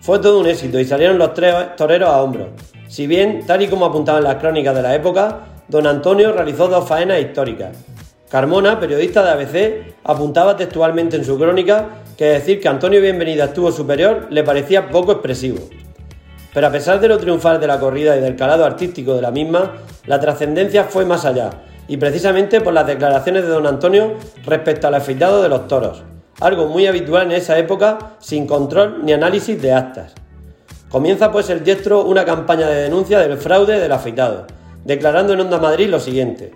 Fue 0.00 0.18
todo 0.18 0.40
un 0.40 0.46
éxito 0.46 0.80
y 0.80 0.84
salieron 0.84 1.18
los 1.18 1.34
tres 1.34 1.54
toreros 1.76 2.08
a 2.08 2.22
hombros. 2.22 2.48
Si 2.88 3.06
bien, 3.06 3.44
tal 3.46 3.62
y 3.62 3.68
como 3.68 3.84
apuntaban 3.84 4.24
las 4.24 4.36
crónicas 4.36 4.74
de 4.74 4.82
la 4.82 4.94
época, 4.94 5.40
don 5.68 5.86
Antonio 5.86 6.32
realizó 6.32 6.66
dos 6.66 6.88
faenas 6.88 7.20
históricas. 7.20 7.76
Carmona, 8.30 8.80
periodista 8.80 9.22
de 9.22 9.30
ABC, 9.30 9.94
apuntaba 10.04 10.56
textualmente 10.56 11.16
en 11.16 11.24
su 11.24 11.38
crónica 11.38 11.88
que 12.16 12.24
decir 12.24 12.60
que 12.60 12.68
Antonio 12.68 13.00
Bienvenida 13.00 13.44
estuvo 13.44 13.70
superior 13.70 14.28
le 14.30 14.42
parecía 14.42 14.90
poco 14.90 15.12
expresivo. 15.12 15.58
Pero 16.54 16.66
a 16.66 16.72
pesar 16.72 17.00
de 17.00 17.08
lo 17.08 17.18
triunfal 17.18 17.60
de 17.60 17.66
la 17.66 17.78
corrida 17.78 18.16
y 18.16 18.20
del 18.20 18.36
calado 18.36 18.64
artístico 18.64 19.14
de 19.14 19.22
la 19.22 19.30
misma, 19.30 19.74
la 20.06 20.18
trascendencia 20.18 20.84
fue 20.84 21.04
más 21.04 21.24
allá, 21.24 21.50
y 21.88 21.96
precisamente 21.96 22.60
por 22.60 22.72
las 22.72 22.86
declaraciones 22.86 23.42
de 23.42 23.48
don 23.48 23.66
Antonio 23.66 24.14
respecto 24.44 24.88
al 24.88 24.94
afeitado 24.94 25.42
de 25.42 25.48
los 25.48 25.68
toros, 25.68 26.02
algo 26.40 26.66
muy 26.66 26.86
habitual 26.86 27.26
en 27.26 27.32
esa 27.32 27.58
época 27.58 27.98
sin 28.18 28.46
control 28.46 29.04
ni 29.04 29.12
análisis 29.12 29.60
de 29.60 29.72
actas. 29.72 30.14
Comienza 30.90 31.30
pues 31.30 31.50
el 31.50 31.64
diestro 31.64 32.04
una 32.04 32.24
campaña 32.24 32.66
de 32.66 32.82
denuncia 32.82 33.18
del 33.18 33.36
fraude 33.36 33.78
del 33.78 33.92
afeitado, 33.92 34.46
declarando 34.84 35.34
en 35.34 35.40
Onda 35.40 35.58
Madrid 35.58 35.88
lo 35.88 36.00
siguiente. 36.00 36.52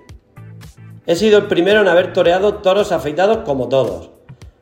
He 1.05 1.17
sido 1.17 1.39
el 1.39 1.47
primero 1.47 1.81
en 1.81 1.89
haber 1.89 2.13
toreado 2.13 2.55
toros 2.55 2.93
afeitados 2.93 3.39
como 3.39 3.69
todos. 3.69 4.11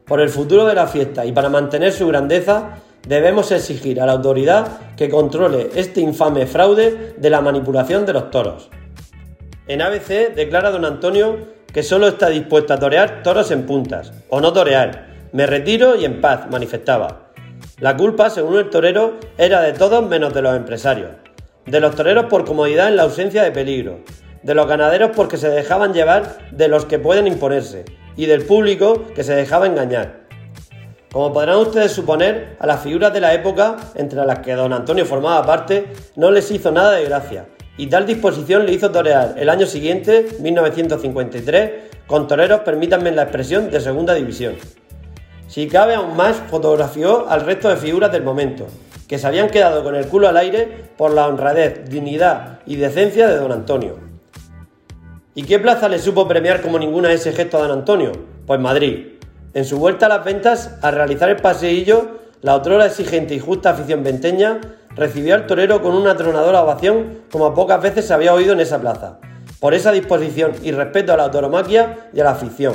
Por 0.06 0.20
el 0.20 0.28
futuro 0.28 0.64
de 0.64 0.74
la 0.74 0.88
fiesta 0.88 1.24
y 1.24 1.32
para 1.32 1.50
mantener 1.50 1.92
su 1.92 2.08
grandeza, 2.08 2.78
debemos 3.06 3.50
exigir 3.52 4.00
a 4.00 4.06
la 4.06 4.12
autoridad 4.12 4.78
que 4.96 5.08
controle 5.08 5.70
este 5.74 6.00
infame 6.00 6.46
fraude 6.46 7.14
de 7.16 7.30
la 7.30 7.40
manipulación 7.40 8.06
de 8.06 8.12
los 8.12 8.30
toros. 8.30 8.70
En 9.66 9.82
ABC 9.82 10.34
declara 10.34 10.70
don 10.70 10.84
Antonio 10.84 11.38
que 11.72 11.82
solo 11.82 12.08
está 12.08 12.28
dispuesto 12.28 12.74
a 12.74 12.78
torear 12.78 13.22
toros 13.22 13.50
en 13.50 13.66
puntas, 13.66 14.12
o 14.28 14.40
no 14.40 14.52
torear. 14.52 15.06
Me 15.32 15.46
retiro 15.46 15.94
y 15.96 16.04
en 16.04 16.20
paz, 16.20 16.50
manifestaba. 16.50 17.30
La 17.78 17.96
culpa, 17.96 18.30
según 18.30 18.58
el 18.58 18.70
torero, 18.70 19.18
era 19.38 19.60
de 19.62 19.72
todos 19.72 20.06
menos 20.06 20.34
de 20.34 20.42
los 20.42 20.56
empresarios. 20.56 21.12
De 21.66 21.80
los 21.80 21.94
toreros 21.94 22.26
por 22.26 22.44
comodidad 22.44 22.88
en 22.88 22.96
la 22.96 23.04
ausencia 23.04 23.42
de 23.42 23.52
peligro, 23.52 24.00
de 24.42 24.54
los 24.54 24.66
ganaderos 24.66 25.12
porque 25.14 25.36
se 25.36 25.48
dejaban 25.48 25.92
llevar 25.92 26.38
de 26.50 26.68
los 26.68 26.84
que 26.86 26.98
pueden 26.98 27.26
imponerse, 27.26 27.84
y 28.16 28.26
del 28.26 28.44
público 28.44 29.04
que 29.14 29.24
se 29.24 29.34
dejaba 29.34 29.66
engañar. 29.66 30.19
Como 31.12 31.32
podrán 31.32 31.56
ustedes 31.56 31.90
suponer, 31.90 32.56
a 32.60 32.66
las 32.68 32.82
figuras 32.82 33.12
de 33.12 33.20
la 33.20 33.34
época, 33.34 33.76
entre 33.96 34.24
las 34.24 34.38
que 34.38 34.54
don 34.54 34.72
Antonio 34.72 35.04
formaba 35.04 35.44
parte, 35.44 35.88
no 36.14 36.30
les 36.30 36.48
hizo 36.52 36.70
nada 36.70 36.92
de 36.92 37.04
gracia, 37.04 37.46
y 37.76 37.88
tal 37.88 38.06
disposición 38.06 38.64
le 38.64 38.72
hizo 38.72 38.92
torear 38.92 39.34
el 39.36 39.48
año 39.48 39.66
siguiente, 39.66 40.28
1953, 40.38 41.70
con 42.06 42.28
toreros, 42.28 42.60
permítanme 42.60 43.10
la 43.10 43.22
expresión, 43.22 43.70
de 43.72 43.80
segunda 43.80 44.14
división. 44.14 44.54
Si 45.48 45.66
cabe 45.66 45.96
aún 45.96 46.16
más, 46.16 46.36
fotografió 46.48 47.28
al 47.28 47.40
resto 47.40 47.68
de 47.68 47.76
figuras 47.76 48.12
del 48.12 48.22
momento, 48.22 48.68
que 49.08 49.18
se 49.18 49.26
habían 49.26 49.50
quedado 49.50 49.82
con 49.82 49.96
el 49.96 50.06
culo 50.06 50.28
al 50.28 50.36
aire 50.36 50.90
por 50.96 51.12
la 51.12 51.26
honradez, 51.26 51.90
dignidad 51.90 52.60
y 52.66 52.76
decencia 52.76 53.26
de 53.26 53.36
don 53.36 53.50
Antonio. 53.50 53.98
¿Y 55.34 55.42
qué 55.42 55.58
plaza 55.58 55.88
le 55.88 55.98
supo 55.98 56.28
premiar 56.28 56.60
como 56.60 56.78
ninguna 56.78 57.10
ese 57.10 57.32
gesto 57.32 57.58
a 57.58 57.62
don 57.62 57.72
Antonio? 57.72 58.12
Pues 58.46 58.60
Madrid, 58.60 59.19
en 59.54 59.64
su 59.64 59.78
vuelta 59.78 60.06
a 60.06 60.08
las 60.08 60.24
ventas, 60.24 60.76
al 60.82 60.94
realizar 60.94 61.28
el 61.28 61.36
paseillo, 61.36 62.20
la 62.40 62.54
otrora 62.54 62.86
exigente 62.86 63.34
y 63.34 63.40
justa 63.40 63.70
afición 63.70 64.02
venteña 64.02 64.60
recibió 64.94 65.34
al 65.34 65.46
torero 65.46 65.82
con 65.82 65.94
una 65.94 66.16
tronadora 66.16 66.62
ovación 66.62 67.22
como 67.30 67.54
pocas 67.54 67.82
veces 67.82 68.06
se 68.06 68.14
había 68.14 68.34
oído 68.34 68.52
en 68.52 68.60
esa 68.60 68.80
plaza, 68.80 69.18
por 69.58 69.74
esa 69.74 69.92
disposición 69.92 70.52
y 70.62 70.72
respeto 70.72 71.12
a 71.12 71.16
la 71.16 71.30
tauromaquia 71.30 72.10
y 72.12 72.20
a 72.20 72.24
la 72.24 72.30
afición. 72.30 72.74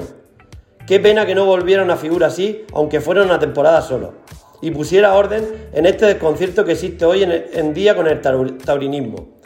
Qué 0.85 0.99
pena 0.99 1.25
que 1.25 1.33
no 1.33 1.45
volviera 1.45 1.83
una 1.83 1.97
figura 1.97 2.27
así, 2.27 2.65
aunque 2.73 3.01
fuera 3.01 3.23
una 3.23 3.39
temporada 3.39 3.81
solo, 3.81 4.13
y 4.61 4.71
pusiera 4.71 5.15
orden 5.15 5.69
en 5.73 5.85
este 5.85 6.05
desconcierto 6.05 6.63
que 6.63 6.73
existe 6.73 7.05
hoy 7.05 7.23
en, 7.23 7.73
día 7.73 7.95
con 7.95 8.07
el 8.07 8.21
taurinismo. 8.21 9.39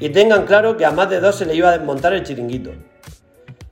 Y 0.00 0.08
tengan 0.10 0.46
claro 0.46 0.76
que 0.76 0.84
a 0.86 0.90
más 0.90 1.10
de 1.10 1.20
dos 1.20 1.36
se 1.36 1.46
le 1.46 1.54
iba 1.54 1.68
a 1.68 1.76
desmontar 1.76 2.14
el 2.14 2.22
chiringuito. 2.22 2.70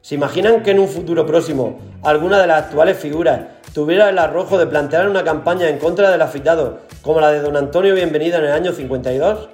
¿Se 0.04 0.16
imaginan 0.16 0.62
que 0.62 0.72
en 0.72 0.80
un 0.80 0.88
futuro 0.88 1.24
próximo 1.24 1.78
alguna 2.02 2.38
de 2.38 2.46
las 2.46 2.64
actuales 2.64 2.98
figuras 2.98 3.40
tuviera 3.72 4.10
el 4.10 4.18
arrojo 4.18 4.58
de 4.58 4.66
plantear 4.66 5.08
una 5.08 5.24
campaña 5.24 5.66
en 5.66 5.78
contra 5.78 6.10
del 6.10 6.20
afitado 6.20 6.80
como 7.00 7.22
la 7.22 7.32
de 7.32 7.40
don 7.40 7.56
Antonio 7.56 7.94
Bienvenida 7.94 8.36
en 8.36 8.44
el 8.44 8.52
año 8.52 8.72
52? 8.72 9.48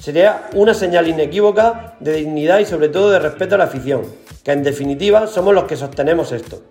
Sería 0.00 0.48
una 0.54 0.74
señal 0.74 1.06
inequívoca 1.06 1.94
de 2.00 2.14
dignidad 2.14 2.58
y 2.58 2.64
sobre 2.64 2.88
todo 2.88 3.12
de 3.12 3.20
respeto 3.20 3.54
a 3.54 3.58
la 3.58 3.64
afición, 3.66 4.02
que 4.42 4.50
en 4.50 4.64
definitiva 4.64 5.28
somos 5.28 5.54
los 5.54 5.66
que 5.66 5.76
sostenemos 5.76 6.32
esto. 6.32 6.62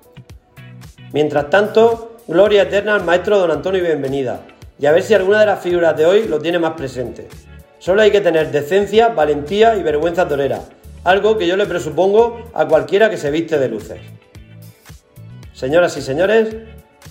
Mientras 1.14 1.50
tanto, 1.50 2.18
gloria 2.28 2.64
eterna 2.64 2.96
al 2.96 3.06
maestro 3.06 3.40
don 3.40 3.52
Antonio 3.52 3.82
Bienvenida, 3.82 4.42
y 4.78 4.88
a 4.88 4.92
ver 4.92 5.04
si 5.04 5.14
alguna 5.14 5.40
de 5.40 5.46
las 5.46 5.62
figuras 5.62 5.96
de 5.96 6.06
hoy 6.06 6.28
lo 6.28 6.40
tiene 6.40 6.60
más 6.60 6.74
presente. 6.74 7.30
Solo 7.80 8.02
hay 8.02 8.12
que 8.12 8.20
tener 8.20 8.52
decencia, 8.52 9.08
valentía 9.08 9.78
y 9.78 9.84
vergüenza 9.84 10.28
torera, 10.28 10.60
algo 11.06 11.38
que 11.38 11.48
yo 11.48 11.56
le 11.56 11.68
presupongo 11.68 12.50
a 12.54 12.68
cualquiera 12.68 13.10
que 13.10 13.18
se 13.18 13.32
viste 13.32 13.58
de 13.58 13.70
luces. 13.70 14.02
Señoras 15.54 15.96
y 15.96 16.02
señores, 16.02 16.54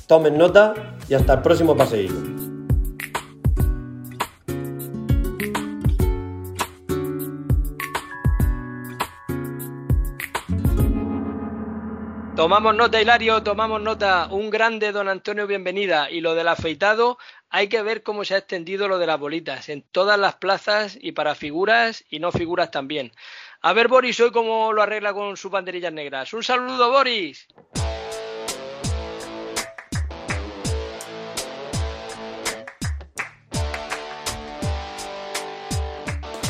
tomen 0.06 0.36
nota 0.36 0.74
y 1.08 1.14
hasta 1.14 1.34
el 1.34 1.42
próximo 1.42 1.76
paseillo. 1.76 2.14
Tomamos 12.34 12.74
nota, 12.74 13.00
Hilario, 13.00 13.44
tomamos 13.44 13.80
nota. 13.80 14.26
Un 14.30 14.50
grande 14.50 14.90
don 14.90 15.08
Antonio, 15.08 15.46
bienvenida. 15.46 16.10
Y 16.10 16.20
lo 16.20 16.34
del 16.34 16.48
afeitado, 16.48 17.16
hay 17.48 17.68
que 17.68 17.80
ver 17.80 18.02
cómo 18.02 18.24
se 18.24 18.34
ha 18.34 18.38
extendido 18.38 18.88
lo 18.88 18.98
de 18.98 19.06
las 19.06 19.20
bolitas 19.20 19.68
en 19.68 19.82
todas 19.82 20.18
las 20.18 20.34
plazas 20.34 20.98
y 21.00 21.12
para 21.12 21.36
figuras 21.36 22.04
y 22.10 22.18
no 22.18 22.32
figuras 22.32 22.72
también. 22.72 23.12
A 23.66 23.72
ver, 23.72 23.88
Boris, 23.88 24.20
hoy 24.20 24.30
cómo 24.30 24.72
lo 24.72 24.82
arregla 24.82 25.14
con 25.14 25.36
sus 25.36 25.50
banderillas 25.50 25.92
negras. 25.92 26.32
Un 26.34 26.42
saludo, 26.42 26.90
Boris. 26.90 27.46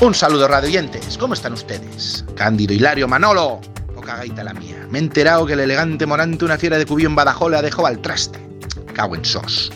Un 0.00 0.12
saludo, 0.12 0.48
radioyentes. 0.48 1.16
¿Cómo 1.16 1.35
están 1.35 1.53
ustedes? 1.53 2.24
Cándido, 2.37 2.74
Hilario, 2.74 3.07
Manolo 3.07 3.61
gaita 4.05 4.44
la 4.44 4.55
mía. 4.55 4.87
Me 4.90 4.98
he 4.98 5.03
enterado 5.03 5.46
que 5.46 5.55
el 5.55 5.61
elegante 5.61 6.07
Morante, 6.07 6.44
una 6.44 6.59
fiera 6.59 6.79
de 6.79 6.87
Cubillo 6.87 7.09
en 7.09 7.14
Badajoz, 7.14 7.50
la 7.50 7.62
dejó 7.62 7.87
al 7.87 8.00
traste. 8.00 8.38
Cago 8.92 9.16
en 9.16 9.24
sos. 9.24 9.72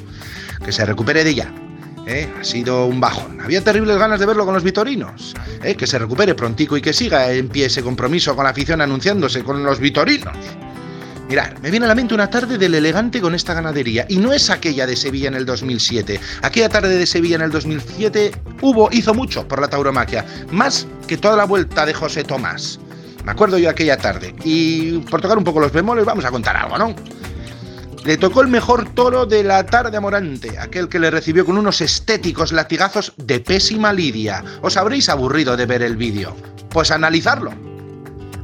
Que 0.64 0.72
se 0.72 0.84
recupere 0.84 1.24
de 1.24 1.30
ella. 1.30 1.52
¿Eh? 2.08 2.28
Ha 2.40 2.44
sido 2.44 2.86
un 2.86 3.00
bajón. 3.00 3.40
Había 3.40 3.62
terribles 3.62 3.98
ganas 3.98 4.18
de 4.18 4.26
verlo 4.26 4.44
con 4.44 4.54
los 4.54 4.64
vitorinos. 4.64 5.34
¿eh? 5.62 5.76
Que 5.76 5.86
se 5.86 5.98
recupere 5.98 6.34
prontico 6.34 6.76
y 6.76 6.80
que 6.80 6.92
siga 6.92 7.30
en 7.32 7.48
pie 7.48 7.66
ese 7.66 7.82
compromiso 7.82 8.34
con 8.34 8.44
la 8.44 8.50
afición 8.50 8.80
anunciándose 8.80 9.44
con 9.44 9.62
los 9.62 9.78
vitorinos. 9.78 10.36
Mirad, 11.28 11.58
me 11.58 11.70
viene 11.70 11.84
a 11.84 11.88
la 11.88 11.94
mente 11.94 12.14
una 12.14 12.30
tarde 12.30 12.56
del 12.56 12.74
elegante 12.74 13.20
con 13.20 13.34
esta 13.34 13.52
ganadería, 13.52 14.06
y 14.08 14.16
no 14.16 14.32
es 14.32 14.48
aquella 14.48 14.86
de 14.86 14.96
Sevilla 14.96 15.28
en 15.28 15.34
el 15.34 15.44
2007. 15.44 16.18
Aquella 16.40 16.70
tarde 16.70 16.96
de 16.96 17.04
Sevilla 17.04 17.36
en 17.36 17.42
el 17.42 17.50
2007 17.50 18.32
hubo, 18.62 18.88
hizo 18.92 19.12
mucho 19.12 19.46
por 19.46 19.60
la 19.60 19.68
tauromaquia, 19.68 20.24
más 20.50 20.86
que 21.06 21.18
toda 21.18 21.36
la 21.36 21.44
vuelta 21.44 21.84
de 21.84 21.92
José 21.92 22.24
Tomás. 22.24 22.80
Me 23.26 23.32
acuerdo 23.32 23.58
yo 23.58 23.68
aquella 23.68 23.98
tarde. 23.98 24.34
Y 24.42 25.00
por 25.00 25.20
tocar 25.20 25.36
un 25.36 25.44
poco 25.44 25.60
los 25.60 25.70
bemoles, 25.70 26.06
vamos 26.06 26.24
a 26.24 26.30
contar 26.30 26.56
algo, 26.56 26.78
¿no? 26.78 26.94
Le 28.04 28.16
tocó 28.16 28.40
el 28.40 28.48
mejor 28.48 28.94
toro 28.94 29.26
de 29.26 29.42
la 29.44 29.66
tarde 29.66 29.96
a 29.96 30.00
Morante, 30.00 30.58
aquel 30.58 30.88
que 30.88 30.98
le 30.98 31.10
recibió 31.10 31.44
con 31.44 31.58
unos 31.58 31.80
estéticos 31.80 32.52
latigazos 32.52 33.12
de 33.16 33.40
pésima 33.40 33.92
lidia. 33.92 34.44
Os 34.62 34.76
habréis 34.76 35.08
aburrido 35.08 35.56
de 35.56 35.66
ver 35.66 35.82
el 35.82 35.96
vídeo. 35.96 36.34
Pues 36.70 36.90
analizarlo. 36.90 37.52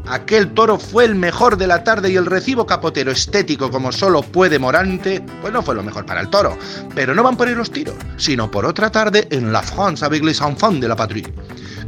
Aquel 0.07 0.53
toro 0.53 0.79
fue 0.79 1.05
el 1.05 1.15
mejor 1.15 1.57
de 1.57 1.67
la 1.67 1.83
tarde 1.83 2.11
y 2.11 2.17
el 2.17 2.27
recibo 2.27 2.67
capotero 2.67 3.11
estético 3.11 3.71
como 3.71 3.91
solo 3.91 4.23
puede 4.23 4.59
Morante, 4.59 5.25
pues 5.41 5.53
no 5.53 5.63
fue 5.63 5.75
lo 5.75 5.83
mejor 5.83 6.05
para 6.05 6.21
el 6.21 6.29
toro. 6.29 6.59
Pero 6.95 7.15
no 7.15 7.23
van 7.23 7.37
por 7.37 7.49
ir 7.49 7.57
los 7.57 7.71
tiros, 7.71 7.97
sino 8.17 8.51
por 8.51 8.67
otra 8.67 8.91
tarde 8.91 9.27
en 9.31 9.53
La 9.53 9.63
France 9.63 10.05
avec 10.05 10.23
les 10.23 10.41
enfants 10.41 10.81
de 10.81 10.89
la 10.89 10.97
patrie. 10.97 11.33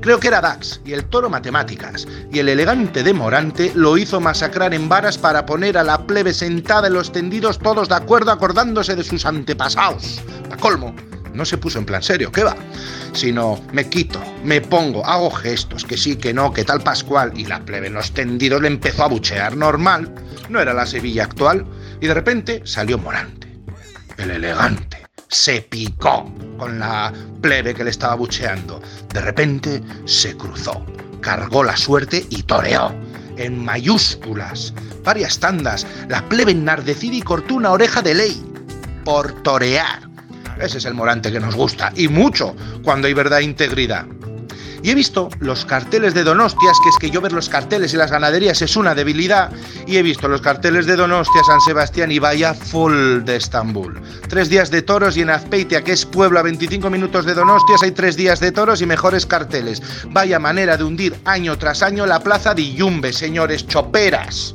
Creo 0.00 0.18
que 0.18 0.28
era 0.28 0.40
Dax 0.40 0.80
y 0.84 0.92
el 0.92 1.04
toro 1.06 1.28
matemáticas, 1.28 2.06
y 2.32 2.38
el 2.38 2.48
elegante 2.48 3.02
de 3.02 3.12
Morante 3.12 3.72
lo 3.74 3.98
hizo 3.98 4.20
masacrar 4.20 4.72
en 4.72 4.88
varas 4.88 5.18
para 5.18 5.44
poner 5.44 5.76
a 5.76 5.84
la 5.84 6.06
plebe 6.06 6.32
sentada 6.32 6.86
en 6.86 6.94
los 6.94 7.12
tendidos 7.12 7.58
todos 7.58 7.88
de 7.88 7.96
acuerdo 7.96 8.30
acordándose 8.30 8.94
de 8.94 9.04
sus 9.04 9.26
antepasados. 9.26 10.20
A 10.50 10.56
colmo, 10.56 10.94
no 11.34 11.44
se 11.44 11.58
puso 11.58 11.78
en 11.78 11.86
plan 11.86 12.02
serio, 12.02 12.32
¿qué 12.32 12.44
va? 12.44 12.56
Sino 13.16 13.58
me 13.72 13.88
quito, 13.88 14.20
me 14.44 14.60
pongo, 14.60 15.04
hago 15.04 15.30
gestos, 15.30 15.84
que 15.84 15.96
sí, 15.96 16.16
que 16.16 16.34
no, 16.34 16.52
que 16.52 16.64
tal 16.64 16.82
Pascual, 16.82 17.32
y 17.34 17.46
la 17.46 17.64
plebe 17.64 17.86
en 17.86 17.94
los 17.94 18.12
tendidos 18.12 18.60
le 18.60 18.68
empezó 18.68 19.04
a 19.04 19.08
buchear 19.08 19.56
normal, 19.56 20.14
no 20.50 20.60
era 20.60 20.74
la 20.74 20.84
Sevilla 20.84 21.24
actual, 21.24 21.66
y 22.00 22.06
de 22.06 22.14
repente 22.14 22.60
salió 22.64 22.98
Morante, 22.98 23.48
el 24.18 24.30
elegante 24.30 25.06
se 25.28 25.62
picó 25.62 26.32
con 26.56 26.78
la 26.78 27.12
plebe 27.40 27.74
que 27.74 27.84
le 27.84 27.90
estaba 27.90 28.14
bucheando. 28.14 28.80
De 29.12 29.20
repente 29.20 29.82
se 30.04 30.36
cruzó, 30.36 30.84
cargó 31.20 31.64
la 31.64 31.76
suerte 31.76 32.24
y 32.30 32.42
toreó. 32.42 32.94
En 33.36 33.64
mayúsculas, 33.64 34.72
varias 35.04 35.38
tandas, 35.38 35.86
la 36.08 36.26
plebe 36.28 36.52
enardecida 36.52 37.16
y 37.16 37.22
cortó 37.22 37.54
una 37.54 37.72
oreja 37.72 38.00
de 38.02 38.14
ley. 38.14 38.42
Por 39.04 39.42
torear. 39.42 40.05
Ese 40.60 40.78
es 40.78 40.84
el 40.84 40.94
morante 40.94 41.30
que 41.30 41.40
nos 41.40 41.54
gusta, 41.54 41.92
y 41.94 42.08
mucho, 42.08 42.54
cuando 42.82 43.08
hay 43.08 43.14
verdad 43.14 43.40
e 43.40 43.44
integridad. 43.44 44.06
Y 44.82 44.90
he 44.90 44.94
visto 44.94 45.28
los 45.40 45.64
carteles 45.64 46.14
de 46.14 46.22
Donostias, 46.22 46.78
que 46.82 46.90
es 46.90 46.96
que 46.98 47.10
yo 47.10 47.20
ver 47.20 47.32
los 47.32 47.48
carteles 47.48 47.92
y 47.92 47.96
las 47.96 48.10
ganaderías 48.10 48.62
es 48.62 48.76
una 48.76 48.94
debilidad, 48.94 49.50
y 49.86 49.96
he 49.96 50.02
visto 50.02 50.28
los 50.28 50.40
carteles 50.40 50.86
de 50.86 50.96
Donostia, 50.96 51.42
San 51.44 51.60
Sebastián 51.60 52.12
y 52.12 52.18
vaya 52.18 52.54
full 52.54 53.24
de 53.24 53.36
Estambul. 53.36 54.00
Tres 54.28 54.48
días 54.48 54.70
de 54.70 54.82
toros 54.82 55.16
y 55.16 55.22
en 55.22 55.30
Azpeitia, 55.30 55.82
que 55.82 55.92
es 55.92 56.06
pueblo 56.06 56.38
a 56.38 56.42
25 56.42 56.88
minutos 56.88 57.24
de 57.26 57.34
Donostias, 57.34 57.82
hay 57.82 57.92
tres 57.92 58.16
días 58.16 58.38
de 58.38 58.52
toros 58.52 58.80
y 58.80 58.86
mejores 58.86 59.26
carteles. 59.26 59.82
Vaya 60.10 60.38
manera 60.38 60.76
de 60.76 60.84
hundir 60.84 61.16
año 61.24 61.58
tras 61.58 61.82
año 61.82 62.06
la 62.06 62.20
plaza 62.20 62.54
de 62.54 62.72
Yumbe, 62.72 63.12
señores 63.12 63.66
choperas. 63.66 64.54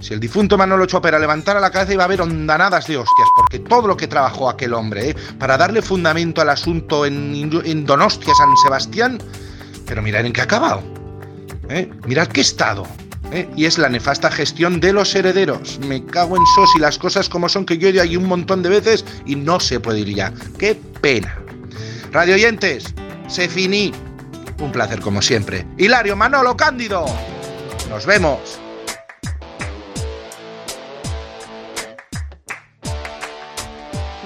Si 0.00 0.14
el 0.14 0.20
difunto 0.20 0.56
Manolo 0.56 0.86
Chopera 0.86 1.18
levantara 1.18 1.60
la 1.60 1.70
cabeza 1.70 1.92
iba 1.92 2.04
a 2.04 2.06
haber 2.06 2.22
ondanadas 2.22 2.86
de 2.86 2.96
hostias, 2.96 3.27
porque 3.48 3.60
todo 3.60 3.88
lo 3.88 3.96
que 3.96 4.06
trabajó 4.06 4.50
aquel 4.50 4.74
hombre 4.74 5.10
¿eh? 5.10 5.16
para 5.38 5.56
darle 5.56 5.80
fundamento 5.80 6.42
al 6.42 6.50
asunto 6.50 7.06
en, 7.06 7.86
Donostia, 7.86 8.34
San 8.34 8.54
Sebastián, 8.62 9.18
pero 9.86 10.02
mirad 10.02 10.26
en 10.26 10.34
qué 10.34 10.42
ha 10.42 10.44
acabado. 10.44 10.82
¿eh? 11.70 11.90
Mirad 12.06 12.28
qué 12.28 12.42
estado. 12.42 12.86
¿eh? 13.32 13.48
Y 13.56 13.64
es 13.64 13.78
la 13.78 13.88
nefasta 13.88 14.30
gestión 14.30 14.80
de 14.80 14.92
los 14.92 15.14
herederos. 15.14 15.78
Me 15.78 16.04
cago 16.04 16.36
en 16.36 16.44
sos 16.54 16.68
y 16.76 16.80
las 16.80 16.98
cosas 16.98 17.30
como 17.30 17.48
son 17.48 17.64
que 17.64 17.78
yo 17.78 17.88
he 17.88 17.92
ido 17.92 18.02
ahí 18.02 18.18
un 18.18 18.26
montón 18.26 18.62
de 18.62 18.68
veces 18.68 19.06
y 19.24 19.34
no 19.34 19.60
se 19.60 19.80
puede 19.80 20.00
ir 20.00 20.14
ya. 20.14 20.30
¡Qué 20.58 20.78
pena! 21.00 21.38
Radio 22.12 22.34
oyentes, 22.34 22.94
se 23.28 23.48
finí. 23.48 23.92
Un 24.60 24.72
placer 24.72 25.00
como 25.00 25.22
siempre. 25.22 25.66
Hilario 25.78 26.16
Manolo 26.16 26.54
Cándido. 26.54 27.06
Nos 27.88 28.04
vemos. 28.04 28.60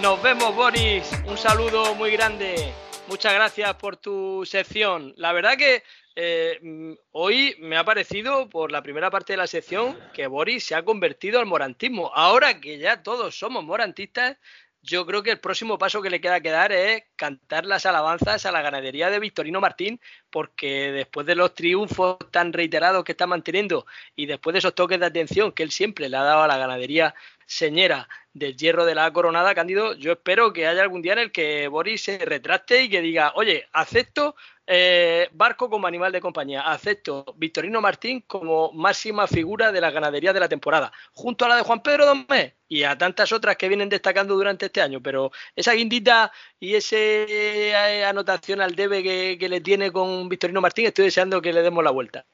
Nos 0.02 0.20
vemos, 0.20 0.52
Boris. 0.56 1.08
Un 1.26 1.38
saludo 1.38 1.94
muy 1.94 2.10
grande. 2.10 2.74
Muchas 3.06 3.34
gracias 3.34 3.72
por 3.76 3.96
tu 3.96 4.44
sección. 4.44 5.14
La 5.16 5.32
verdad 5.32 5.56
que 5.56 5.84
eh, 6.16 6.58
mm, 6.60 6.94
hoy 7.12 7.54
me 7.60 7.76
ha 7.76 7.84
parecido, 7.84 8.50
por 8.50 8.72
la 8.72 8.82
primera 8.82 9.12
parte 9.12 9.34
de 9.34 9.36
la 9.36 9.46
sección, 9.46 9.96
que 10.12 10.26
Boris 10.26 10.64
se 10.64 10.74
ha 10.74 10.84
convertido 10.84 11.38
al 11.38 11.46
morantismo. 11.46 12.10
Ahora 12.16 12.60
que 12.60 12.78
ya 12.78 13.04
todos 13.04 13.38
somos 13.38 13.62
morantistas, 13.62 14.38
yo 14.82 15.06
creo 15.06 15.22
que 15.22 15.30
el 15.30 15.38
próximo 15.38 15.78
paso 15.78 16.02
que 16.02 16.10
le 16.10 16.20
queda 16.20 16.40
que 16.40 16.50
dar 16.50 16.72
es 16.72 17.04
cantar 17.14 17.64
las 17.64 17.86
alabanzas 17.86 18.44
a 18.44 18.50
la 18.50 18.60
ganadería 18.60 19.08
de 19.08 19.20
Victorino 19.20 19.60
Martín, 19.60 20.00
porque 20.30 20.90
después 20.90 21.24
de 21.24 21.36
los 21.36 21.54
triunfos 21.54 22.18
tan 22.32 22.52
reiterados 22.52 23.04
que 23.04 23.12
está 23.12 23.28
manteniendo 23.28 23.86
y 24.16 24.26
después 24.26 24.52
de 24.52 24.58
esos 24.58 24.74
toques 24.74 24.98
de 24.98 25.06
atención 25.06 25.52
que 25.52 25.62
él 25.62 25.70
siempre 25.70 26.08
le 26.08 26.16
ha 26.16 26.24
dado 26.24 26.42
a 26.42 26.48
la 26.48 26.58
ganadería 26.58 27.14
señera 27.46 28.08
del 28.34 28.56
hierro 28.56 28.84
de 28.84 28.94
la 28.94 29.12
coronada, 29.12 29.54
Cándido, 29.54 29.94
yo 29.94 30.12
espero 30.12 30.52
que 30.52 30.66
haya 30.66 30.82
algún 30.82 31.02
día 31.02 31.12
en 31.12 31.18
el 31.18 31.32
que 31.32 31.68
Boris 31.68 32.02
se 32.02 32.18
retracte 32.18 32.84
y 32.84 32.88
que 32.88 33.02
diga, 33.02 33.32
oye, 33.34 33.66
acepto 33.72 34.34
eh, 34.66 35.28
Barco 35.32 35.68
como 35.68 35.86
animal 35.86 36.12
de 36.12 36.20
compañía, 36.20 36.62
acepto 36.62 37.34
Victorino 37.36 37.80
Martín 37.80 38.22
como 38.26 38.72
máxima 38.72 39.26
figura 39.26 39.70
de 39.70 39.80
la 39.80 39.90
ganadería 39.90 40.32
de 40.32 40.40
la 40.40 40.48
temporada, 40.48 40.92
junto 41.12 41.44
a 41.44 41.48
la 41.48 41.56
de 41.56 41.62
Juan 41.62 41.82
Pedro 41.82 42.06
Domé 42.06 42.54
y 42.68 42.84
a 42.84 42.96
tantas 42.96 43.32
otras 43.32 43.56
que 43.56 43.68
vienen 43.68 43.90
destacando 43.90 44.34
durante 44.34 44.66
este 44.66 44.80
año, 44.80 45.02
pero 45.02 45.30
esa 45.54 45.72
guindita 45.72 46.32
y 46.58 46.74
esa 46.74 46.96
eh, 46.96 48.04
anotación 48.06 48.62
al 48.62 48.74
debe 48.74 49.02
que, 49.02 49.48
le 49.48 49.60
tiene 49.60 49.92
con 49.92 50.28
Victorino 50.28 50.62
Martín, 50.62 50.86
estoy 50.86 51.06
deseando 51.06 51.42
que 51.42 51.52
le 51.52 51.62
demos 51.62 51.84
la 51.84 51.90
vuelta. 51.90 52.24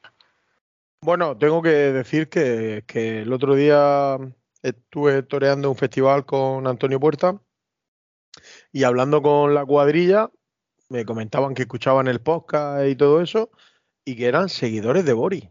Bueno, 1.01 1.37
tengo 1.37 1.61
que 1.61 1.69
decir 1.69 2.29
que 2.29 2.83
el 3.21 3.33
otro 3.33 3.55
día 3.55 4.17
estuve 4.61 5.23
toreando 5.23 5.69
un 5.69 5.75
festival 5.75 6.25
con 6.25 6.67
Antonio 6.67 6.99
Puerta 6.99 7.41
y 8.71 8.83
hablando 8.83 9.21
con 9.21 9.53
la 9.53 9.65
cuadrilla, 9.65 10.31
me 10.89 11.05
comentaban 11.05 11.53
que 11.53 11.63
escuchaban 11.63 12.07
el 12.07 12.21
podcast 12.21 12.87
y 12.87 12.95
todo 12.95 13.21
eso 13.21 13.51
y 14.05 14.15
que 14.15 14.25
eran 14.25 14.49
seguidores 14.49 15.05
de 15.05 15.13
Boris. 15.13 15.49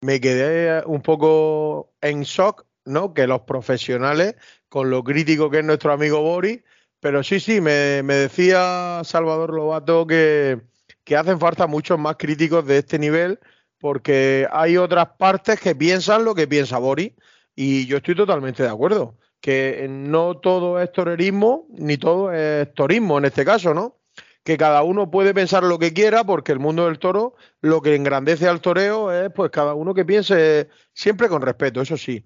Me 0.00 0.20
quedé 0.20 0.84
un 0.86 1.02
poco 1.02 1.92
en 2.00 2.22
shock, 2.22 2.66
¿no? 2.84 3.14
Que 3.14 3.26
los 3.26 3.42
profesionales, 3.42 4.36
con 4.68 4.90
lo 4.90 5.02
crítico 5.02 5.50
que 5.50 5.58
es 5.58 5.64
nuestro 5.64 5.92
amigo 5.92 6.22
Boris, 6.22 6.62
pero 7.00 7.22
sí, 7.22 7.40
sí, 7.40 7.60
me, 7.60 8.02
decía 8.02 9.02
Salvador 9.04 9.52
Lobato 9.54 10.06
que, 10.06 10.60
que 11.04 11.16
hacen 11.16 11.38
falta 11.38 11.66
muchos 11.66 11.98
más 11.98 12.16
críticos 12.16 12.66
de 12.66 12.78
este 12.78 12.98
nivel 12.98 13.38
porque 13.78 14.48
hay 14.50 14.76
otras 14.76 15.10
partes 15.18 15.60
que 15.60 15.74
piensan 15.74 16.24
lo 16.24 16.34
que 16.34 16.48
piensa 16.48 16.78
Boris 16.78 17.12
y 17.60 17.86
yo 17.86 17.96
estoy 17.96 18.14
totalmente 18.14 18.62
de 18.62 18.68
acuerdo. 18.68 19.16
que 19.40 19.86
no 19.90 20.36
todo 20.38 20.80
es 20.80 20.92
torerismo, 20.92 21.66
ni 21.70 21.96
todo 21.96 22.32
es 22.32 22.72
torismo 22.74 23.18
en 23.18 23.24
este 23.24 23.44
caso, 23.44 23.74
¿no? 23.74 23.96
Que 24.44 24.56
cada 24.56 24.82
uno 24.84 25.10
puede 25.10 25.34
pensar 25.34 25.64
lo 25.64 25.78
que 25.78 25.92
quiera, 25.92 26.24
porque 26.24 26.52
el 26.52 26.60
mundo 26.60 26.86
del 26.86 27.00
toro 27.00 27.34
lo 27.60 27.82
que 27.82 27.96
engrandece 27.96 28.46
al 28.48 28.60
toreo 28.60 29.12
es 29.12 29.30
pues 29.32 29.50
cada 29.50 29.74
uno 29.74 29.92
que 29.94 30.04
piense 30.04 30.68
siempre 30.92 31.28
con 31.28 31.42
respeto, 31.42 31.80
eso 31.80 31.96
sí. 31.96 32.24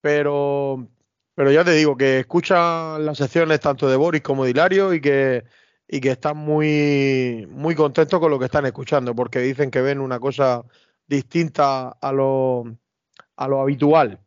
Pero, 0.00 0.88
pero 1.34 1.52
ya 1.52 1.64
te 1.64 1.72
digo 1.72 1.96
que 1.96 2.20
escuchan 2.20 3.04
las 3.06 3.18
secciones 3.18 3.60
tanto 3.60 3.88
de 3.88 3.96
Boris 3.96 4.22
como 4.22 4.44
de 4.44 4.50
Hilario 4.50 4.94
y 4.94 5.00
que, 5.00 5.44
y 5.88 6.00
que 6.00 6.10
están 6.10 6.36
muy, 6.38 7.46
muy 7.50 7.74
contentos 7.76 8.18
con 8.20 8.30
lo 8.32 8.38
que 8.38 8.46
están 8.46 8.66
escuchando, 8.66 9.14
porque 9.14 9.40
dicen 9.40 9.70
que 9.70 9.80
ven 9.82 10.00
una 10.00 10.18
cosa 10.20 10.64
distinta 11.06 11.90
a 11.90 12.12
lo, 12.12 12.64
a 13.36 13.48
lo 13.48 13.60
habitual. 13.60 14.20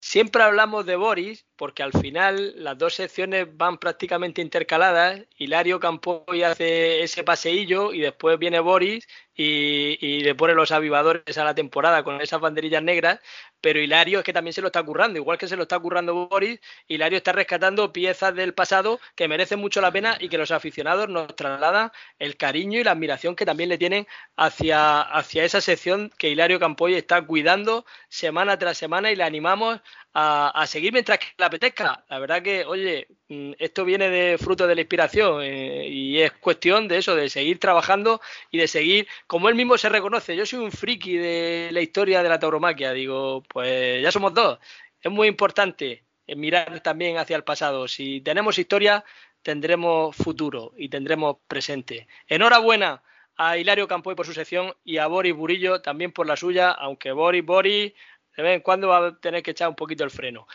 Siempre 0.00 0.42
hablamos 0.42 0.86
de 0.86 0.96
Boris 0.96 1.46
porque 1.58 1.82
al 1.82 1.92
final 1.92 2.54
las 2.62 2.78
dos 2.78 2.94
secciones 2.94 3.48
van 3.50 3.78
prácticamente 3.78 4.40
intercaladas. 4.40 5.22
Hilario 5.38 5.80
Campoy 5.80 6.44
hace 6.44 7.02
ese 7.02 7.24
paseillo 7.24 7.92
y 7.92 8.00
después 8.00 8.38
viene 8.38 8.60
Boris 8.60 9.08
y, 9.34 10.20
le 10.20 10.34
pone 10.36 10.54
los 10.54 10.70
avivadores 10.70 11.36
a 11.36 11.44
la 11.44 11.54
temporada 11.54 12.04
con 12.04 12.20
esas 12.20 12.40
banderillas 12.40 12.82
negras. 12.82 13.20
Pero 13.60 13.80
Hilario 13.80 14.20
es 14.20 14.24
que 14.24 14.32
también 14.32 14.52
se 14.52 14.60
lo 14.60 14.68
está 14.68 14.84
currando, 14.84 15.18
igual 15.18 15.36
que 15.36 15.48
se 15.48 15.56
lo 15.56 15.62
está 15.62 15.80
currando 15.80 16.28
Boris. 16.28 16.60
Hilario 16.86 17.18
está 17.18 17.32
rescatando 17.32 17.92
piezas 17.92 18.34
del 18.36 18.54
pasado 18.54 19.00
que 19.16 19.26
merecen 19.26 19.58
mucho 19.58 19.80
la 19.80 19.90
pena 19.90 20.16
y 20.20 20.28
que 20.28 20.38
los 20.38 20.52
aficionados 20.52 21.08
nos 21.08 21.34
trasladan 21.34 21.90
el 22.20 22.36
cariño 22.36 22.78
y 22.78 22.84
la 22.84 22.92
admiración 22.92 23.34
que 23.34 23.44
también 23.44 23.68
le 23.68 23.78
tienen 23.78 24.06
hacia, 24.36 25.00
hacia 25.00 25.42
esa 25.42 25.60
sección 25.60 26.12
que 26.18 26.30
Hilario 26.30 26.60
Campoy 26.60 26.94
está 26.94 27.20
cuidando 27.22 27.84
semana 28.08 28.58
tras 28.60 28.78
semana 28.78 29.10
y 29.10 29.16
le 29.16 29.24
animamos 29.24 29.80
a, 30.20 30.66
seguir 30.66 30.92
mientras 30.92 31.18
que 31.18 31.26
le 31.38 31.44
apetezca. 31.44 32.04
La 32.08 32.18
verdad 32.18 32.42
que, 32.42 32.64
oye, 32.64 33.06
mm, 33.28 33.52
esto 33.58 33.84
viene 33.84 34.10
de 34.10 34.38
fruto 34.38 34.66
de 34.66 34.74
la 34.74 34.80
inspiración 34.80 35.42
eh, 35.42 35.86
y 35.88 36.20
es 36.20 36.32
cuestión 36.32 36.88
de 36.88 36.98
eso, 36.98 37.14
de 37.14 37.28
seguir 37.28 37.60
trabajando 37.60 38.20
y 38.50 38.58
de 38.58 38.66
seguir, 38.68 39.06
como 39.26 39.48
él 39.48 39.54
mismo 39.54 39.78
se 39.78 39.88
reconoce, 39.88 40.36
yo 40.36 40.44
soy 40.46 40.58
un 40.60 40.72
friki 40.72 41.16
de 41.16 41.70
la 41.72 41.80
historia 41.80 42.22
de 42.22 42.28
la 42.28 42.38
tauromaquia, 42.38 42.92
digo, 42.92 43.42
pues 43.48 44.02
ya 44.02 44.10
somos 44.10 44.34
dos. 44.34 44.58
Es 45.00 45.10
muy 45.10 45.28
importante 45.28 46.04
mirar 46.36 46.80
también 46.80 47.18
hacia 47.18 47.36
el 47.36 47.44
pasado. 47.44 47.86
Si 47.88 48.20
tenemos 48.20 48.58
historia, 48.58 49.04
tendremos 49.42 50.16
futuro 50.16 50.72
y 50.76 50.88
tendremos 50.88 51.36
presente. 51.46 52.08
Enhorabuena 52.26 53.02
a 53.36 53.56
Hilario 53.56 53.86
Campoy 53.86 54.16
por 54.16 54.26
su 54.26 54.32
sección 54.32 54.74
y 54.84 54.98
a 54.98 55.06
Boris 55.06 55.34
Burillo 55.34 55.80
también 55.80 56.12
por 56.12 56.26
la 56.26 56.36
suya, 56.36 56.72
aunque 56.72 57.12
Boris, 57.12 57.44
Boris, 57.44 57.92
de 58.38 58.44
vez 58.44 58.54
en 58.54 58.60
cuando 58.60 58.86
va 58.86 59.08
a 59.08 59.16
tener 59.18 59.42
que 59.42 59.50
echar 59.50 59.68
un 59.68 59.74
poquito 59.74 60.04
el 60.04 60.12
freno. 60.12 60.46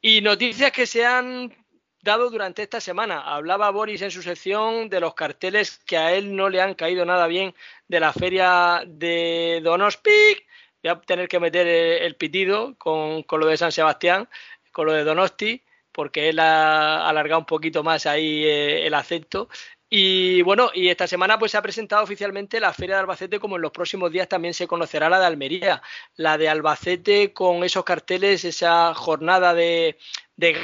Y 0.00 0.20
noticias 0.20 0.70
que 0.70 0.86
se 0.86 1.04
han 1.04 1.52
dado 2.00 2.30
durante 2.30 2.62
esta 2.62 2.80
semana. 2.80 3.20
Hablaba 3.20 3.68
Boris 3.70 4.00
en 4.02 4.12
su 4.12 4.22
sección 4.22 4.88
de 4.88 5.00
los 5.00 5.14
carteles 5.14 5.80
que 5.84 5.96
a 5.96 6.14
él 6.14 6.36
no 6.36 6.48
le 6.48 6.60
han 6.60 6.74
caído 6.74 7.04
nada 7.04 7.26
bien 7.26 7.52
de 7.88 7.98
la 7.98 8.12
feria 8.12 8.84
de 8.86 9.60
Donostic. 9.60 10.46
Voy 10.84 10.92
a 10.92 11.00
tener 11.00 11.26
que 11.26 11.40
meter 11.40 11.66
el 11.66 12.14
pitido 12.14 12.76
con, 12.78 13.24
con 13.24 13.40
lo 13.40 13.46
de 13.46 13.56
San 13.56 13.72
Sebastián, 13.72 14.28
con 14.70 14.86
lo 14.86 14.92
de 14.92 15.02
Donosti, 15.02 15.64
porque 15.90 16.28
él 16.28 16.38
ha 16.38 17.08
alargado 17.08 17.40
un 17.40 17.46
poquito 17.46 17.82
más 17.82 18.06
ahí 18.06 18.44
eh, 18.44 18.86
el 18.86 18.94
acento. 18.94 19.48
Y 19.94 20.40
bueno, 20.40 20.70
y 20.72 20.88
esta 20.88 21.06
semana 21.06 21.38
pues 21.38 21.52
se 21.52 21.58
ha 21.58 21.62
presentado 21.62 22.02
oficialmente 22.02 22.60
la 22.60 22.72
Feria 22.72 22.94
de 22.94 23.00
Albacete, 23.02 23.38
como 23.38 23.56
en 23.56 23.62
los 23.62 23.72
próximos 23.72 24.10
días 24.10 24.26
también 24.26 24.54
se 24.54 24.66
conocerá 24.66 25.10
la 25.10 25.20
de 25.20 25.26
Almería, 25.26 25.82
la 26.16 26.38
de 26.38 26.48
Albacete 26.48 27.34
con 27.34 27.62
esos 27.62 27.84
carteles, 27.84 28.46
esa 28.46 28.94
jornada 28.94 29.52
de, 29.52 29.98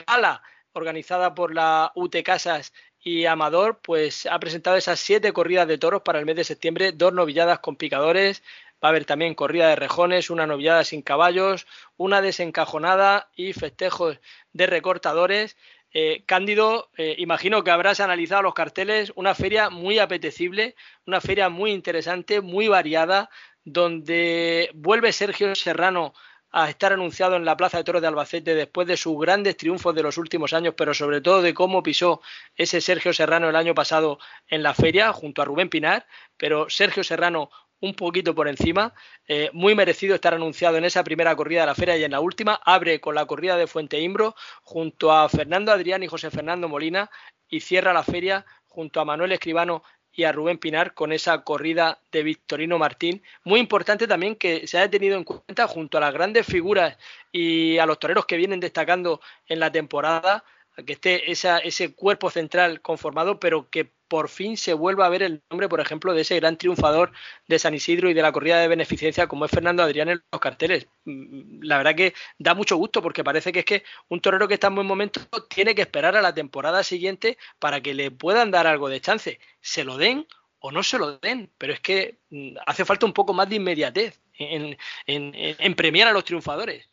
gala 0.07 0.43
organizada 0.73 1.35
por 1.35 1.55
la 1.55 1.93
UT 1.95 2.17
Casas 2.25 2.73
y 3.01 3.27
Amador, 3.27 3.81
pues 3.83 4.25
ha 4.25 4.41
presentado 4.41 4.79
esas 4.79 4.99
siete 4.99 5.35
corridas 5.35 5.69
de 5.69 5.77
toros 5.77 6.01
para 6.01 6.21
el 6.21 6.25
mes 6.25 6.37
de 6.37 6.45
septiembre, 6.45 6.93
dos 6.93 7.13
novilladas 7.13 7.59
con 7.59 7.77
picadores, 7.77 8.43
va 8.83 8.89
a 8.89 8.93
haber 8.93 9.05
también 9.05 9.35
corrida 9.35 9.69
de 9.69 9.77
rejones, 9.77 10.31
una 10.31 10.47
novillada 10.47 10.85
sin 10.85 11.03
caballos, 11.03 11.67
una 11.99 12.23
desencajonada 12.23 13.29
y 13.37 13.53
festejos 13.53 14.21
de 14.55 14.67
recortadores. 14.67 15.59
Eh, 15.93 16.23
Cándido, 16.27 16.91
eh, 16.97 17.15
imagino 17.19 17.65
que 17.65 17.71
habrás 17.71 18.01
analizado 18.01 18.43
los 18.43 18.55
carteles, 18.55 19.13
una 19.17 19.35
feria 19.35 19.71
muy 19.71 19.99
apetecible, 19.99 20.77
una 21.07 21.21
feria 21.21 21.49
muy 21.49 21.73
interesante, 21.73 22.41
muy 22.41 22.69
variada, 22.69 23.31
donde 23.65 24.71
vuelve 24.75 25.13
Sergio 25.13 25.55
Serrano 25.55 26.15
a 26.51 26.71
estar 26.71 26.93
anunciado 26.93 27.37
en 27.37 27.45
la 27.45 27.57
Plaza 27.57 27.79
de 27.79 27.85
Toros 27.85 28.01
de 28.01 28.09
Albacete 28.09 28.55
después 28.55 28.87
de 28.89 28.97
sus 28.97 29.19
grandes 29.19 29.57
triunfos 29.57 29.95
de 29.95 30.03
los 30.03 30.17
últimos 30.17 30.53
años, 30.55 30.75
pero 30.77 30.95
sobre 30.95 31.21
todo 31.21 31.43
de 31.43 31.53
cómo 31.55 31.83
pisó 31.83 32.23
ese 32.57 32.81
Sergio 32.81 33.13
Serrano 33.13 33.49
el 33.49 33.57
año 33.57 33.75
pasado 33.75 34.19
en 34.49 34.63
la 34.63 34.75
feria 34.75 35.13
junto 35.13 35.43
a 35.43 35.45
Rubén 35.45 35.69
Pinar, 35.69 36.07
pero 36.37 36.71
Sergio 36.71 37.05
Serrano 37.05 37.51
un 37.81 37.95
poquito 37.95 38.35
por 38.35 38.49
encima. 38.49 38.95
Eh, 39.27 39.51
muy 39.53 39.75
merecido 39.75 40.15
estar 40.15 40.35
anunciado 40.35 40.77
en 40.77 40.85
esa 40.85 41.05
primera 41.05 41.35
corrida 41.37 41.61
de 41.61 41.67
la 41.67 41.75
feria 41.75 41.97
y 41.97 42.05
en 42.05 42.13
la 42.13 42.21
última. 42.21 42.61
Abre 42.65 43.01
con 43.01 43.15
la 43.15 43.27
corrida 43.27 43.57
de 43.57 43.67
Fuente 43.67 44.01
Imbro 44.01 44.35
junto 44.63 45.13
a 45.13 45.29
Fernando 45.29 45.73
Adrián 45.73 46.03
y 46.03 46.09
José 46.09 46.31
Fernando 46.31 46.69
Molina 46.69 47.11
y 47.49 47.61
cierra 47.61 47.93
la 47.93 48.03
feria 48.03 48.45
junto 48.67 49.01
a 49.01 49.05
Manuel 49.05 49.33
Escribano 49.33 49.83
y 50.13 50.25
a 50.25 50.33
Rubén 50.33 50.59
Pinar 50.59 50.95
con 50.95 51.13
esa 51.13 51.45
corrida 51.45 52.01
de 52.11 52.25
Victorino 52.25 52.77
Martín. 52.77 53.23
Muy 53.45 53.61
importante 53.61 54.09
también 54.09 54.35
que 54.35 54.67
se 54.67 54.79
haya 54.79 54.91
tenido 54.91 55.17
en 55.17 55.23
cuenta 55.23 55.69
junto 55.69 55.97
a 55.97 56.01
las 56.01 56.13
grandes 56.13 56.45
figuras 56.45 56.97
y 57.31 57.79
a 57.79 57.87
los 57.87 58.01
toreros 58.01 58.27
que 58.27 58.37
vienen 58.37 58.59
destacando 58.59 59.21
en 59.47 59.61
la 59.61 59.71
temporada, 59.71 60.45
que 60.85 60.95
esté 60.95 61.31
ese 61.31 61.95
cuerpo 61.95 62.31
central 62.31 62.81
conformado, 62.81 63.41
pero 63.41 63.69
que 63.71 63.91
por 64.09 64.29
fin 64.29 64.57
se 64.57 64.73
vuelva 64.73 65.07
a 65.07 65.11
ver 65.11 65.23
el 65.23 65.43
nombre, 65.51 65.69
por 65.69 65.81
ejemplo, 65.81 66.15
de 66.15 66.23
ese 66.23 66.37
gran 66.37 66.57
triunfador 66.57 67.13
de 67.47 67.59
San 67.59 67.75
Isidro 67.75 68.09
y 68.09 68.15
de 68.15 68.23
la 68.23 68.33
corrida 68.33 68.59
de 68.59 68.69
beneficencia 68.69 69.27
como 69.27 69.45
es 69.45 69.51
Fernando 69.51 69.83
Adrián 69.83 70.09
en 70.09 70.23
los 70.33 70.41
carteles. 70.41 70.89
Mm, 71.05 71.63
la 71.63 71.77
verdad 71.77 71.95
que 71.95 72.15
da 72.39 72.55
mucho 72.55 72.77
gusto 72.77 73.03
porque 73.03 73.23
parece 73.23 73.53
que 73.53 73.61
es 73.61 73.65
que 73.65 73.85
un 74.09 74.21
torero 74.21 74.49
que 74.49 74.55
está 74.55 74.69
en 74.69 74.77
buen 74.77 74.87
momento 74.87 75.21
tiene 75.49 75.75
que 75.75 75.83
esperar 75.83 76.17
a 76.17 76.23
la 76.23 76.35
temporada 76.35 76.83
siguiente 76.83 77.39
para 77.59 77.81
que 77.83 77.95
le 77.95 78.11
puedan 78.11 78.51
dar 78.51 78.67
algo 78.67 78.89
de 78.89 79.01
chance. 79.01 79.39
Se 79.61 79.85
lo 79.85 79.99
den 79.99 80.27
o 80.61 80.73
no 80.73 80.83
se 80.83 80.99
lo 80.99 81.19
den, 81.19 81.51
pero 81.59 81.73
es 81.73 81.81
que 81.81 82.19
mm, 82.31 82.57
hace 82.67 82.85
falta 82.85 83.07
un 83.07 83.13
poco 83.13 83.35
más 83.35 83.49
de 83.49 83.57
inmediatez 83.57 84.21
en, 84.39 84.79
en 85.07 85.75
premiar 85.75 86.09
a 86.09 86.13
los 86.13 86.25
triunfadores. 86.25 86.89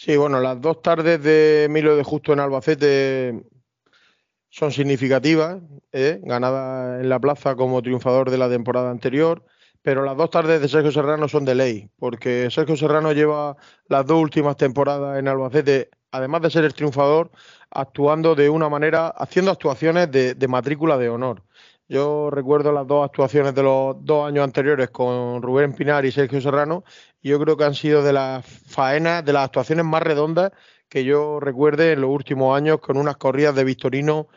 Sí, 0.00 0.16
bueno, 0.16 0.38
las 0.38 0.60
dos 0.60 0.80
tardes 0.80 1.20
de 1.24 1.64
Emilio 1.64 1.96
de 1.96 2.04
Justo 2.04 2.32
en 2.32 2.38
Albacete 2.38 3.42
son 4.48 4.70
significativas, 4.70 5.60
¿eh? 5.90 6.20
ganada 6.22 7.00
en 7.00 7.08
la 7.08 7.18
plaza 7.18 7.56
como 7.56 7.82
triunfador 7.82 8.30
de 8.30 8.38
la 8.38 8.48
temporada 8.48 8.92
anterior, 8.92 9.44
pero 9.82 10.04
las 10.04 10.16
dos 10.16 10.30
tardes 10.30 10.60
de 10.60 10.68
Sergio 10.68 10.92
Serrano 10.92 11.26
son 11.26 11.44
de 11.44 11.56
ley, 11.56 11.90
porque 11.98 12.48
Sergio 12.48 12.76
Serrano 12.76 13.10
lleva 13.12 13.56
las 13.88 14.06
dos 14.06 14.22
últimas 14.22 14.56
temporadas 14.56 15.18
en 15.18 15.26
Albacete, 15.26 15.90
además 16.12 16.42
de 16.42 16.50
ser 16.50 16.64
el 16.64 16.74
triunfador, 16.74 17.32
actuando 17.68 18.36
de 18.36 18.50
una 18.50 18.68
manera, 18.68 19.08
haciendo 19.08 19.50
actuaciones 19.50 20.12
de, 20.12 20.36
de 20.36 20.46
matrícula 20.46 20.96
de 20.96 21.08
honor. 21.08 21.42
Yo 21.88 22.28
recuerdo 22.30 22.70
las 22.70 22.86
dos 22.86 23.02
actuaciones 23.02 23.54
de 23.54 23.62
los 23.62 23.96
dos 24.04 24.28
años 24.28 24.44
anteriores 24.44 24.90
con 24.90 25.40
Rubén 25.40 25.72
Pinar 25.72 26.04
y 26.04 26.12
Sergio 26.12 26.38
Serrano, 26.40 26.84
y 27.22 27.30
yo 27.30 27.40
creo 27.40 27.56
que 27.56 27.64
han 27.64 27.74
sido 27.74 28.02
de 28.02 28.12
las 28.12 28.44
faenas, 28.44 29.24
de 29.24 29.32
las 29.32 29.46
actuaciones 29.46 29.86
más 29.86 30.02
redondas 30.02 30.52
que 30.88 31.04
yo 31.04 31.40
recuerde 31.40 31.92
en 31.92 32.02
los 32.02 32.10
últimos 32.10 32.54
años 32.54 32.80
con 32.80 32.98
unas 32.98 33.16
corridas 33.16 33.54
de 33.54 33.64
Victorino, 33.64 34.28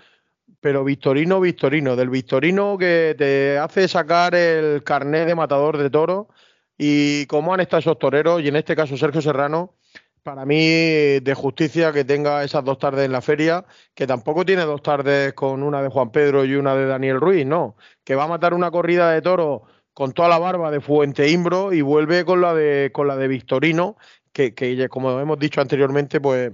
pero 0.62 0.86
Victorino, 0.86 1.42
Victorino, 1.42 1.98
del 1.98 2.10
Victorino 2.10 2.78
que 2.78 3.16
te 3.18 3.58
hace 3.58 3.88
sacar 3.90 4.34
el 4.34 4.84
carnet 4.84 5.28
de 5.28 5.36
matador 5.36 5.78
de 5.78 5.90
toro 5.90 6.30
y 6.78 7.26
cómo 7.26 7.54
han 7.54 7.60
estado 7.60 7.82
esos 7.82 8.00
toreros, 8.00 8.42
y 8.42 8.48
en 8.48 8.56
este 8.56 8.78
caso 8.78 8.96
Sergio 8.96 9.22
Serrano, 9.22 9.76
para 10.24 10.46
mí 10.46 11.20
de 11.20 11.34
justicia 11.36 11.92
que 11.92 12.06
tenga 12.06 12.44
esas 12.44 12.64
dos 12.64 12.78
tardes 12.78 13.06
en 13.06 13.12
la 13.12 13.22
feria, 13.22 13.66
que 13.94 14.08
tampoco 14.08 14.46
tiene 14.46 14.64
dos 14.64 14.82
tardes 14.82 15.34
con 15.34 15.64
una 15.64 15.82
de 15.82 15.90
Juan 15.90 16.12
Pedro 16.12 16.46
y 16.46 16.56
una 16.56 16.76
de 16.76 16.86
Daniel 16.86 17.20
Ruiz, 17.20 17.46
no, 17.46 17.76
que 18.04 18.16
va 18.16 18.26
a 18.26 18.28
matar 18.28 18.54
una 18.54 18.72
corrida 18.72 19.12
de 19.12 19.22
toro 19.22 19.64
con 19.94 20.14
toda 20.14 20.30
la 20.30 20.40
barba 20.40 20.72
de 20.72 20.80
Fuente 20.80 21.30
Imbro 21.30 21.74
y 21.74 21.82
vuelve 21.82 22.24
con 22.24 22.40
la 22.42 22.54
de 22.54 22.92
con 22.94 23.08
la 23.08 23.18
de 23.18 23.28
Victorino 23.28 23.98
que, 24.34 24.88
como 24.90 25.20
hemos 25.20 25.40
dicho 25.40 25.62
anteriormente, 25.62 26.20
pues 26.22 26.54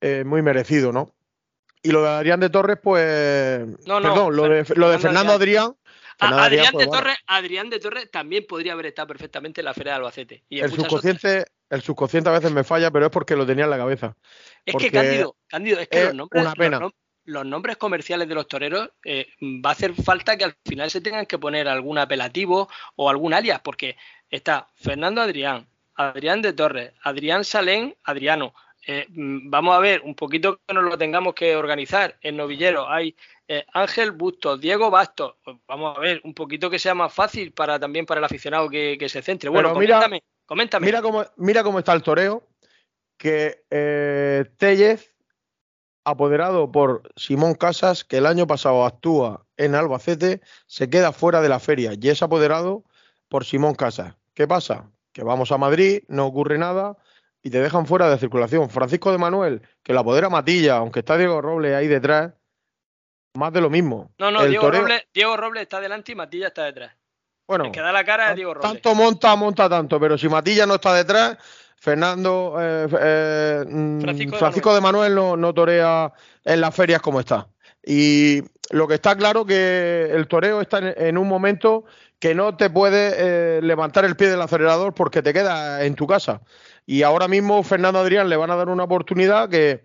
es 0.00 0.24
muy 0.24 0.42
merecido, 0.42 0.92
¿no? 0.92 1.12
Y 1.82 1.90
lo 1.90 2.02
de 2.02 2.08
Adrián 2.08 2.40
de 2.40 2.50
Torres, 2.50 2.78
pues. 2.82 3.66
No, 3.86 4.00
no, 4.00 4.02
perdón, 4.02 4.36
lo 4.36 4.48
de, 4.48 4.64
lo 4.76 4.90
de 4.90 4.98
Fernando 4.98 5.32
Adrián. 5.32 5.74
Adrián, 6.18 6.76
de 6.76 6.86
Torres, 6.86 7.16
Adrián 7.26 7.70
de 7.70 7.80
Torres 7.80 8.10
también 8.10 8.46
podría 8.46 8.72
haber 8.72 8.86
estado 8.86 9.08
perfectamente 9.08 9.60
en 9.60 9.66
la 9.66 9.74
Feria 9.74 9.92
de 9.92 9.96
Albacete. 9.98 10.44
Y 10.48 10.60
el, 10.60 10.70
subconsciente, 10.70 11.44
el 11.70 11.82
subconsciente 11.82 12.30
a 12.30 12.32
veces 12.32 12.52
me 12.52 12.64
falla, 12.64 12.90
pero 12.90 13.06
es 13.06 13.10
porque 13.10 13.36
lo 13.36 13.46
tenía 13.46 13.64
en 13.64 13.70
la 13.70 13.78
cabeza. 13.78 14.16
Es 14.64 14.74
que, 14.76 14.90
Cándido, 14.90 15.36
Cándido, 15.48 15.80
es 15.80 15.88
que 15.88 16.04
los 16.04 16.14
nombres, 16.14 16.92
Los, 17.24 17.46
nombres 17.46 17.76
comerciales 17.76 18.28
de 18.28 18.34
los 18.34 18.48
toreros 18.48 18.90
eh, 19.04 19.28
va 19.42 19.70
a 19.70 19.72
hacer 19.72 19.94
falta 19.94 20.36
que 20.36 20.44
al 20.44 20.56
final 20.64 20.90
se 20.90 21.00
tengan 21.00 21.26
que 21.26 21.38
poner 21.38 21.68
algún 21.68 21.98
apelativo 21.98 22.68
o 22.96 23.10
algún 23.10 23.34
alias, 23.34 23.60
porque 23.62 23.96
está 24.30 24.68
Fernando 24.76 25.20
Adrián, 25.20 25.66
Adrián 25.94 26.42
de 26.42 26.52
Torres, 26.52 26.92
Adrián 27.02 27.44
Salén, 27.44 27.96
Adriano, 28.04 28.54
eh, 28.86 29.06
mm, 29.08 29.50
vamos 29.50 29.74
a 29.74 29.78
ver, 29.78 30.02
un 30.02 30.14
poquito 30.14 30.60
que 30.66 30.74
nos 30.74 30.84
lo 30.84 30.98
tengamos 30.98 31.34
que 31.34 31.56
organizar. 31.56 32.18
En 32.20 32.36
novillero 32.36 32.88
hay 32.88 33.16
eh, 33.48 33.64
Ángel 33.72 34.12
Bustos, 34.12 34.60
Diego 34.60 34.90
Bastos. 34.90 35.36
Pues 35.42 35.56
vamos 35.66 35.96
a 35.96 36.00
ver, 36.00 36.20
un 36.24 36.34
poquito 36.34 36.68
que 36.68 36.78
sea 36.78 36.94
más 36.94 37.12
fácil 37.12 37.52
para 37.52 37.78
también 37.78 38.06
para 38.06 38.18
el 38.18 38.24
aficionado 38.24 38.68
que, 38.68 38.98
se 39.08 39.22
centre. 39.22 39.48
Bueno, 39.48 39.72
coméntame, 39.72 40.22
coméntame. 40.46 40.86
Mira 40.86 41.02
cómo, 41.02 41.24
mira 41.36 41.62
cómo 41.62 41.78
está 41.78 41.92
el 41.94 42.02
toreo, 42.02 42.46
que 43.16 43.64
eh, 43.70 44.44
Tellez, 44.58 45.14
apoderado 46.04 46.70
por 46.70 47.10
Simón 47.16 47.54
Casas, 47.54 48.04
que 48.04 48.18
el 48.18 48.26
año 48.26 48.46
pasado 48.46 48.84
actúa 48.84 49.46
en 49.56 49.74
Albacete, 49.74 50.42
se 50.66 50.90
queda 50.90 51.12
fuera 51.12 51.40
de 51.40 51.48
la 51.48 51.58
feria 51.60 51.92
y 51.98 52.08
es 52.08 52.22
apoderado 52.22 52.84
por 53.28 53.46
Simón 53.46 53.74
Casas. 53.74 54.14
¿Qué 54.34 54.46
pasa? 54.46 54.90
Que 55.12 55.22
vamos 55.22 55.52
a 55.52 55.58
Madrid, 55.58 56.02
no 56.08 56.26
ocurre 56.26 56.58
nada 56.58 56.98
y 57.44 57.50
te 57.50 57.60
dejan 57.60 57.86
fuera 57.86 58.08
de 58.08 58.18
circulación. 58.18 58.70
Francisco 58.70 59.12
de 59.12 59.18
Manuel, 59.18 59.62
que 59.82 59.92
la 59.92 60.00
apodera 60.00 60.30
Matilla, 60.30 60.78
aunque 60.78 61.00
está 61.00 61.18
Diego 61.18 61.42
Robles 61.42 61.74
ahí 61.74 61.86
detrás, 61.86 62.32
más 63.34 63.52
de 63.52 63.60
lo 63.60 63.68
mismo. 63.68 64.10
No, 64.18 64.30
no, 64.30 64.46
Diego, 64.46 64.70
Robles, 65.36 65.62
está 65.62 65.78
delante 65.78 66.12
y 66.12 66.14
Matilla 66.14 66.48
está 66.48 66.64
detrás. 66.64 66.96
Bueno, 67.46 67.70
que 67.70 67.80
da 67.80 67.92
la 67.92 68.02
cara 68.02 68.30
es 68.30 68.36
Diego 68.36 68.54
Robles. 68.54 68.72
Tanto 68.72 68.94
monta, 68.94 69.36
monta 69.36 69.68
tanto, 69.68 70.00
pero 70.00 70.16
si 70.16 70.26
Matilla 70.26 70.64
no 70.64 70.76
está 70.76 70.94
detrás, 70.94 71.36
Fernando 71.76 72.56
eh, 72.58 72.88
eh, 72.98 73.64
mm, 73.68 74.00
Francisco, 74.38 74.74
de 74.74 74.80
Manuel, 74.80 75.14
no, 75.14 75.52
torea 75.52 76.10
en 76.42 76.60
las 76.62 76.74
ferias 76.74 77.02
como 77.02 77.20
está. 77.20 77.46
Y 77.84 78.40
lo 78.70 78.88
que 78.88 78.94
está 78.94 79.14
claro 79.14 79.44
que 79.44 80.08
el 80.10 80.26
toreo 80.28 80.62
está 80.62 80.78
en, 80.78 81.18
un 81.18 81.28
momento 81.28 81.84
que 82.18 82.34
no 82.34 82.56
te 82.56 82.70
puede 82.70 83.12
eh, 83.18 83.60
levantar 83.60 84.06
el 84.06 84.16
pie 84.16 84.30
del 84.30 84.40
acelerador 84.40 84.94
porque 84.94 85.20
te 85.20 85.34
queda 85.34 85.84
en 85.84 85.94
tu 85.94 86.06
casa. 86.06 86.40
Y 86.86 87.02
ahora 87.02 87.28
mismo 87.28 87.62
Fernando 87.62 87.98
Adrián 87.98 88.28
le 88.28 88.36
van 88.36 88.50
a 88.50 88.56
dar 88.56 88.68
una 88.68 88.84
oportunidad 88.84 89.48
que, 89.48 89.84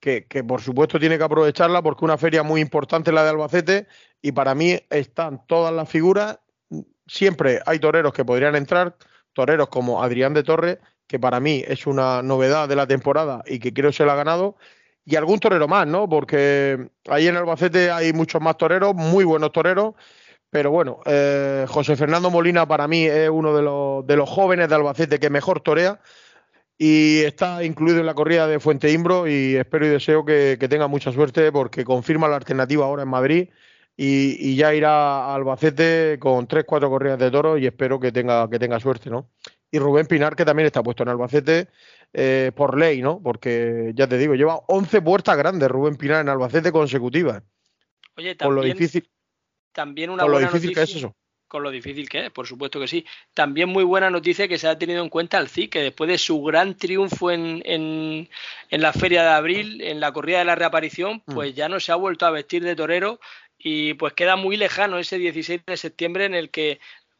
que, 0.00 0.44
por 0.44 0.60
supuesto 0.60 0.98
tiene 1.00 1.18
que 1.18 1.24
aprovecharla 1.24 1.82
porque 1.82 2.04
una 2.04 2.16
feria 2.16 2.42
muy 2.42 2.60
importante 2.60 3.12
la 3.12 3.24
de 3.24 3.30
Albacete 3.30 3.86
y 4.22 4.32
para 4.32 4.54
mí 4.54 4.78
están 4.90 5.44
todas 5.46 5.72
las 5.72 5.88
figuras. 5.88 6.38
Siempre 7.06 7.60
hay 7.66 7.78
toreros 7.78 8.12
que 8.12 8.24
podrían 8.24 8.54
entrar, 8.54 8.96
toreros 9.32 9.68
como 9.68 10.02
Adrián 10.02 10.34
de 10.34 10.42
Torres, 10.42 10.78
que 11.06 11.18
para 11.18 11.40
mí 11.40 11.64
es 11.66 11.86
una 11.86 12.22
novedad 12.22 12.68
de 12.68 12.76
la 12.76 12.86
temporada 12.86 13.42
y 13.46 13.58
que 13.58 13.72
creo 13.72 13.92
se 13.92 14.04
la 14.04 14.12
ha 14.12 14.16
ganado, 14.16 14.56
y 15.04 15.16
algún 15.16 15.40
torero 15.40 15.66
más, 15.66 15.86
¿no? 15.86 16.06
Porque 16.06 16.90
ahí 17.08 17.28
en 17.28 17.36
Albacete 17.36 17.90
hay 17.90 18.12
muchos 18.12 18.42
más 18.42 18.58
toreros, 18.58 18.94
muy 18.94 19.24
buenos 19.24 19.52
toreros, 19.52 19.94
pero 20.50 20.70
bueno, 20.70 21.00
eh, 21.06 21.64
José 21.66 21.96
Fernando 21.96 22.30
Molina 22.30 22.68
para 22.68 22.86
mí 22.86 23.04
es 23.04 23.30
uno 23.30 23.56
de 23.56 23.62
los, 23.62 24.06
de 24.06 24.16
los 24.16 24.28
jóvenes 24.28 24.68
de 24.68 24.74
Albacete 24.74 25.18
que 25.18 25.30
mejor 25.30 25.60
torea 25.60 25.98
y 26.78 27.22
está 27.22 27.64
incluido 27.64 27.98
en 27.98 28.06
la 28.06 28.14
corrida 28.14 28.46
de 28.46 28.60
Fuente 28.60 28.92
Imbro 28.92 29.26
y 29.26 29.56
espero 29.56 29.84
y 29.84 29.88
deseo 29.88 30.24
que, 30.24 30.56
tenga 30.70 30.86
mucha 30.86 31.10
suerte 31.10 31.50
porque 31.50 31.84
confirma 31.84 32.28
la 32.28 32.36
alternativa 32.36 32.84
ahora 32.84 33.02
en 33.02 33.08
Madrid 33.08 33.48
y, 33.96 34.54
ya 34.54 34.72
irá 34.72 35.24
a 35.24 35.34
Albacete 35.34 36.18
con 36.20 36.46
tres, 36.46 36.64
cuatro 36.64 36.88
corridas 36.88 37.18
de 37.18 37.32
toro 37.32 37.58
y 37.58 37.66
espero 37.66 37.98
que 37.98 38.12
tenga, 38.12 38.48
que 38.48 38.60
tenga 38.60 38.78
suerte, 38.78 39.10
¿no? 39.10 39.28
Y 39.72 39.80
Rubén 39.80 40.06
Pinar, 40.06 40.36
que 40.36 40.44
también 40.44 40.66
está 40.66 40.84
puesto 40.84 41.02
en 41.02 41.08
Albacete 41.08 41.66
eh, 42.12 42.52
por 42.54 42.78
ley, 42.78 43.02
¿no? 43.02 43.20
Porque 43.20 43.90
ya 43.96 44.06
te 44.06 44.16
digo, 44.16 44.36
lleva 44.36 44.60
11 44.68 45.02
puertas 45.02 45.36
grandes 45.36 45.68
Rubén 45.68 45.96
Pinar 45.96 46.20
en 46.20 46.28
Albacete 46.28 46.70
consecutivas. 46.70 47.42
Oye, 48.16 48.36
también, 48.36 48.54
lo 48.54 48.62
difícil, 48.62 49.10
también 49.72 50.10
una 50.10 50.24
lo 50.26 50.38
difícil 50.38 50.72
que 50.72 50.82
es 50.82 50.94
eso 50.94 51.16
con 51.48 51.62
lo 51.62 51.70
difícil 51.70 52.08
que 52.08 52.26
es, 52.26 52.30
por 52.30 52.46
supuesto 52.46 52.78
que 52.78 52.86
sí. 52.86 53.04
También 53.34 53.68
muy 53.68 53.84
buena 53.84 54.10
noticia 54.10 54.46
que 54.46 54.58
se 54.58 54.68
ha 54.68 54.78
tenido 54.78 55.02
en 55.02 55.08
cuenta 55.08 55.38
al 55.38 55.48
CIC, 55.48 55.72
que 55.72 55.82
después 55.82 56.08
de 56.08 56.18
su 56.18 56.42
gran 56.42 56.76
triunfo 56.76 57.30
en, 57.30 57.62
en, 57.64 58.28
la 58.70 58.92
Feria 58.92 59.22
de 59.22 59.30
Abril, 59.30 59.80
en 59.80 59.98
la 60.00 60.12
corrida 60.12 60.38
de 60.38 60.44
la 60.44 60.54
reaparición, 60.54 61.22
mm. 61.26 61.34
pues 61.34 61.54
ya 61.54 61.68
no 61.68 61.80
se 61.80 61.90
ha 61.90 61.96
vuelto 61.96 62.26
a 62.26 62.30
vestir 62.30 62.62
de 62.62 62.76
torero 62.76 63.18
y 63.58 63.94
pues 63.94 64.12
queda 64.12 64.36
muy 64.36 64.56
lejano 64.56 64.98
ese 64.98 65.18
16 65.18 65.62
de 65.66 65.76
septiembre 65.76 66.26
en 66.26 66.34
el 66.34 66.50
que 66.50 66.78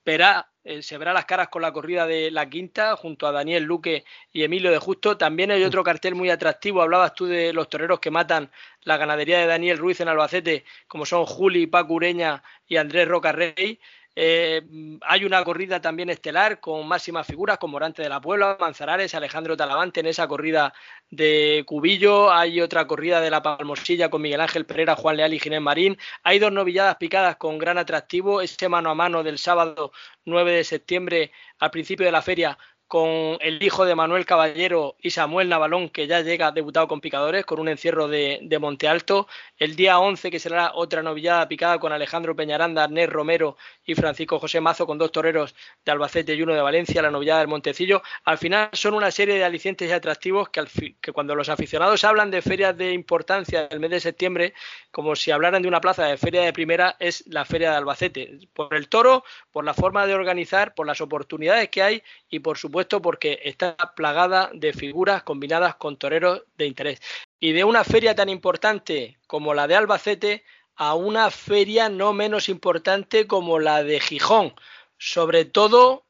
verá, 0.09 0.49
eh, 0.65 0.83
se 0.83 0.97
verá 0.97 1.13
las 1.13 1.27
caras 1.27 1.49
con 1.49 1.61
la 1.61 1.73
corrida 1.73 2.07
de 2.07 2.31
la 2.31 2.49
quinta 2.49 2.97
junto 2.97 3.27
a 3.27 3.33
Daniel 3.33 3.65
Luque 3.65 4.05
y 4.33 4.43
Emilio 4.43 4.71
de 4.71 4.79
Justo. 4.79 5.19
También 5.19 5.51
hay 5.51 5.65
otro 5.65 5.85
cartel 5.85 6.15
muy 6.15 6.31
atractivo. 6.31 6.81
Hablabas 6.81 7.15
tú 7.15 7.27
de 7.27 7.53
los 7.53 7.69
toreros 7.69 8.01
que 8.01 8.11
matan 8.11 8.51
la 8.85 8.97
ganadería 8.97 9.39
de 9.39 9.47
Daniel 9.47 9.77
Ruiz 9.77 10.01
en 10.01 10.09
Albacete, 10.09 10.65
como 10.87 11.05
son 11.05 11.27
Juli, 11.27 11.67
Paco 11.67 11.93
Ureña 11.95 12.43
y 12.67 12.77
Andrés 12.77 13.07
Rocarrey. 13.07 13.81
Eh, 14.21 14.63
hay 15.03 15.25
una 15.25 15.45
corrida 15.45 15.81
también 15.81 16.11
estelar 16.11 16.59
con 16.59 16.89
máximas 16.89 17.25
figuras 17.25 17.57
como 17.57 17.75
Morante 17.75 18.03
de 18.03 18.09
la 18.09 18.21
Puebla, 18.21 18.57
Manzanares, 18.59 19.15
Alejandro 19.15 19.57
Talavante 19.57 20.01
en 20.01 20.07
esa 20.07 20.27
corrida 20.27 20.75
de 21.09 21.63
Cubillo. 21.65 22.33
Hay 22.33 22.61
otra 22.61 22.89
corrida 22.89 23.21
de 23.21 23.31
la 23.31 23.45
Palmosilla 23.45 24.11
con 24.11 24.23
Miguel 24.23 24.41
Ángel 24.41 24.67
Pereira, 24.67 24.97
Juan 24.97 25.19
Leal 25.19 25.35
y 25.35 25.39
Ginés 25.39 25.61
Marín. 25.61 25.97
Hay 26.25 26.41
dos 26.41 26.51
novilladas 26.51 26.97
picadas 26.97 27.37
con 27.37 27.59
gran 27.59 27.79
atractivo. 27.79 28.41
Este 28.41 28.69
mano 28.69 28.91
a 28.91 28.97
mano 28.97 29.23
del 29.23 29.39
sábado 29.39 29.93
9 30.25 30.51
de 30.51 30.65
septiembre 30.65 31.31
al 31.61 31.71
principio 31.71 32.05
de 32.05 32.11
la 32.11 32.21
feria 32.21 32.59
con 32.89 33.37
el 33.41 33.63
hijo 33.63 33.85
de 33.85 33.95
Manuel 33.95 34.25
Caballero 34.25 34.97
y 34.99 35.11
Samuel 35.11 35.51
Navalón, 35.51 35.91
que 35.91 36.07
ya 36.07 36.23
llega 36.23 36.53
debutado 36.53 36.89
con 36.89 37.03
picadores, 37.03 37.45
con 37.45 37.61
un 37.61 37.69
encierro 37.69 38.09
de, 38.09 38.59
Monte 38.59 38.89
Alto. 38.89 39.29
El 39.59 39.77
día 39.77 39.99
11, 39.99 40.31
que 40.31 40.39
será 40.41 40.73
otra 40.75 41.03
novillada 41.03 41.47
picada 41.47 41.79
con 41.79 41.93
Alejandro 41.93 42.35
Peñaranda, 42.35 42.85
Arnés 42.85 43.11
Romero 43.11 43.59
y 43.85 43.95
Francisco 43.95 44.39
José 44.39 44.63
Mazo, 44.63 44.87
con 44.87 44.97
dos 44.97 45.13
toreros 45.13 45.55
de 45.85 45.93
Albacete 45.93 46.35
y 46.35 46.41
uno 46.43 46.55
de 46.55 46.63
Valencia, 46.63 47.03
la 47.03 47.11
novillada 47.11 47.41
del 47.41 47.49
Montecillo. 47.49 48.03
Al 48.25 48.39
final 48.39 48.71
son 48.73 48.95
una 48.95 49.11
serie 49.11 49.35
de 49.35 49.45
alicientes 49.45 49.91
y 49.91 49.93
atractivos 49.93 50.49
que, 50.49 50.65
que 50.99 51.13
cuando 51.13 51.35
los 51.35 51.51
aficionados 51.51 52.05
hablan 52.05 52.31
de 52.31 52.41
ferias 52.41 52.75
de 52.77 52.95
importancia 52.95 53.69
del 53.69 53.81
mes 53.81 53.91
de 53.91 54.01
septiembre, 54.01 54.55
como 54.91 55.15
si 55.15 55.31
hablaran 55.31 55.61
de 55.61 55.69
una 55.69 55.83
plaza 55.83 56.07
de 56.07 56.17
feria 56.17 56.41
de 56.41 56.55
primera, 56.55 56.97
es 56.99 57.27
la 57.27 57.45
feria 57.45 57.71
de 57.71 57.77
Albacete. 57.77 58.39
Por 58.55 58.75
el 58.75 58.89
toro, 58.89 59.25
por 59.53 59.67
la 59.67 59.75
forma 59.75 60.07
de 60.07 60.15
organizar, 60.15 60.75
por 60.75 60.87
las 60.87 61.03
oportunidades 61.03 61.69
que 61.69 61.83
hay 61.83 62.03
y 62.31 62.39
por 62.39 62.57
supuesto 62.57 62.78
porque 62.87 63.41
está 63.45 63.77
plagada 63.97 64.51
de 64.53 64.73
figuras 64.73 65.23
combinadas 65.23 65.77
con 65.77 65.97
toreros 65.97 66.45
de 66.57 66.67
interés. 66.67 67.01
Y 67.41 67.53
de 67.53 67.65
una 67.65 67.85
feria 67.85 68.15
tan 68.15 68.29
importante 68.29 69.19
como 69.27 69.55
la 69.55 69.67
de 69.67 69.77
Albacete 69.77 70.45
a 70.77 70.95
una 70.95 71.31
feria 71.31 71.89
no 71.89 72.13
menos 72.13 72.49
importante 72.49 73.27
como 73.27 73.59
la 73.59 73.83
de 73.83 73.99
Gijón, 74.01 74.55
sobre 74.97 75.45
todo 75.45 76.07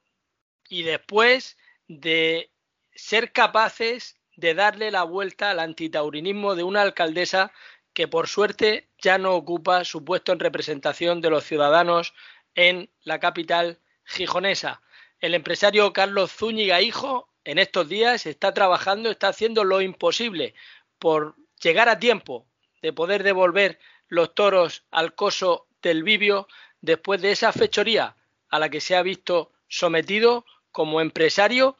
y 0.69 0.83
después 0.83 1.57
de 1.87 2.51
ser 2.95 3.33
capaces 3.33 4.19
de 4.37 4.55
darle 4.55 4.91
la 4.91 5.05
vuelta 5.05 5.51
al 5.51 5.61
antitaurinismo 5.61 6.55
de 6.55 6.63
una 6.63 6.83
alcaldesa 6.83 7.51
que 7.95 8.07
por 8.07 8.29
suerte 8.29 8.89
ya 8.99 9.19
no 9.19 9.35
ocupa 9.35 9.85
su 9.85 10.05
puesto 10.05 10.33
en 10.33 10.39
representación 10.39 11.21
de 11.21 11.31
los 11.31 11.45
ciudadanos 11.45 12.15
en 12.55 12.91
la 13.03 13.19
capital 13.19 13.81
gijonesa. 14.05 14.83
El 15.21 15.35
empresario 15.35 15.93
Carlos 15.93 16.33
Zúñiga 16.33 16.81
Hijo 16.81 17.29
en 17.45 17.59
estos 17.59 17.89
días 17.89 18.25
está 18.27 18.55
trabajando, 18.55 19.11
está 19.11 19.29
haciendo 19.29 19.65
lo 19.65 19.81
imposible 19.81 20.55
por 20.99 21.35
llegar 21.61 21.89
a 21.89 21.99
tiempo 21.99 22.47
de 22.83 22.93
poder 22.93 23.25
devolver 23.25 23.81
los 24.07 24.35
toros 24.35 24.85
al 24.93 25.17
coso 25.17 25.67
del 25.83 26.05
Vivio 26.05 26.47
después 26.81 27.21
de 27.21 27.33
esa 27.33 27.53
fechoría 27.53 28.17
a 28.49 28.59
la 28.61 28.69
que 28.69 28.81
se 28.81 28.95
ha 28.95 29.03
visto 29.03 29.53
sometido 29.67 30.47
como 30.71 31.01
empresario, 31.01 31.77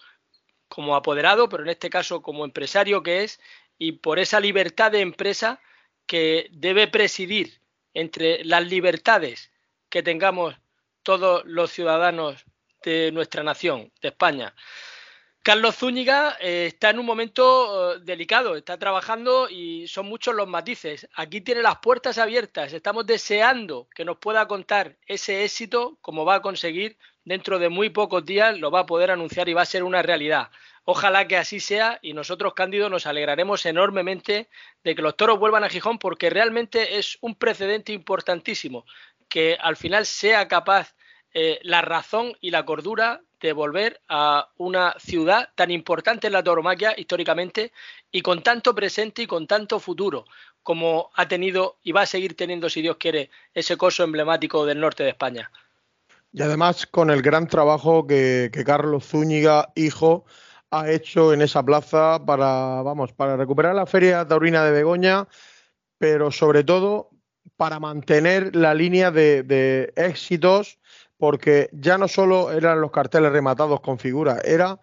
como 0.69 0.97
apoderado, 0.97 1.49
pero 1.49 1.63
en 1.63 1.71
este 1.71 1.91
caso 1.91 2.23
como 2.23 2.45
empresario 2.45 3.05
que 3.05 3.23
es, 3.23 3.41
y 3.79 3.93
por 3.93 4.19
esa 4.19 4.41
libertad 4.41 4.91
de 4.91 5.01
empresa 5.01 5.61
que 6.07 6.49
debe 6.51 6.89
presidir 6.89 7.61
entre 7.95 8.45
las 8.45 8.67
libertades 8.67 9.53
que 9.89 10.03
tengamos 10.03 10.57
todos 11.05 11.45
los 11.45 11.71
ciudadanos 11.71 12.45
de 12.83 13.13
nuestra 13.13 13.43
nación, 13.43 13.93
de 14.01 14.09
España. 14.09 14.55
Carlos 15.49 15.77
Zúñiga 15.77 16.37
eh, 16.41 16.67
está 16.67 16.91
en 16.91 16.99
un 16.99 17.07
momento 17.07 17.95
eh, 17.95 18.01
delicado, 18.03 18.55
está 18.55 18.79
trabajando 18.79 19.49
y 19.49 19.89
son 19.89 20.07
muchos 20.07 20.35
los 20.35 20.47
matices. 20.47 21.09
Aquí 21.15 21.41
tiene 21.41 21.63
las 21.63 21.79
puertas 21.79 22.19
abiertas, 22.19 22.73
estamos 22.73 23.07
deseando 23.07 23.89
que 23.95 24.05
nos 24.05 24.19
pueda 24.19 24.47
contar 24.47 24.99
ese 25.07 25.45
éxito, 25.45 25.97
como 26.03 26.27
va 26.27 26.35
a 26.35 26.43
conseguir 26.43 26.99
dentro 27.25 27.59
de 27.59 27.71
muy 27.71 27.89
pocos 27.89 28.27
días, 28.27 28.59
lo 28.59 28.71
va 28.71 28.81
a 28.81 28.87
poder 28.87 29.11
anunciar 29.11 29.49
y 29.49 29.55
va 29.55 29.63
a 29.63 29.67
ser 29.67 29.85
una 29.85 30.03
realidad. 30.03 30.51
Ojalá 30.85 31.29
que 31.29 31.37
así 31.37 31.61
sea 31.61 31.99
y 32.03 32.13
nosotros, 32.13 32.55
Cándido, 32.55 32.91
nos 32.91 33.07
alegraremos 33.07 33.65
enormemente 33.65 34.49
de 34.85 34.95
que 34.95 35.03
los 35.03 35.17
toros 35.17 35.39
vuelvan 35.39 35.65
a 35.65 35.69
Gijón 35.69 35.99
porque 35.99 36.31
realmente 36.31 36.99
es 36.99 37.17
un 37.21 37.35
precedente 37.35 37.93
importantísimo 37.93 38.85
que 39.29 39.57
al 39.61 39.77
final 39.77 40.07
sea 40.07 40.49
capaz 40.49 40.95
eh, 41.35 41.59
la 41.63 41.83
razón 41.83 42.33
y 42.41 42.51
la 42.51 42.65
cordura 42.65 43.21
de 43.41 43.53
volver 43.53 44.01
a 44.09 44.49
una 44.57 44.95
ciudad 44.99 45.51
tan 45.55 45.71
importante 45.71 46.27
en 46.27 46.33
la 46.33 46.43
tauromaquia 46.43 46.95
históricamente 46.97 47.73
y 48.11 48.23
con 48.23 48.43
tanto 48.43 48.75
presente 48.75 49.23
y 49.23 49.27
con 49.27 49.47
tanto 49.47 49.79
futuro 49.79 50.25
como 50.69 51.11
ha 51.15 51.27
tenido 51.27 51.79
y 51.83 51.93
va 51.93 52.03
a 52.03 52.07
seguir 52.07 52.37
teniendo, 52.37 52.69
si 52.69 52.83
Dios 52.83 52.99
quiere, 52.99 53.31
ese 53.55 53.79
coso 53.79 54.05
emblemático 54.05 54.67
del 54.67 54.81
norte 54.81 55.03
de 55.03 55.09
España. 55.09 55.51
Y 56.31 56.43
además 56.43 56.87
con 56.87 57.11
el 57.11 57.23
gran 57.23 57.47
trabajo 57.47 58.07
que, 58.07 58.51
Carlos 58.67 59.07
Zúñiga, 59.07 59.73
hijo, 59.75 60.27
ha 60.71 60.91
hecho 60.91 61.33
en 61.33 61.41
esa 61.41 61.63
plaza 61.63 62.23
para, 62.25 62.83
vamos, 62.83 63.15
para 63.15 63.37
recuperar 63.39 63.75
la 63.75 63.87
feria 63.87 64.29
taurina 64.29 64.63
de 64.63 64.73
Begoña, 64.73 65.27
pero 65.97 66.31
sobre 66.31 66.65
todo 66.65 67.11
para 67.57 67.81
mantener 67.81 68.55
la 68.55 68.75
línea 68.75 69.11
de, 69.11 69.93
éxitos, 69.97 70.79
porque 71.19 71.69
ya 71.73 71.99
no 71.99 72.09
solo 72.09 72.53
eran 72.53 72.81
los 72.81 72.91
carteles 72.91 73.33
rematados 73.33 73.81
con 73.81 73.99
figuras, 73.99 74.43
era 74.45 74.79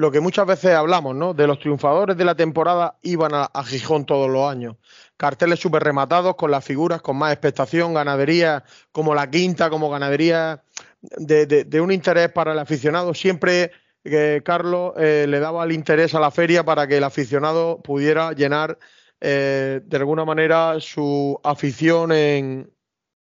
lo 0.00 0.10
que 0.10 0.20
muchas 0.20 0.46
veces 0.46 0.74
hablamos, 0.74 1.14
¿no? 1.14 1.34
De 1.34 1.46
los 1.46 1.58
triunfadores 1.58 2.16
de 2.16 2.24
la 2.24 2.34
temporada 2.34 2.98
iban 3.02 3.32
a, 3.34 3.50
Gijón 3.64 4.06
todos 4.06 4.30
los 4.30 4.50
años. 4.50 4.76
Carteles 5.16 5.58
súper 5.58 5.82
rematados 5.82 6.36
con 6.36 6.50
las 6.50 6.64
figuras, 6.64 7.02
con 7.02 7.18
más 7.18 7.32
expectación, 7.32 7.92
ganadería 7.92 8.64
como 8.92 9.14
la 9.14 9.28
quinta, 9.28 9.68
como 9.68 9.90
ganadería 9.90 10.62
de, 11.02 11.80
un 11.80 11.90
interés 11.90 12.30
para 12.30 12.52
el 12.52 12.58
aficionado. 12.58 13.12
Siempre 13.12 13.72
que 14.02 14.40
Carlos 14.44 14.94
eh, 14.96 15.26
le 15.28 15.40
daba 15.40 15.64
el 15.64 15.72
interés 15.72 16.14
a 16.14 16.20
la 16.20 16.30
feria 16.30 16.64
para 16.64 16.86
que 16.86 16.96
el 16.96 17.04
aficionado 17.04 17.82
pudiera 17.82 18.32
llenar 18.32 18.78
eh, 19.20 19.82
de 19.84 19.96
alguna 19.98 20.24
manera 20.24 20.80
su 20.80 21.38
afición 21.44 22.12
en, 22.12 22.72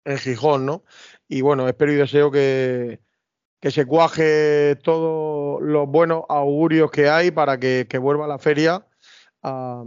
en 0.05 0.19
Gijón, 0.19 0.67
¿no? 0.67 0.85
Y 1.29 1.43
bueno, 1.43 1.69
espero 1.69 1.93
y 1.93 1.97
deseo 1.97 2.31
que, 2.31 3.01
que 3.61 3.71
se 3.71 3.87
cuaje 3.87 4.77
todos 4.77 5.61
los 5.63 5.87
buenos 5.89 6.25
augurios 6.29 6.91
que 6.91 7.09
hay 7.09 7.31
para 7.31 7.59
que, 7.59 7.87
vuelva 8.01 8.27
la 8.27 8.39
feria 8.39 8.87
a, 9.43 9.85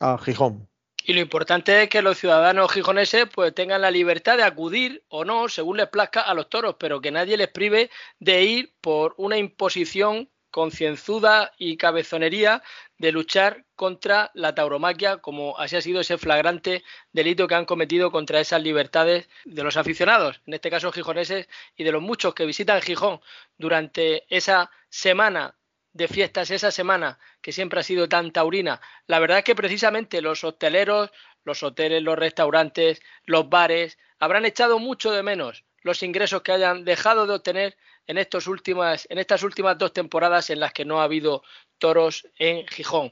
a, 0.00 0.18
Gijón. 0.18 0.68
Y 1.06 1.12
lo 1.12 1.20
importante 1.20 1.82
es 1.82 1.88
que 1.88 2.00
los 2.00 2.18
ciudadanos 2.18 2.72
gijoneses 2.72 3.26
pues 3.34 3.54
tengan 3.54 3.82
la 3.82 3.90
libertad 3.90 4.36
de 4.36 4.42
acudir 4.42 5.04
o 5.08 5.24
no, 5.24 5.48
según 5.48 5.76
les 5.76 5.88
plazca, 5.88 6.22
a 6.22 6.32
los 6.32 6.48
toros, 6.48 6.76
pero 6.78 7.00
que 7.00 7.10
nadie 7.10 7.36
les 7.36 7.48
prive 7.48 7.90
de 8.20 8.42
ir 8.44 8.74
por 8.80 9.14
una 9.18 9.36
imposición 9.36 10.30
concienzuda 10.54 11.52
y 11.58 11.76
cabezonería 11.76 12.62
de 12.96 13.10
luchar 13.10 13.64
contra 13.74 14.30
la 14.34 14.54
tauromaquia, 14.54 15.16
como 15.16 15.58
así 15.58 15.74
ha 15.74 15.80
sido 15.80 16.00
ese 16.00 16.16
flagrante 16.16 16.84
delito 17.12 17.48
que 17.48 17.56
han 17.56 17.64
cometido 17.64 18.12
contra 18.12 18.38
esas 18.38 18.62
libertades 18.62 19.28
de 19.44 19.64
los 19.64 19.76
aficionados, 19.76 20.42
en 20.46 20.54
este 20.54 20.70
caso 20.70 20.92
gijoneses, 20.92 21.48
y 21.74 21.82
de 21.82 21.90
los 21.90 22.02
muchos 22.02 22.36
que 22.36 22.46
visitan 22.46 22.80
Gijón 22.82 23.20
durante 23.58 24.32
esa 24.32 24.70
semana 24.88 25.56
de 25.92 26.06
fiestas, 26.06 26.52
esa 26.52 26.70
semana 26.70 27.18
que 27.42 27.50
siempre 27.50 27.80
ha 27.80 27.82
sido 27.82 28.08
tan 28.08 28.30
taurina. 28.30 28.80
La 29.08 29.18
verdad 29.18 29.38
es 29.38 29.44
que 29.44 29.56
precisamente 29.56 30.22
los 30.22 30.44
hosteleros, 30.44 31.10
los 31.42 31.64
hoteles, 31.64 32.00
los 32.00 32.16
restaurantes, 32.16 33.02
los 33.24 33.48
bares, 33.48 33.98
habrán 34.20 34.44
echado 34.44 34.78
mucho 34.78 35.10
de 35.10 35.24
menos 35.24 35.64
los 35.84 36.02
ingresos 36.02 36.42
que 36.42 36.52
hayan 36.52 36.84
dejado 36.84 37.26
de 37.26 37.34
obtener 37.34 37.76
en, 38.06 38.18
estos 38.18 38.46
en 38.46 39.18
estas 39.18 39.42
últimas 39.42 39.78
dos 39.78 39.92
temporadas 39.92 40.50
en 40.50 40.60
las 40.60 40.72
que 40.72 40.84
no 40.84 41.00
ha 41.00 41.04
habido 41.04 41.42
toros 41.78 42.26
en 42.38 42.66
Gijón. 42.66 43.10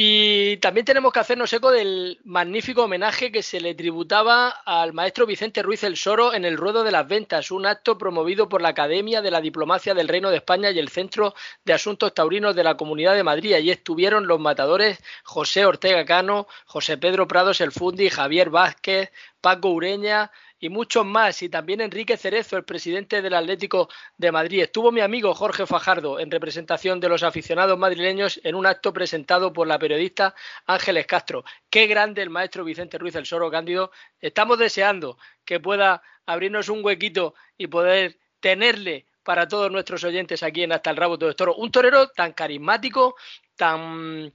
Y 0.00 0.58
también 0.58 0.84
tenemos 0.84 1.12
que 1.12 1.18
hacernos 1.18 1.52
eco 1.52 1.72
del 1.72 2.20
magnífico 2.22 2.84
homenaje 2.84 3.32
que 3.32 3.42
se 3.42 3.60
le 3.60 3.74
tributaba 3.74 4.48
al 4.48 4.92
maestro 4.92 5.26
Vicente 5.26 5.62
Ruiz 5.62 5.82
el 5.82 5.96
Soro 5.96 6.34
en 6.34 6.44
el 6.44 6.56
Ruedo 6.56 6.84
de 6.84 6.92
las 6.92 7.08
Ventas, 7.08 7.50
un 7.50 7.66
acto 7.66 7.98
promovido 7.98 8.48
por 8.48 8.62
la 8.62 8.68
Academia 8.68 9.22
de 9.22 9.32
la 9.32 9.40
Diplomacia 9.40 9.94
del 9.94 10.06
Reino 10.06 10.30
de 10.30 10.36
España 10.36 10.70
y 10.70 10.78
el 10.78 10.88
Centro 10.88 11.34
de 11.64 11.72
Asuntos 11.72 12.14
Taurinos 12.14 12.54
de 12.54 12.62
la 12.62 12.76
Comunidad 12.76 13.14
de 13.14 13.24
Madrid. 13.24 13.54
Allí 13.54 13.70
estuvieron 13.70 14.28
los 14.28 14.38
matadores 14.38 15.02
José 15.24 15.64
Ortega 15.64 16.04
Cano, 16.04 16.46
José 16.66 16.96
Pedro 16.96 17.26
Prados 17.26 17.60
El 17.60 17.72
Fundi, 17.72 18.08
Javier 18.08 18.50
Vázquez, 18.50 19.10
Paco 19.40 19.70
Ureña, 19.70 20.30
y 20.60 20.68
muchos 20.68 21.04
más. 21.04 21.42
Y 21.42 21.48
también 21.48 21.80
Enrique 21.80 22.16
Cerezo, 22.16 22.56
el 22.56 22.64
presidente 22.64 23.22
del 23.22 23.34
Atlético 23.34 23.88
de 24.16 24.32
Madrid. 24.32 24.62
Estuvo 24.62 24.92
mi 24.92 25.00
amigo 25.00 25.34
Jorge 25.34 25.66
Fajardo 25.66 26.18
en 26.18 26.30
representación 26.30 27.00
de 27.00 27.08
los 27.08 27.22
aficionados 27.22 27.78
madrileños 27.78 28.40
en 28.44 28.54
un 28.54 28.66
acto 28.66 28.92
presentado 28.92 29.52
por 29.52 29.66
la 29.66 29.78
periodista 29.78 30.34
Ángeles 30.66 31.06
Castro. 31.06 31.44
Qué 31.70 31.86
grande 31.86 32.22
el 32.22 32.30
maestro 32.30 32.64
Vicente 32.64 32.98
Ruiz 32.98 33.14
el 33.14 33.26
Soro 33.26 33.50
Cándido. 33.50 33.90
Estamos 34.20 34.58
deseando 34.58 35.18
que 35.44 35.60
pueda 35.60 36.02
abrirnos 36.26 36.68
un 36.68 36.84
huequito 36.84 37.34
y 37.56 37.66
poder 37.68 38.18
tenerle 38.40 39.06
para 39.22 39.46
todos 39.46 39.70
nuestros 39.70 40.04
oyentes 40.04 40.42
aquí 40.42 40.62
en 40.62 40.72
Hasta 40.72 40.90
el 40.90 40.96
Rabo 40.96 41.16
de 41.16 41.34
Toro. 41.34 41.54
Un 41.56 41.70
torero 41.70 42.08
tan 42.08 42.32
carismático, 42.32 43.16
tan 43.56 44.32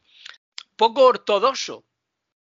poco 0.76 1.06
ortodoxo 1.06 1.86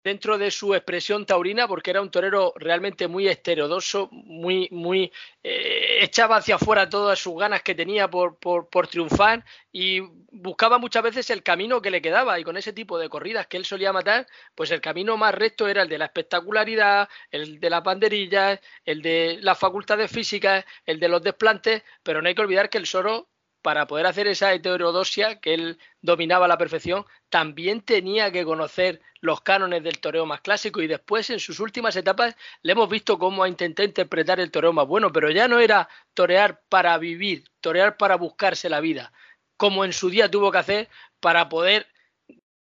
dentro 0.03 0.39
de 0.39 0.51
su 0.51 0.75
expresión 0.75 1.27
taurina, 1.27 1.69
porque 1.69 1.91
era 1.91 2.03
un 2.03 2.11
torero 2.11 2.53
realmente 2.57 3.09
muy 3.09 3.29
estereodoso, 3.29 4.09
muy, 4.11 4.69
muy 4.71 5.13
eh, 5.43 5.99
echaba 6.03 6.37
hacia 6.37 6.57
afuera 6.57 6.89
todas 6.89 7.19
sus 7.19 7.35
ganas 7.39 7.63
que 7.63 7.75
tenía 7.75 8.09
por, 8.09 8.39
por, 8.39 8.69
por, 8.69 8.89
triunfar 8.89 9.45
y 9.73 10.01
buscaba 10.33 10.79
muchas 10.79 11.03
veces 11.03 11.31
el 11.31 11.43
camino 11.43 11.83
que 11.83 11.91
le 11.91 12.03
quedaba. 12.03 12.39
Y 12.39 12.45
con 12.45 12.57
ese 12.57 12.73
tipo 12.73 12.99
de 12.99 13.09
corridas 13.09 13.47
que 13.47 13.57
él 13.57 13.65
solía 13.65 13.93
matar, 13.93 14.27
pues 14.55 14.71
el 14.71 14.81
camino 14.81 15.17
más 15.17 15.35
recto 15.35 15.69
era 15.69 15.83
el 15.83 15.89
de 15.89 15.99
la 15.99 16.07
espectacularidad, 16.07 17.09
el 17.31 17.61
de 17.61 17.71
las 17.71 17.83
banderillas, 17.83 18.61
el 18.85 19.03
de 19.03 19.39
las 19.41 19.59
facultades 19.59 20.11
físicas, 20.11 20.65
el 20.87 21.01
de 21.01 21.09
los 21.09 21.23
desplantes, 21.23 21.83
pero 22.03 22.21
no 22.21 22.29
hay 22.29 22.35
que 22.35 22.43
olvidar 22.43 22.71
que 22.71 22.79
el 22.79 22.87
Soro 22.87 23.30
para 23.63 23.87
poder 23.87 24.07
hacer 24.07 24.27
esa 24.27 24.53
heterodosia 24.53 25.41
que 25.41 25.55
él 25.55 25.79
dominaba 26.01 26.47
a 26.47 26.49
la 26.49 26.59
perfección, 26.59 27.05
también 27.29 27.83
tenía 27.83 28.33
que 28.33 28.45
conocer 28.45 29.01
los 29.21 29.43
cánones 29.43 29.83
del 29.83 30.01
toreo 30.01 30.27
más 30.27 30.41
clásico 30.41 30.81
y 30.81 30.87
después 30.87 31.29
en 31.31 31.41
sus 31.41 31.61
últimas 31.61 31.95
etapas 31.97 32.37
le 32.63 32.73
hemos 32.73 32.89
visto 32.89 33.19
cómo 33.19 33.43
ha 33.43 33.49
intentado 33.49 33.87
interpretar 33.87 34.41
el 34.41 34.51
toreo 34.51 34.73
más 34.73 34.87
bueno, 34.87 35.13
pero 35.13 35.31
ya 35.31 35.47
no 35.47 35.59
era 35.59 35.89
torear 36.15 36.63
para 36.69 36.97
vivir, 36.99 37.45
torear 37.61 37.97
para 37.97 38.17
buscarse 38.17 38.71
la 38.71 38.81
vida, 38.81 39.13
como 39.57 39.85
en 39.85 39.93
su 39.93 40.09
día 40.09 40.31
tuvo 40.31 40.51
que 40.51 40.59
hacer 40.59 40.89
para 41.21 41.49
poder 41.49 41.87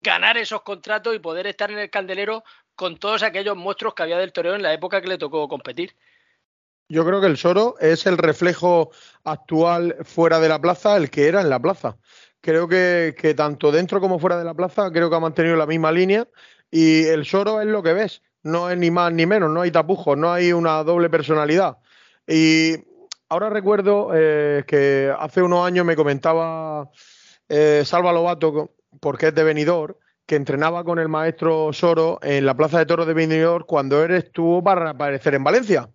ganar 0.01 0.37
esos 0.37 0.63
contratos 0.63 1.15
y 1.15 1.19
poder 1.19 1.47
estar 1.47 1.71
en 1.71 1.79
el 1.79 1.89
candelero 1.89 2.43
con 2.75 2.97
todos 2.97 3.23
aquellos 3.23 3.55
monstruos 3.55 3.93
que 3.93 4.03
había 4.03 4.17
del 4.17 4.33
toreo 4.33 4.55
en 4.55 4.63
la 4.63 4.73
época 4.73 5.01
que 5.01 5.07
le 5.07 5.17
tocó 5.17 5.47
competir. 5.47 5.95
Yo 6.91 7.05
creo 7.05 7.21
que 7.21 7.27
el 7.27 7.37
Soro 7.37 7.75
es 7.79 8.05
el 8.05 8.17
reflejo 8.17 8.91
actual 9.23 9.95
fuera 10.03 10.41
de 10.41 10.49
la 10.49 10.59
plaza, 10.59 10.97
el 10.97 11.09
que 11.09 11.29
era 11.29 11.39
en 11.39 11.49
la 11.49 11.57
plaza. 11.57 11.95
Creo 12.41 12.67
que, 12.67 13.33
tanto 13.37 13.71
dentro 13.71 14.01
como 14.01 14.19
fuera 14.19 14.37
de 14.37 14.43
la 14.43 14.53
plaza, 14.53 14.91
creo 14.91 15.09
que 15.09 15.15
ha 15.15 15.21
mantenido 15.21 15.55
la 15.55 15.65
misma 15.65 15.89
línea 15.93 16.27
y 16.69 17.05
el 17.05 17.23
Soro 17.23 17.61
es 17.61 17.67
lo 17.67 17.81
que 17.81 17.93
ves, 17.93 18.21
no 18.43 18.69
es 18.69 18.77
ni 18.77 18.91
más 18.91 19.13
ni 19.13 19.25
menos, 19.25 19.49
no 19.49 19.61
hay 19.61 19.71
tapujos, 19.71 20.17
no 20.17 20.33
hay 20.33 20.51
una 20.51 20.83
doble 20.83 21.09
personalidad. 21.09 21.77
Y 22.27 22.75
ahora 23.29 23.49
recuerdo 23.49 24.09
eh, 24.13 24.65
que 24.67 25.13
hace 25.17 25.41
unos 25.41 25.65
años 25.65 25.85
me 25.85 25.95
comentaba 25.95 26.89
eh, 27.47 27.83
Salva 27.85 28.11
Lobato, 28.11 28.73
porque 28.99 29.27
es 29.27 29.35
de 29.35 29.45
Benidorm, 29.45 29.95
que 30.25 30.35
entrenaba 30.35 30.83
con 30.83 30.99
el 30.99 31.07
maestro 31.07 31.71
Soro 31.71 32.19
en 32.21 32.45
la 32.45 32.57
Plaza 32.57 32.79
de 32.79 32.85
Toros 32.85 33.07
de 33.07 33.13
Benidorm 33.13 33.63
cuando 33.65 34.03
él 34.03 34.11
estuvo 34.11 34.61
para 34.61 34.89
aparecer 34.89 35.35
en 35.35 35.45
Valencia 35.45 35.89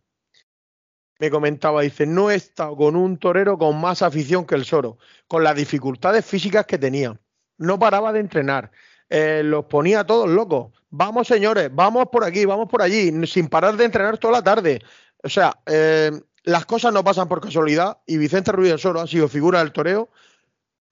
me 1.19 1.31
comentaba, 1.31 1.83
dice, 1.83 2.07
no 2.07 2.31
he 2.31 2.35
estado 2.35 2.77
con 2.77 2.97
un 2.97 3.19
torero 3.19 3.57
con 3.59 3.81
más 3.81 4.03
afición 4.03 4.45
que 4.45 4.55
el 4.55 4.65
Soro, 4.65 4.99
con 5.27 5.43
las 5.43 5.57
dificultades 5.57 6.25
físicas 6.25 6.67
que 6.67 6.79
tenía. 6.79 7.19
No 7.59 7.79
paraba 7.79 8.13
de 8.13 8.21
entrenar, 8.21 8.71
eh, 9.09 9.43
los 9.45 9.65
ponía 9.65 10.05
todos 10.05 10.29
locos. 10.29 10.73
Vamos, 10.91 11.27
señores, 11.27 11.71
vamos 11.73 12.09
por 12.13 12.25
aquí, 12.25 12.45
vamos 12.45 12.69
por 12.69 12.83
allí, 12.83 13.11
sin 13.27 13.49
parar 13.49 13.77
de 13.77 13.85
entrenar 13.85 14.19
toda 14.19 14.35
la 14.35 14.43
tarde. 14.43 14.83
O 15.23 15.29
sea, 15.29 15.59
eh, 15.67 16.11
las 16.45 16.67
cosas 16.67 16.93
no 16.93 17.03
pasan 17.03 17.29
por 17.29 17.41
casualidad 17.41 17.99
y 18.07 18.19
Vicente 18.19 18.53
Ruiz 18.53 18.71
del 18.71 18.79
Soro 18.79 19.01
ha 19.01 19.07
sido 19.07 19.29
figura 19.29 19.61
del 19.61 19.73
toreo, 19.73 20.11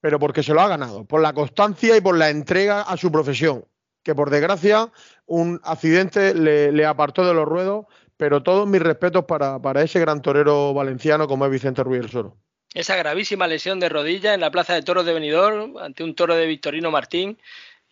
pero 0.00 0.18
porque 0.18 0.42
se 0.42 0.54
lo 0.54 0.60
ha 0.60 0.68
ganado, 0.68 1.04
por 1.04 1.20
la 1.20 1.32
constancia 1.32 1.96
y 1.96 2.00
por 2.00 2.16
la 2.16 2.30
entrega 2.30 2.82
a 2.82 2.96
su 2.96 3.12
profesión, 3.12 3.64
que 4.02 4.14
por 4.14 4.30
desgracia 4.30 4.90
un 5.26 5.60
accidente 5.64 6.34
le 6.34 6.86
apartó 6.86 7.26
de 7.26 7.32
los 7.32 7.46
ruedos 7.46 7.86
pero 8.16 8.42
todos 8.42 8.66
mis 8.66 8.80
respetos 8.80 9.24
para, 9.24 9.82
ese 9.82 10.00
gran 10.00 10.22
torero 10.22 10.72
valenciano 10.72 11.26
como 11.26 11.44
es 11.46 11.50
Vicente 11.50 11.82
Ruiz 11.82 12.02
del 12.02 12.10
Soro. 12.10 12.36
Esa 12.72 12.96
gravísima 12.96 13.46
lesión 13.46 13.78
de 13.80 13.88
rodilla 13.88 14.34
en 14.34 14.40
la 14.40 14.50
plaza 14.50 14.74
de 14.74 14.82
toros 14.82 15.06
de 15.06 15.14
Benidorm 15.14 15.78
ante 15.78 16.02
un 16.02 16.14
toro 16.14 16.34
de 16.34 16.46
Victorino 16.46 16.90
Martín, 16.90 17.38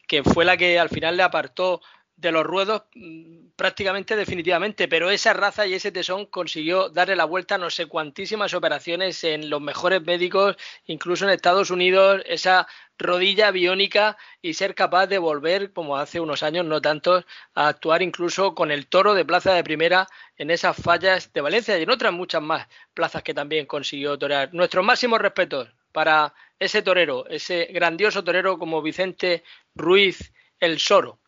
que 0.09 0.25
fue 0.25 0.45
la 0.45 0.57
que 0.57 0.79
al 0.79 0.89
final 0.89 1.17
le 1.17 1.23
apartó 1.23 1.81
de 2.23 2.33
los 2.33 2.47
ruedos 2.47 2.85
mm, 2.95 3.49
prácticamente 3.57 4.17
definitivamente, 4.17 4.89
pero 4.89 5.11
esa 5.11 5.35
raza 5.35 5.67
y 5.67 5.75
ese 5.75 5.93
tesón 5.93 6.27
consiguió 6.27 6.89
darle 6.89 7.17
la 7.17 7.27
vuelta 7.27 7.57
a 7.57 7.59
no 7.59 7.69
sé 7.69 7.87
cuantísimas 7.87 8.55
operaciones 8.55 9.23
en 9.25 9.51
los 9.51 9.61
mejores 9.61 10.03
médicos, 10.03 10.57
incluso 10.87 11.25
en 11.25 11.33
Estados 11.33 11.71
Unidos, 11.71 12.23
esa 12.27 12.67
rodilla 12.97 13.51
biónica 13.51 14.17
y 14.41 14.55
ser 14.55 14.75
capaz 14.75 15.09
de 15.09 15.19
volver, 15.19 15.73
como 15.73 15.97
hace 15.97 16.21
unos 16.21 16.45
años, 16.45 16.65
no 16.65 16.81
tantos, 16.81 17.25
a 17.55 17.69
actuar 17.69 18.01
incluso 18.03 18.55
con 18.55 18.71
el 18.71 18.87
toro 18.87 19.15
de 19.15 19.25
plaza 19.25 19.53
de 19.53 19.65
primera 19.65 20.07
en 20.37 20.51
esas 20.51 20.77
fallas 20.77 21.33
de 21.33 21.41
Valencia 21.41 21.77
y 21.79 21.83
en 21.83 21.91
otras 21.91 22.13
muchas 22.13 22.41
más 22.41 22.69
plazas 22.95 23.23
que 23.25 23.35
también 23.35 23.67
consiguió 23.67 24.17
torear. 24.17 24.55
Nuestros 24.55 24.85
máximos 24.85 25.21
respetos 25.21 25.69
para 25.91 26.33
ese 26.61 26.83
torero, 26.83 27.27
ese 27.29 27.67
grandioso 27.73 28.23
torero 28.23 28.59
como 28.59 28.81
Vicente 28.81 29.43
Ruiz 29.75 30.33
el 30.61 30.79
Soro. 30.79 31.22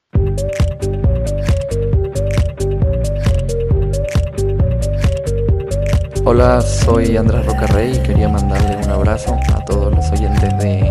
Hola, 6.26 6.60
soy 6.62 7.16
Andrés 7.16 7.44
Rocarrey 7.46 7.96
y 7.96 8.02
quería 8.02 8.28
mandarle 8.28 8.76
un 8.84 8.90
abrazo 8.90 9.38
a 9.54 9.64
todos 9.64 9.94
los 9.94 10.10
oyentes 10.10 10.58
de 10.58 10.90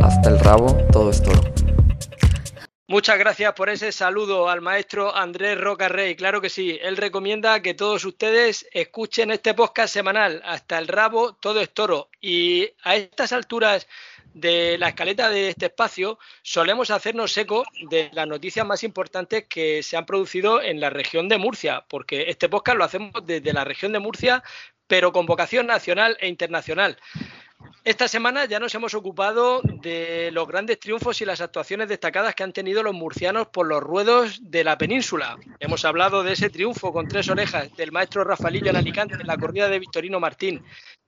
hasta 0.00 0.30
el 0.30 0.38
rabo 0.38 0.76
todo 0.92 1.10
es 1.10 1.22
toro. 1.22 1.40
Muchas 2.86 3.18
gracias 3.18 3.52
por 3.54 3.70
ese 3.70 3.90
saludo 3.90 4.48
al 4.48 4.60
maestro 4.60 5.16
Andrés 5.16 5.58
Roca 5.60 5.88
Rey. 5.88 6.14
Claro 6.14 6.40
que 6.40 6.50
sí, 6.50 6.78
él 6.80 6.96
recomienda 6.96 7.60
que 7.60 7.74
todos 7.74 8.04
ustedes 8.04 8.68
escuchen 8.72 9.30
este 9.30 9.54
podcast 9.54 9.92
semanal, 9.92 10.40
hasta 10.44 10.78
el 10.78 10.86
rabo, 10.86 11.34
todo 11.34 11.60
es 11.60 11.74
toro. 11.74 12.10
Y 12.20 12.70
a 12.84 12.94
estas 12.94 13.32
alturas 13.32 13.88
de 14.34 14.76
la 14.78 14.88
escaleta 14.88 15.30
de 15.30 15.48
este 15.48 15.66
espacio 15.66 16.18
solemos 16.42 16.90
hacernos 16.90 17.36
eco 17.38 17.64
de 17.88 18.10
las 18.12 18.26
noticias 18.26 18.66
más 18.66 18.82
importantes 18.82 19.46
que 19.48 19.82
se 19.82 19.96
han 19.96 20.04
producido 20.04 20.60
en 20.60 20.80
la 20.80 20.90
región 20.90 21.28
de 21.28 21.38
Murcia, 21.38 21.84
porque 21.88 22.28
este 22.28 22.48
podcast 22.48 22.76
lo 22.76 22.84
hacemos 22.84 23.12
desde 23.24 23.52
la 23.52 23.64
región 23.64 23.92
de 23.92 24.00
Murcia, 24.00 24.42
pero 24.86 25.12
con 25.12 25.24
vocación 25.24 25.66
nacional 25.66 26.16
e 26.20 26.28
internacional. 26.28 26.98
Esta 27.84 28.08
semana 28.08 28.44
ya 28.46 28.58
nos 28.58 28.74
hemos 28.74 28.94
ocupado 28.94 29.60
de 29.62 30.30
los 30.32 30.48
grandes 30.48 30.78
triunfos 30.78 31.20
y 31.20 31.24
las 31.24 31.40
actuaciones 31.40 31.88
destacadas 31.88 32.34
que 32.34 32.42
han 32.42 32.52
tenido 32.52 32.82
los 32.82 32.94
murcianos 32.94 33.48
por 33.48 33.66
los 33.66 33.82
ruedos 33.82 34.38
de 34.42 34.64
la 34.64 34.76
península. 34.76 35.38
Hemos 35.60 35.84
hablado 35.84 36.22
de 36.22 36.32
ese 36.32 36.50
triunfo 36.50 36.92
con 36.92 37.08
tres 37.08 37.28
orejas 37.28 37.74
del 37.76 37.92
maestro 37.92 38.24
Rafaelillo 38.24 38.70
en 38.70 38.76
Alicante 38.76 39.14
en 39.14 39.26
la 39.26 39.38
corrida 39.38 39.68
de 39.68 39.78
Victorino 39.78 40.18
Martín, 40.20 40.62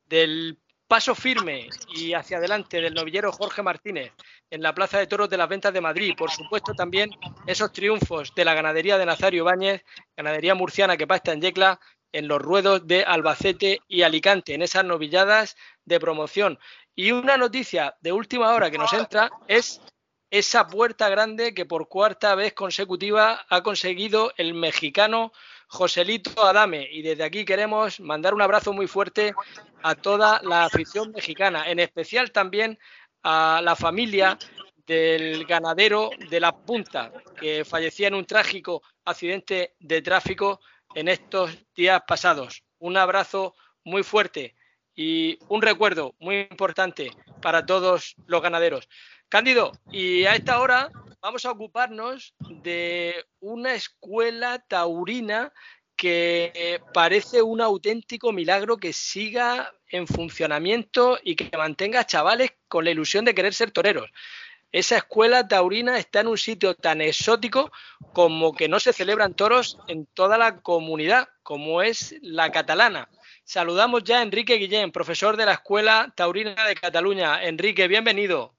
del 0.09 0.59
paso 0.89 1.15
firme 1.15 1.69
y 1.95 2.15
hacia 2.15 2.39
adelante 2.39 2.81
del 2.81 2.95
novillero 2.95 3.33
Jorge 3.33 3.63
Martínez 3.63 4.13
en 4.51 4.63
la 4.63 4.75
Plaza 4.75 4.99
de 4.99 5.07
Toros 5.07 5.29
de 5.29 5.37
las 5.37 5.49
Ventas 5.49 5.73
de 5.73 5.81
Madrid. 5.81 6.15
Por 6.17 6.31
supuesto, 6.31 6.75
también 6.75 7.11
esos 7.47 7.73
triunfos 7.73 8.33
de 8.35 8.45
la 8.45 8.55
ganadería 8.55 8.99
de 8.99 9.07
Nazario 9.07 9.43
Ibáñez, 9.43 9.85
ganadería 10.17 10.55
murciana 10.55 10.97
que 10.97 11.07
pasta 11.07 11.33
en 11.33 11.41
Yecla, 11.41 11.81
en 12.13 12.29
los 12.29 12.41
ruedos 12.41 12.87
de 12.87 13.05
Albacete 13.05 13.81
y 13.89 14.03
Alicante, 14.03 14.55
en 14.55 14.63
esas 14.63 14.85
novilladas 14.85 15.57
de 15.85 16.01
promoción. 16.01 16.59
Y 16.95 17.13
una 17.13 17.37
noticia 17.37 17.97
de 18.01 18.13
última 18.13 18.55
hora 18.55 18.71
que 18.71 18.79
nos 18.79 18.93
entra 18.93 19.31
es 19.49 19.83
esa 20.31 20.67
puerta 20.67 21.09
grande 21.09 21.55
que 21.55 21.67
por 21.67 21.89
cuarta 21.89 22.35
vez 22.35 22.55
consecutiva 22.55 23.45
ha 23.49 23.63
conseguido 23.63 24.33
el 24.37 24.55
mexicano 24.55 25.33
Joselito 25.69 26.45
Adame. 26.45 26.89
Y 26.91 27.03
desde 27.03 27.25
aquí 27.25 27.45
queremos 27.45 28.01
mandar 28.01 28.35
un 28.35 28.43
abrazo 28.43 28.73
muy 28.73 28.87
fuerte 28.87 29.35
a 29.83 29.95
toda 29.95 30.41
la 30.43 30.65
afición 30.65 31.13
mexicana, 31.13 31.71
en 31.71 31.79
especial 31.79 32.33
también 32.33 32.79
a 33.23 33.61
la 33.63 33.77
familia 33.77 34.39
del 34.87 35.45
ganadero 35.47 36.11
de 36.31 36.41
la 36.41 36.57
punta, 36.57 37.13
que 37.41 37.65
fallecía 37.65 38.09
en 38.09 38.15
un 38.15 38.25
trágico 38.25 38.83
accidente 39.05 39.75
de 39.81 40.01
tráfico 40.03 40.61
en 40.95 41.09
estos 41.09 41.51
días 41.75 42.03
pasados. 42.07 42.63
Un 42.79 42.97
abrazo 42.97 43.55
muy 43.85 44.03
fuerte 44.03 44.55
y 44.95 45.39
un 45.49 45.61
recuerdo 45.61 46.15
muy 46.19 46.41
importante 46.51 47.11
para 47.43 47.67
todos 47.67 48.15
los 48.27 48.43
ganaderos. 48.43 48.89
Cándido, 49.29 49.73
y 49.91 50.25
a 50.25 50.35
esta 50.35 50.61
hora 50.61 50.91
vamos 51.27 51.45
a 51.45 51.51
ocuparnos 51.51 52.37
de 52.63 53.13
una 53.41 53.75
escuela 53.75 54.61
taurina 54.69 55.53
que 55.97 56.81
parece 56.95 57.43
un 57.43 57.61
auténtico 57.61 58.31
milagro 58.31 58.77
que 58.77 58.93
siga 58.93 59.75
en 59.89 60.07
funcionamiento 60.07 61.19
y 61.25 61.35
que 61.35 61.51
mantenga 61.59 61.99
a 61.99 62.07
chavales 62.07 62.53
con 62.69 62.85
la 62.85 62.93
ilusión 62.93 63.25
de 63.25 63.35
querer 63.35 63.55
ser 63.55 63.73
toreros. 63.73 64.09
Esa 64.71 64.99
escuela 64.99 65.49
taurina 65.49 65.99
está 65.99 66.21
en 66.21 66.29
un 66.29 66.39
sitio 66.39 66.77
tan 66.77 67.01
exótico 67.01 67.73
como 68.13 68.55
que 68.55 68.69
no 68.69 68.79
se 68.79 68.93
celebran 68.93 69.35
toros 69.35 69.81
en 69.89 70.07
toda 70.07 70.39
la 70.39 70.61
comunidad, 70.61 71.29
como 71.43 71.83
es 71.83 72.15
la 72.23 72.53
catalana. 72.53 73.09
Saludamos 73.43 74.05
ya 74.05 74.21
a 74.21 74.23
Enrique 74.23 74.59
Guillén, 74.59 74.93
profesor 74.93 75.37
de 75.37 75.47
la 75.47 75.55
Escuela 75.55 76.13
Taurina 76.17 76.55
de 76.69 76.77
Cataluña. 76.77 77.43
Enrique, 77.43 77.89
bienvenido. 77.89 78.55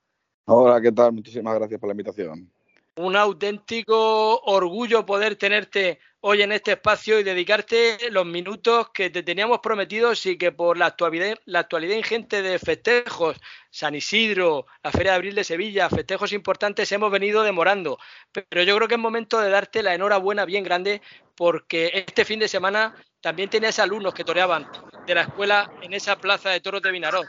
Hola, 0.49 0.81
¿qué 0.81 0.91
tal? 0.91 1.13
Muchísimas 1.13 1.55
gracias 1.55 1.79
por 1.79 1.87
la 1.87 1.93
invitación. 1.93 2.51
Un 2.97 3.15
auténtico 3.15 4.39
orgullo 4.41 5.05
poder 5.05 5.35
tenerte 5.35 5.99
hoy 6.19 6.41
en 6.41 6.51
este 6.51 6.71
espacio 6.71 7.19
y 7.19 7.23
dedicarte 7.23 8.09
los 8.09 8.25
minutos 8.25 8.89
que 8.89 9.11
te 9.11 9.21
teníamos 9.21 9.59
prometidos 9.59 10.25
y 10.25 10.35
que 10.35 10.51
por 10.51 10.79
la 10.79 10.87
actualidad, 10.87 11.37
la 11.45 11.59
actualidad 11.59 11.95
ingente 11.95 12.41
de 12.41 12.57
festejos, 12.57 13.37
San 13.69 13.93
Isidro, 13.93 14.65
la 14.81 14.91
Feria 14.91 15.11
de 15.11 15.15
Abril 15.17 15.35
de 15.35 15.43
Sevilla, 15.43 15.91
festejos 15.91 16.33
importantes, 16.33 16.91
hemos 16.91 17.11
venido 17.11 17.43
demorando. 17.43 17.99
Pero 18.31 18.63
yo 18.63 18.75
creo 18.75 18.87
que 18.87 18.95
es 18.95 18.99
momento 18.99 19.39
de 19.39 19.51
darte 19.51 19.83
la 19.83 19.93
enhorabuena 19.93 20.45
bien 20.45 20.63
grande 20.63 21.03
porque 21.35 21.91
este 21.93 22.25
fin 22.25 22.39
de 22.39 22.47
semana 22.47 22.95
también 23.21 23.51
tenías 23.51 23.77
alumnos 23.77 24.15
que 24.15 24.23
toreaban 24.23 24.67
de 25.05 25.13
la 25.13 25.21
escuela 25.21 25.71
en 25.83 25.93
esa 25.93 26.17
plaza 26.17 26.49
de 26.49 26.61
toros 26.61 26.81
de 26.81 26.91
Vinaroz. 26.91 27.27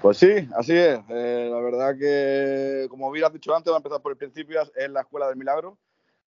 Pues 0.00 0.18
sí, 0.18 0.48
así 0.56 0.72
es. 0.72 0.98
Eh, 1.08 1.48
la 1.50 1.60
verdad 1.60 1.96
que, 1.98 2.86
como 2.88 3.08
hubieras 3.08 3.32
dicho 3.32 3.54
antes, 3.54 3.72
va 3.72 3.76
a 3.76 3.78
empezar 3.78 4.00
por 4.00 4.12
el 4.12 4.18
principio, 4.18 4.60
es 4.74 4.90
la 4.90 5.00
Escuela 5.00 5.28
del 5.28 5.36
Milagro. 5.36 5.78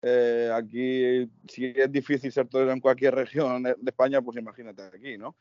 Eh, 0.01 0.51
aquí, 0.53 1.30
si 1.47 1.74
es 1.76 1.91
difícil 1.91 2.32
ser 2.32 2.47
torero 2.47 2.72
en 2.72 2.80
cualquier 2.80 3.16
región 3.16 3.63
de 3.63 3.76
España, 3.86 4.22
pues 4.22 4.38
imagínate 4.38 4.84
aquí, 4.84 5.18
¿no? 5.18 5.36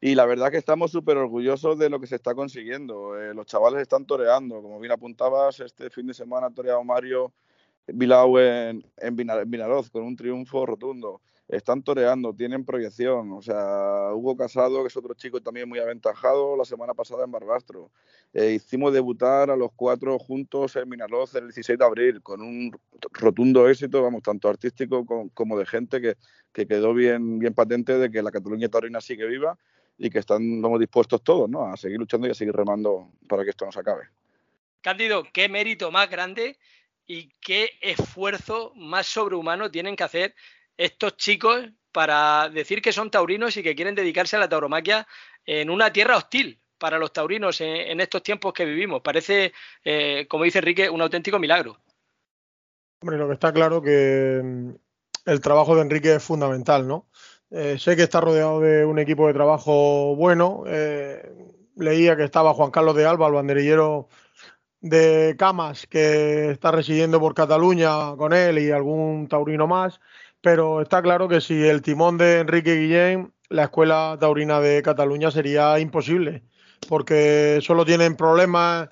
Y 0.00 0.14
la 0.14 0.26
verdad 0.26 0.50
que 0.50 0.58
estamos 0.58 0.90
súper 0.90 1.16
orgullosos 1.16 1.78
de 1.78 1.88
lo 1.88 2.00
que 2.00 2.06
se 2.06 2.16
está 2.16 2.34
consiguiendo. 2.34 3.20
Eh, 3.20 3.34
los 3.34 3.46
chavales 3.46 3.80
están 3.80 4.06
toreando. 4.06 4.62
Como 4.62 4.78
bien 4.80 4.92
apuntabas, 4.92 5.60
este 5.60 5.90
fin 5.90 6.06
de 6.06 6.14
semana 6.14 6.48
ha 6.48 6.50
toreado 6.50 6.82
Mario 6.84 7.32
Bilao 7.86 8.38
en, 8.38 8.84
en 8.96 9.16
Vinaroz 9.16 9.90
con 9.90 10.02
un 10.02 10.14
triunfo 10.16 10.66
rotundo 10.66 11.20
están 11.48 11.82
toreando, 11.82 12.34
tienen 12.34 12.64
proyección. 12.64 13.32
O 13.32 13.42
sea, 13.42 14.12
Hugo 14.12 14.36
Casado, 14.36 14.82
que 14.82 14.88
es 14.88 14.96
otro 14.96 15.14
chico 15.14 15.40
también 15.40 15.68
muy 15.68 15.78
aventajado, 15.78 16.56
la 16.56 16.64
semana 16.64 16.94
pasada 16.94 17.24
en 17.24 17.32
Barbastro. 17.32 17.90
Eh, 18.34 18.52
hicimos 18.52 18.92
debutar 18.92 19.50
a 19.50 19.56
los 19.56 19.70
cuatro 19.74 20.18
juntos 20.18 20.76
en 20.76 20.88
Minaloz 20.88 21.34
el 21.34 21.44
16 21.44 21.78
de 21.78 21.84
abril, 21.84 22.22
con 22.22 22.42
un 22.42 22.78
rotundo 23.12 23.68
éxito, 23.68 24.02
vamos, 24.02 24.22
tanto 24.22 24.48
artístico 24.48 25.06
como, 25.32 25.58
de 25.58 25.64
gente, 25.64 26.00
que, 26.00 26.66
quedó 26.66 26.92
bien, 26.92 27.40
patente 27.54 27.96
de 27.96 28.10
que 28.10 28.22
la 28.22 28.30
Cataluña 28.30 28.68
taurina 28.68 29.00
sigue 29.00 29.26
viva 29.26 29.56
y 29.96 30.10
que 30.10 30.18
están 30.18 30.60
dispuestos 30.78 31.22
todos 31.22 31.48
¿no? 31.48 31.72
a 31.72 31.76
seguir 31.76 31.98
luchando 31.98 32.26
y 32.26 32.30
a 32.30 32.34
seguir 32.34 32.54
remando 32.54 33.10
para 33.26 33.44
que 33.44 33.50
esto 33.50 33.64
no 33.64 33.72
se 33.72 33.80
acabe. 33.80 34.02
Cándido, 34.80 35.24
qué 35.32 35.48
mérito 35.48 35.90
más 35.90 36.10
grande 36.10 36.58
y 37.06 37.30
qué 37.40 37.70
esfuerzo 37.80 38.72
más 38.76 39.06
sobrehumano 39.06 39.70
tienen 39.70 39.96
que 39.96 40.04
hacer 40.04 40.34
estos 40.78 41.16
chicos 41.16 41.68
para 41.92 42.48
decir 42.48 42.80
que 42.80 42.92
son 42.92 43.10
taurinos 43.10 43.56
y 43.56 43.62
que 43.62 43.74
quieren 43.74 43.94
dedicarse 43.94 44.36
a 44.36 44.38
la 44.38 44.48
tauromaquia 44.48 45.06
en 45.44 45.68
una 45.68 45.92
tierra 45.92 46.16
hostil 46.16 46.60
para 46.78 46.98
los 46.98 47.12
taurinos 47.12 47.60
en, 47.60 48.00
estos 48.00 48.22
tiempos 48.22 48.52
que 48.52 48.64
vivimos. 48.64 49.02
Parece, 49.02 49.52
eh, 49.84 50.26
como 50.28 50.44
dice 50.44 50.60
Enrique, 50.60 50.88
un 50.88 51.02
auténtico 51.02 51.38
milagro. 51.38 51.78
Hombre, 53.02 53.18
lo 53.18 53.26
que 53.26 53.34
está 53.34 53.52
claro 53.52 53.82
que 53.82 54.40
mm, 54.42 54.70
el 55.26 55.40
trabajo 55.40 55.74
de 55.74 55.82
Enrique 55.82 56.14
es 56.14 56.22
fundamental, 56.22 56.86
¿no? 56.86 57.08
Eh, 57.50 57.78
sé 57.78 57.96
que 57.96 58.02
está 58.02 58.20
rodeado 58.20 58.60
de 58.60 58.84
un 58.84 58.98
equipo 58.98 59.26
de 59.26 59.34
trabajo 59.34 60.14
bueno. 60.14 60.64
Eh, 60.66 61.32
leía 61.76 62.16
que 62.16 62.24
estaba 62.24 62.54
Juan 62.54 62.70
Carlos 62.70 62.94
de 62.94 63.06
Alba, 63.06 63.26
el 63.26 63.34
banderillero 63.34 64.08
de 64.80 65.34
Camas, 65.38 65.86
que 65.86 66.50
está 66.50 66.70
residiendo 66.70 67.18
por 67.18 67.34
Cataluña 67.34 68.16
con 68.16 68.32
él 68.32 68.58
y 68.58 68.70
algún 68.70 69.26
taurino 69.26 69.66
más 69.66 70.00
pero 70.40 70.80
está 70.80 71.02
claro 71.02 71.28
que 71.28 71.40
si 71.40 71.66
el 71.66 71.82
timón 71.82 72.18
de 72.18 72.40
Enrique 72.40 72.76
Guillén, 72.76 73.32
la 73.48 73.64
Escuela 73.64 74.16
Taurina 74.20 74.60
de 74.60 74.82
Cataluña 74.82 75.30
sería 75.30 75.78
imposible, 75.78 76.44
porque 76.88 77.60
solo 77.62 77.84
tienen 77.84 78.16
problemas 78.16 78.88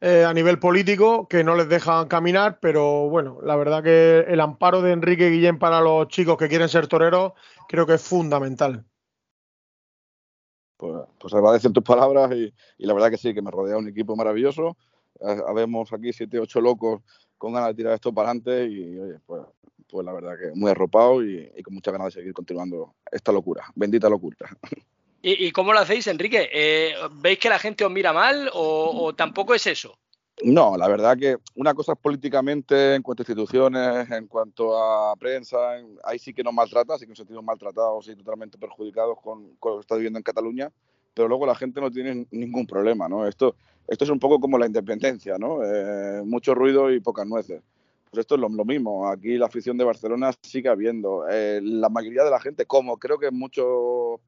eh, 0.00 0.24
a 0.24 0.32
nivel 0.32 0.58
político 0.58 1.26
que 1.28 1.42
no 1.42 1.56
les 1.56 1.68
dejan 1.68 2.06
caminar, 2.08 2.58
pero 2.60 3.08
bueno, 3.08 3.38
la 3.42 3.56
verdad 3.56 3.82
que 3.82 4.24
el 4.28 4.40
amparo 4.40 4.80
de 4.80 4.92
Enrique 4.92 5.28
Guillén 5.30 5.58
para 5.58 5.80
los 5.80 6.08
chicos 6.08 6.36
que 6.36 6.48
quieren 6.48 6.68
ser 6.68 6.86
toreros 6.86 7.32
creo 7.68 7.86
que 7.86 7.94
es 7.94 8.02
fundamental. 8.02 8.84
Pues, 10.76 11.04
pues 11.18 11.34
agradecen 11.34 11.72
tus 11.72 11.82
palabras 11.82 12.30
y, 12.32 12.52
la 12.78 12.94
verdad 12.94 13.10
que 13.10 13.16
sí, 13.18 13.34
que 13.34 13.42
me 13.42 13.50
rodea 13.50 13.76
un 13.76 13.88
equipo 13.88 14.14
maravilloso. 14.14 14.76
Habemos 15.20 15.92
aquí 15.92 16.12
siete, 16.12 16.38
ocho 16.38 16.60
locos 16.60 17.02
con 17.36 17.52
ganas 17.52 17.70
de 17.70 17.74
tirar 17.74 17.94
esto 17.94 18.14
para 18.14 18.30
adelante 18.30 18.66
y 18.66 18.96
oye, 19.00 19.18
pues 19.26 19.42
pues 19.88 20.04
la 20.04 20.12
verdad 20.12 20.38
que 20.38 20.52
muy 20.54 20.70
arropado 20.70 21.24
y, 21.24 21.50
con 21.62 21.74
muchas 21.74 21.92
ganas 21.92 22.06
de 22.06 22.20
seguir 22.20 22.32
continuando 22.32 22.94
esta 23.10 23.32
locura, 23.32 23.64
bendita 23.74 24.08
locura. 24.08 24.36
¿Y, 25.20 25.50
cómo 25.50 25.72
lo 25.72 25.80
hacéis, 25.80 26.06
Enrique? 26.06 26.48
Eh, 26.52 26.94
¿Veis 27.16 27.38
que 27.38 27.48
la 27.48 27.58
gente 27.58 27.84
os 27.84 27.90
mira 27.90 28.12
mal 28.12 28.48
o, 28.54 29.12
tampoco 29.16 29.52
es 29.54 29.66
eso? 29.66 29.98
No, 30.44 30.76
la 30.76 30.86
verdad 30.86 31.18
que 31.18 31.36
una 31.56 31.74
cosa 31.74 31.92
es 31.92 31.98
políticamente, 31.98 32.94
en 32.94 33.02
cuanto 33.02 33.22
a 33.22 33.24
instituciones, 33.24 34.10
en 34.12 34.28
cuanto 34.28 34.78
a 34.78 35.16
prensa, 35.16 35.58
ahí 36.04 36.20
sí 36.20 36.32
que 36.32 36.44
nos 36.44 36.54
maltrata, 36.54 36.96
sí 36.96 37.04
que 37.04 37.10
nos 37.10 37.18
sentimos 37.18 37.42
maltratados 37.42 38.08
y 38.08 38.14
totalmente 38.14 38.56
perjudicados 38.56 39.18
con, 39.20 39.56
con, 39.56 39.72
lo 39.72 39.78
que 39.78 39.80
está 39.80 39.96
viviendo 39.96 40.18
en 40.18 40.22
Cataluña, 40.22 40.70
pero 41.12 41.26
luego 41.26 41.44
la 41.44 41.56
gente 41.56 41.80
no 41.80 41.90
tiene 41.90 42.28
ningún 42.30 42.64
problema, 42.68 43.08
¿no? 43.08 43.26
Esto, 43.26 43.56
esto 43.88 44.04
es 44.04 44.10
un 44.10 44.20
poco 44.20 44.38
como 44.38 44.56
la 44.56 44.66
independencia, 44.66 45.36
¿no? 45.36 45.64
Eh, 45.64 46.22
mucho 46.24 46.54
ruido 46.54 46.92
y 46.92 47.00
pocas 47.00 47.26
nueces. 47.26 47.60
Pues 48.10 48.20
esto 48.20 48.36
es 48.36 48.40
lo, 48.40 48.64
mismo. 48.64 49.08
Aquí 49.08 49.36
la 49.36 49.46
afición 49.46 49.76
de 49.76 49.84
Barcelona 49.84 50.32
sigue 50.42 50.68
habiendo. 50.68 51.28
Eh, 51.28 51.60
la 51.62 51.88
mayoría 51.88 52.24
de 52.24 52.30
la 52.30 52.40
gente, 52.40 52.64
como 52.66 52.98
creo 52.98 53.18
que 53.18 53.26
en 53.26 53.38
muchas 53.38 53.64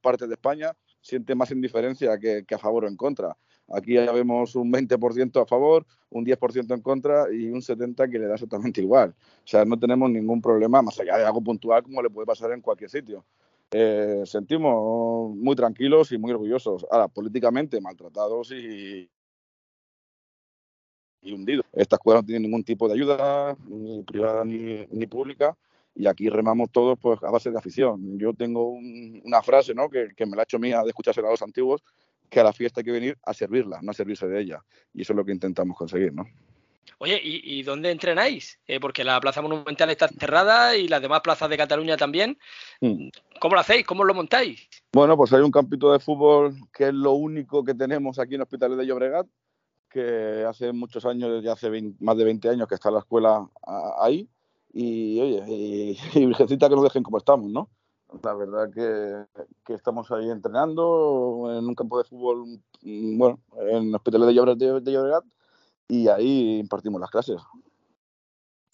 partes 0.03 0.29
de 0.29 0.35
España, 0.35 0.73
siente 1.01 1.35
más 1.35 1.51
indiferencia 1.51 2.19
que, 2.19 2.45
a 2.51 2.59
favor 2.59 2.85
o 2.85 2.89
en 2.89 2.97
contra. 2.97 3.37
Aquí 3.73 3.95
ya 3.95 4.13
vemos 4.13 4.55
un 4.57 4.73
20% 4.73 5.43
a 5.43 5.47
favor, 5.47 5.87
un 6.11 6.25
10% 6.27 6.75
en 6.75 6.83
contra 6.83 7.33
y 7.33 7.47
un 7.47 7.61
70% 7.61 8.11
que 8.11 8.19
le 8.19 8.27
da 8.27 8.35
exactamente 8.35 8.81
igual. 8.81 9.15
O 9.19 9.47
sea, 9.47 9.65
no 9.65 9.79
tenemos 9.79 10.11
ningún 10.11 10.43
problema, 10.43 10.83
más 10.83 10.99
allá 11.01 11.17
de 11.17 11.25
algo 11.25 11.41
puntual 11.41 11.83
como 11.83 12.03
le 12.03 12.11
puede 12.11 12.27
pasar 12.27 12.53
en 12.53 12.61
cualquier 12.61 12.91
sitio. 12.91 13.25
Eh, 13.71 14.23
sentimos 14.25 15.35
muy 15.37 15.55
tranquilos 15.55 16.11
y 16.13 16.19
muy 16.19 16.33
orgullosos. 16.33 16.85
Ahora, 16.91 17.09
políticamente 17.09 17.81
maltratados 17.81 18.51
y, 18.51 19.09
y 21.23 21.33
hundidos. 21.33 21.67
Esta 21.73 21.97
escuela 21.97 22.21
no 22.21 22.27
tiene 22.27 22.41
ningún 22.41 22.65
tipo 22.65 22.89
de 22.89 22.95
ayuda, 22.95 23.57
ni 23.69 24.03
privada 24.03 24.45
ni, 24.45 24.87
ni 24.91 25.07
pública, 25.07 25.57
y 25.95 26.07
aquí 26.07 26.29
remamos 26.29 26.71
todos 26.71 26.99
pues, 27.01 27.23
a 27.23 27.31
base 27.31 27.51
de 27.51 27.59
afición. 27.59 28.19
Yo 28.19 28.33
tengo 28.33 28.69
un, 28.69 29.21
una 29.25 29.43
frase 29.43 29.75
¿no? 29.75 29.89
que, 29.89 30.09
que, 30.17 30.27
me 30.27 30.37
la 30.37 30.43
ha 30.43 30.45
hecho 30.45 30.59
mía 30.59 30.83
de 30.83 30.89
escucharse 30.89 31.21
a 31.21 31.25
los 31.25 31.43
antiguos, 31.43 31.83
que 32.29 32.41
a 32.41 32.45
la 32.45 32.53
fiesta 32.53 32.81
hay 32.81 32.85
que 32.85 32.93
venir 32.93 33.19
a 33.25 33.35
servirla, 33.35 33.81
no 33.83 33.91
a 33.91 33.95
servirse 33.95 34.27
de 34.27 34.41
ella. 34.41 34.65
Y 34.95 35.03
eso 35.03 35.13
es 35.13 35.17
lo 35.17 35.25
que 35.25 35.33
intentamos 35.33 35.77
conseguir, 35.77 36.13
¿no? 36.13 36.27
Oye, 36.99 37.19
¿y, 37.23 37.61
y 37.61 37.63
dónde 37.63 37.91
entrenáis? 37.91 38.59
Eh, 38.67 38.79
porque 38.79 39.05
la 39.05 39.19
Plaza 39.21 39.41
Monumental 39.41 39.89
está 39.91 40.09
cerrada 40.09 40.77
y 40.77 40.87
las 40.87 41.01
demás 41.01 41.21
plazas 41.23 41.49
de 41.49 41.57
Cataluña 41.57 41.97
también. 41.97 42.39
Mm. 42.81 43.09
¿Cómo 43.41 43.55
lo 43.55 43.61
hacéis? 43.61 43.87
¿Cómo 43.87 44.05
lo 44.05 44.13
montáis? 44.13 44.69
Bueno, 44.93 45.17
pues 45.17 45.33
hay 45.33 45.41
un 45.41 45.51
campito 45.51 45.93
de 45.93 45.99
fútbol 45.99 46.55
que 46.73 46.89
es 46.89 46.95
lo 46.95 47.13
único 47.13 47.65
que 47.65 47.75
tenemos 47.75 48.19
aquí 48.19 48.35
en 48.35 48.43
Hospitales 48.43 48.77
de 48.77 48.87
Llobregat, 48.87 49.27
que 49.91 50.45
hace 50.49 50.73
muchos 50.73 51.05
años, 51.05 51.43
ya 51.43 51.53
hace 51.53 51.69
20, 51.69 52.03
más 52.03 52.17
de 52.17 52.25
20 52.25 52.49
años 52.49 52.69
que 52.69 52.77
está 52.77 52.91
la 52.91 53.01
escuela 53.01 53.47
ahí. 54.01 54.29
Y 54.73 55.21
oye, 55.21 55.45
y, 55.49 55.99
y 56.19 56.27
Virgencita 56.27 56.69
que 56.69 56.77
nos 56.77 56.85
dejen 56.85 57.03
como 57.03 57.19
estamos, 57.19 57.51
¿no? 57.51 57.69
La 58.23 58.35
verdad 58.35 58.71
que, 58.73 59.43
que, 59.65 59.75
estamos 59.75 60.11
ahí 60.11 60.31
entrenando 60.31 61.47
en 61.57 61.65
un 61.65 61.75
campo 61.75 61.99
de 61.99 62.05
fútbol, 62.05 62.61
mm, 62.83 63.19
bueno, 63.19 63.41
en 63.69 63.95
Hospitales 63.95 64.29
de 64.29 64.35
Llobregat, 64.35 64.59
de, 64.59 64.81
de 64.81 64.93
Llobregat 64.93 65.25
y 65.91 66.09
ahí 66.09 66.59
impartimos 66.59 67.01
las 67.01 67.11
clases. 67.11 67.37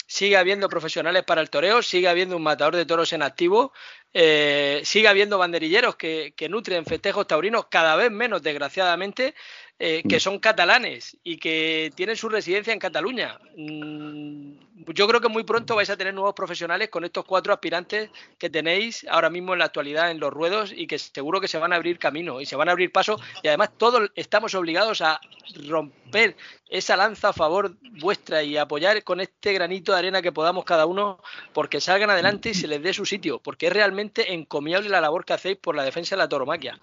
Sigue 0.06 0.36
habiendo 0.36 0.68
profesionales 0.68 1.24
para 1.24 1.40
el 1.40 1.50
toreo, 1.50 1.82
sigue 1.82 2.08
habiendo 2.08 2.36
un 2.36 2.42
matador 2.42 2.76
de 2.76 2.86
toros 2.86 3.12
en 3.12 3.22
activo, 3.22 3.72
eh, 4.14 4.80
sigue 4.84 5.08
habiendo 5.08 5.36
banderilleros 5.36 5.96
que, 5.96 6.32
que, 6.36 6.48
nutren 6.48 6.86
festejos 6.86 7.26
taurinos, 7.26 7.66
cada 7.66 7.96
vez 7.96 8.12
menos, 8.12 8.40
desgraciadamente, 8.40 9.34
eh, 9.78 10.02
que 10.08 10.20
son 10.20 10.38
catalanes 10.38 11.18
y 11.22 11.36
que 11.36 11.92
tienen 11.94 12.16
su 12.16 12.30
residencia 12.30 12.72
en 12.72 12.78
Cataluña. 12.78 13.38
Mm, 13.56 14.52
yo 14.94 15.06
creo 15.06 15.20
que 15.20 15.28
muy 15.28 15.44
pronto 15.44 15.76
vais 15.76 15.90
a 15.90 15.98
tener 15.98 16.14
nuevos 16.14 16.32
profesionales 16.32 16.88
con 16.88 17.04
estos 17.04 17.26
cuatro 17.26 17.52
aspirantes 17.52 18.08
que 18.38 18.48
tenéis 18.48 19.06
ahora 19.10 19.28
mismo 19.28 19.52
en 19.52 19.58
la 19.58 19.66
actualidad 19.66 20.10
en 20.10 20.18
los 20.18 20.32
ruedos 20.32 20.72
y 20.74 20.86
que 20.86 20.98
seguro 20.98 21.42
que 21.42 21.48
se 21.48 21.58
van 21.58 21.74
a 21.74 21.76
abrir 21.76 21.98
camino 21.98 22.40
y 22.40 22.46
se 22.46 22.56
van 22.56 22.70
a 22.70 22.72
abrir 22.72 22.90
paso 22.90 23.20
y 23.42 23.48
además 23.48 23.70
todos 23.76 24.10
estamos 24.14 24.54
obligados 24.54 25.02
a 25.02 25.20
romper 25.68 26.36
esa 26.70 26.96
lanza 26.96 27.28
a 27.28 27.32
favor 27.34 27.76
vuestra 28.00 28.42
y 28.42 28.56
apoyar 28.56 29.04
con 29.04 29.20
este 29.20 29.52
granito 29.52 29.92
de 29.92 29.98
arena 29.98 30.22
que 30.22 30.32
podamos 30.32 30.64
cada 30.64 30.86
uno 30.86 31.20
porque 31.52 31.82
salgan 31.82 32.08
adelante 32.08 32.50
y 32.50 32.54
se 32.54 32.66
les 32.66 32.82
dé 32.82 32.94
su 32.94 33.04
sitio, 33.04 33.40
porque 33.40 33.66
es 33.66 33.72
realmente 33.74 34.32
encomiable 34.32 34.88
la 34.88 35.02
labor 35.02 35.26
que 35.26 35.34
hacéis 35.34 35.58
por 35.58 35.76
la 35.76 35.84
defensa 35.84 36.16
de 36.16 36.20
la 36.20 36.28
tauromaquia. 36.28 36.78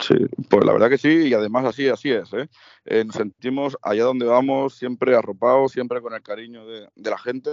Sí, 0.00 0.14
pues 0.48 0.64
la 0.64 0.72
verdad 0.72 0.88
que 0.90 0.98
sí, 0.98 1.28
y 1.28 1.34
además 1.34 1.64
así, 1.64 1.88
así 1.88 2.10
es. 2.10 2.32
¿eh? 2.32 2.48
Eh, 2.84 3.04
nos 3.04 3.16
sentimos 3.16 3.76
allá 3.82 4.04
donde 4.04 4.26
vamos, 4.26 4.74
siempre 4.74 5.16
arropados, 5.16 5.72
siempre 5.72 6.00
con 6.00 6.14
el 6.14 6.22
cariño 6.22 6.66
de, 6.66 6.88
la 6.96 7.18
gente. 7.18 7.50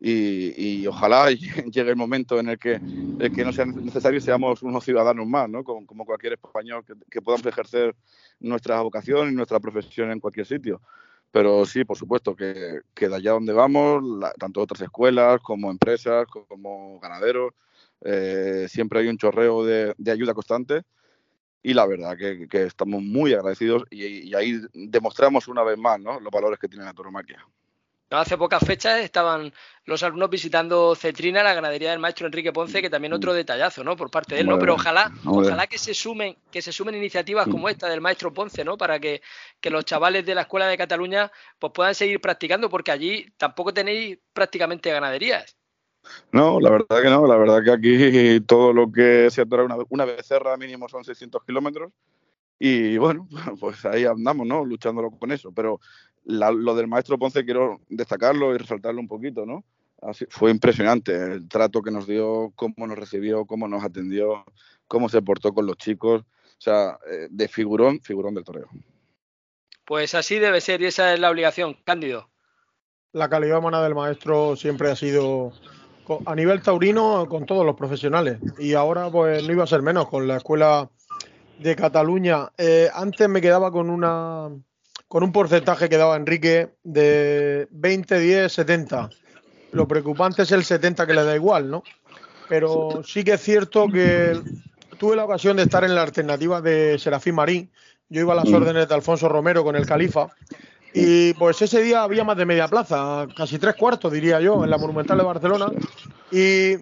Y, 0.00 0.54
y, 0.56 0.86
ojalá 0.86 1.30
llegue 1.30 1.90
el 1.90 1.96
momento 1.96 2.40
en 2.40 2.48
el 2.48 2.58
que, 2.58 2.80
el 3.18 3.32
que 3.32 3.44
no 3.44 3.52
sea 3.52 3.66
necesario 3.66 4.20
seamos 4.20 4.62
unos 4.62 4.84
ciudadanos 4.84 5.26
más, 5.26 5.48
¿no? 5.48 5.62
como, 5.62 6.04
cualquier 6.04 6.32
español, 6.32 6.84
que, 6.84 6.94
que, 7.10 7.22
podamos 7.22 7.46
ejercer 7.46 7.94
nuestra 8.40 8.80
vocación 8.80 9.30
y 9.30 9.34
nuestra 9.34 9.60
profesión 9.60 10.10
en 10.10 10.20
cualquier 10.20 10.46
sitio. 10.46 10.80
Pero 11.30 11.64
sí, 11.66 11.84
por 11.84 11.96
supuesto, 11.96 12.34
que, 12.34 12.80
que 12.94 13.08
de 13.08 13.14
allá 13.14 13.32
donde 13.32 13.52
vamos, 13.52 14.02
la, 14.02 14.32
tanto 14.32 14.60
otras 14.60 14.80
escuelas 14.80 15.40
como 15.42 15.70
empresas, 15.70 16.26
como 16.26 16.98
ganaderos, 16.98 17.52
eh, 18.02 18.66
siempre 18.68 19.00
hay 19.00 19.08
un 19.08 19.18
chorreo 19.18 19.64
de, 19.64 19.94
de 19.98 20.10
ayuda 20.10 20.34
constante 20.34 20.82
y 21.62 21.74
la 21.74 21.86
verdad 21.86 22.16
que, 22.16 22.48
que 22.48 22.64
estamos 22.64 23.02
muy 23.02 23.34
agradecidos 23.34 23.84
y, 23.90 24.28
y, 24.28 24.34
ahí 24.34 24.60
demostramos 24.72 25.48
una 25.48 25.62
vez 25.62 25.78
más 25.78 26.00
¿no? 26.00 26.18
los 26.20 26.30
valores 26.30 26.58
que 26.58 26.68
tiene 26.68 26.84
la 26.84 26.94
tauromaquia. 26.94 27.44
Hace 28.10 28.36
pocas 28.36 28.64
fechas 28.66 28.98
estaban 28.98 29.52
los 29.84 30.02
alumnos 30.02 30.30
visitando 30.30 30.96
Cetrina, 30.96 31.44
la 31.44 31.54
ganadería 31.54 31.90
del 31.90 32.00
maestro 32.00 32.26
Enrique 32.26 32.52
Ponce, 32.52 32.82
que 32.82 32.90
también 32.90 33.12
otro 33.12 33.32
detallazo, 33.32 33.84
¿no? 33.84 33.96
Por 33.96 34.10
parte 34.10 34.34
de 34.34 34.40
él, 34.40 34.48
¿no? 34.48 34.58
Pero 34.58 34.74
ojalá, 34.74 35.12
ojalá 35.24 35.68
que 35.68 35.78
se 35.78 35.94
sumen, 35.94 36.36
que 36.50 36.60
se 36.60 36.72
sumen 36.72 36.96
iniciativas 36.96 37.46
como 37.46 37.68
esta 37.68 37.88
del 37.88 38.00
maestro 38.00 38.34
Ponce, 38.34 38.64
¿no? 38.64 38.76
Para 38.76 38.98
que, 38.98 39.22
que 39.60 39.70
los 39.70 39.84
chavales 39.84 40.26
de 40.26 40.34
la 40.34 40.40
escuela 40.40 40.66
de 40.66 40.76
Cataluña 40.76 41.30
pues 41.60 41.72
puedan 41.72 41.94
seguir 41.94 42.20
practicando, 42.20 42.68
porque 42.68 42.90
allí 42.90 43.32
tampoco 43.36 43.72
tenéis 43.72 44.18
prácticamente 44.32 44.90
ganaderías. 44.90 45.56
No, 46.32 46.60
la 46.60 46.70
verdad 46.70 47.02
que 47.02 47.10
no, 47.10 47.26
la 47.26 47.36
verdad 47.36 47.62
que 47.62 47.70
aquí 47.70 48.40
todo 48.46 48.72
lo 48.72 48.90
que 48.90 49.30
se 49.30 49.42
atora 49.42 49.64
una, 49.64 49.76
una 49.88 50.04
becerra 50.04 50.56
mínimo 50.56 50.88
son 50.88 51.04
600 51.04 51.44
kilómetros 51.44 51.92
y 52.58 52.98
bueno, 52.98 53.26
pues 53.58 53.84
ahí 53.86 54.04
andamos, 54.04 54.46
¿no? 54.46 54.64
Luchándolo 54.64 55.10
con 55.10 55.32
eso, 55.32 55.50
pero 55.50 55.80
la, 56.24 56.52
lo 56.52 56.74
del 56.74 56.86
maestro 56.86 57.18
Ponce 57.18 57.44
quiero 57.44 57.80
destacarlo 57.88 58.54
y 58.54 58.58
resaltarlo 58.58 59.00
un 59.00 59.08
poquito, 59.08 59.46
¿no? 59.46 59.64
Así, 60.02 60.26
fue 60.28 60.50
impresionante 60.50 61.14
el 61.14 61.48
trato 61.48 61.82
que 61.82 61.90
nos 61.90 62.06
dio, 62.06 62.52
cómo 62.54 62.86
nos 62.86 62.98
recibió, 62.98 63.44
cómo 63.44 63.66
nos 63.68 63.82
atendió, 63.82 64.44
cómo 64.86 65.08
se 65.08 65.22
portó 65.22 65.52
con 65.52 65.66
los 65.66 65.76
chicos, 65.76 66.22
o 66.22 66.60
sea, 66.60 66.98
eh, 67.10 67.28
de 67.30 67.48
figurón, 67.48 68.00
figurón 68.00 68.34
del 68.34 68.44
toreo. 68.44 68.68
Pues 69.84 70.14
así 70.14 70.38
debe 70.38 70.60
ser 70.60 70.82
y 70.82 70.86
esa 70.86 71.12
es 71.12 71.20
la 71.20 71.30
obligación, 71.30 71.76
Cándido. 71.84 72.30
La 73.12 73.28
calidad 73.28 73.58
humana 73.58 73.82
del 73.82 73.94
maestro 73.94 74.54
siempre 74.56 74.90
ha 74.90 74.96
sido 74.96 75.52
a 76.24 76.34
nivel 76.34 76.62
taurino 76.62 77.26
con 77.28 77.46
todos 77.46 77.64
los 77.64 77.76
profesionales 77.76 78.38
y 78.58 78.74
ahora 78.74 79.10
pues 79.10 79.46
no 79.46 79.52
iba 79.52 79.64
a 79.64 79.68
ser 79.68 79.82
menos 79.82 80.08
con 80.08 80.26
la 80.26 80.36
escuela 80.36 80.88
de 81.58 81.76
Cataluña. 81.76 82.50
Eh, 82.58 82.88
antes 82.92 83.28
me 83.28 83.40
quedaba 83.40 83.70
con 83.70 83.90
una 83.90 84.48
con 85.08 85.24
un 85.24 85.32
porcentaje 85.32 85.88
que 85.88 85.96
daba 85.96 86.16
Enrique 86.16 86.70
de 86.84 87.66
20, 87.70 88.20
10, 88.20 88.52
70. 88.52 89.10
Lo 89.72 89.88
preocupante 89.88 90.42
es 90.42 90.52
el 90.52 90.64
70 90.64 91.06
que 91.06 91.14
le 91.14 91.24
da 91.24 91.34
igual, 91.34 91.70
¿no? 91.70 91.82
Pero 92.48 93.02
sí 93.04 93.24
que 93.24 93.32
es 93.32 93.40
cierto 93.40 93.88
que 93.88 94.40
tuve 94.98 95.16
la 95.16 95.24
ocasión 95.24 95.56
de 95.56 95.64
estar 95.64 95.82
en 95.84 95.94
la 95.94 96.02
alternativa 96.02 96.60
de 96.60 96.98
Serafín 96.98 97.34
Marín. 97.34 97.70
Yo 98.08 98.20
iba 98.20 98.32
a 98.32 98.36
las 98.36 98.52
órdenes 98.52 98.88
de 98.88 98.94
Alfonso 98.94 99.28
Romero 99.28 99.64
con 99.64 99.76
el 99.76 99.86
Califa. 99.86 100.28
Y 100.92 101.34
pues 101.34 101.62
ese 101.62 101.82
día 101.82 102.02
había 102.02 102.24
más 102.24 102.36
de 102.36 102.46
media 102.46 102.68
plaza, 102.68 103.26
casi 103.36 103.58
tres 103.58 103.74
cuartos, 103.76 104.12
diría 104.12 104.40
yo, 104.40 104.64
en 104.64 104.70
la 104.70 104.78
Monumental 104.78 105.18
de 105.18 105.24
Barcelona. 105.24 105.66
Y 106.32 106.72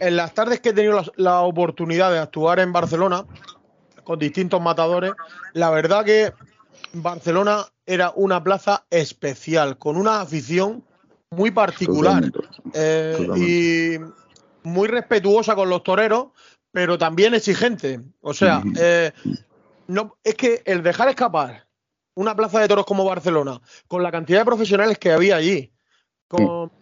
en 0.00 0.16
las 0.16 0.34
tardes 0.34 0.60
que 0.60 0.70
he 0.70 0.72
tenido 0.72 0.94
la, 0.94 1.12
la 1.16 1.40
oportunidad 1.40 2.12
de 2.12 2.18
actuar 2.18 2.60
en 2.60 2.72
Barcelona 2.72 3.24
con 4.04 4.18
distintos 4.18 4.60
matadores, 4.60 5.12
la 5.54 5.70
verdad 5.70 6.04
que 6.04 6.32
Barcelona 6.92 7.66
era 7.86 8.12
una 8.14 8.42
plaza 8.42 8.84
especial, 8.90 9.78
con 9.78 9.96
una 9.96 10.20
afición 10.20 10.84
muy 11.30 11.50
particular 11.50 12.30
eh, 12.74 13.28
y 13.36 14.66
muy 14.66 14.88
respetuosa 14.88 15.54
con 15.54 15.68
los 15.68 15.82
toreros, 15.82 16.28
pero 16.72 16.98
también 16.98 17.34
exigente. 17.34 18.00
O 18.20 18.32
sea, 18.34 18.62
eh, 18.78 19.12
no, 19.86 20.16
es 20.24 20.34
que 20.34 20.62
el 20.64 20.82
dejar 20.82 21.08
escapar 21.08 21.67
una 22.18 22.34
plaza 22.34 22.58
de 22.58 22.66
toros 22.66 22.84
como 22.84 23.04
Barcelona, 23.04 23.60
con 23.86 24.02
la 24.02 24.10
cantidad 24.10 24.40
de 24.40 24.44
profesionales 24.44 24.98
que 24.98 25.12
había 25.12 25.36
allí, 25.36 25.72
con, 26.26 26.72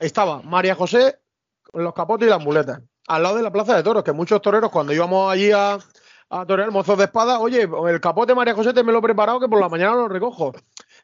estaba 0.00 0.40
María 0.40 0.74
José 0.74 1.18
con 1.62 1.84
los 1.84 1.92
capotes 1.92 2.26
y 2.26 2.30
las 2.30 2.42
muletas, 2.42 2.80
al 3.06 3.22
lado 3.22 3.36
de 3.36 3.42
la 3.42 3.52
plaza 3.52 3.76
de 3.76 3.82
toros, 3.82 4.02
que 4.02 4.12
muchos 4.12 4.40
toreros 4.40 4.70
cuando 4.70 4.94
íbamos 4.94 5.30
allí 5.30 5.52
a, 5.52 5.78
a 6.30 6.46
torear 6.46 6.70
mozos 6.70 6.96
de 6.96 7.04
espada, 7.04 7.38
oye, 7.38 7.68
el 7.88 8.00
capote 8.00 8.34
María 8.34 8.54
José 8.54 8.72
te 8.72 8.82
me 8.82 8.90
lo 8.92 9.00
he 9.00 9.02
preparado 9.02 9.38
que 9.38 9.46
por 9.46 9.60
la 9.60 9.68
mañana 9.68 9.94
lo 9.94 10.08
recojo. 10.08 10.54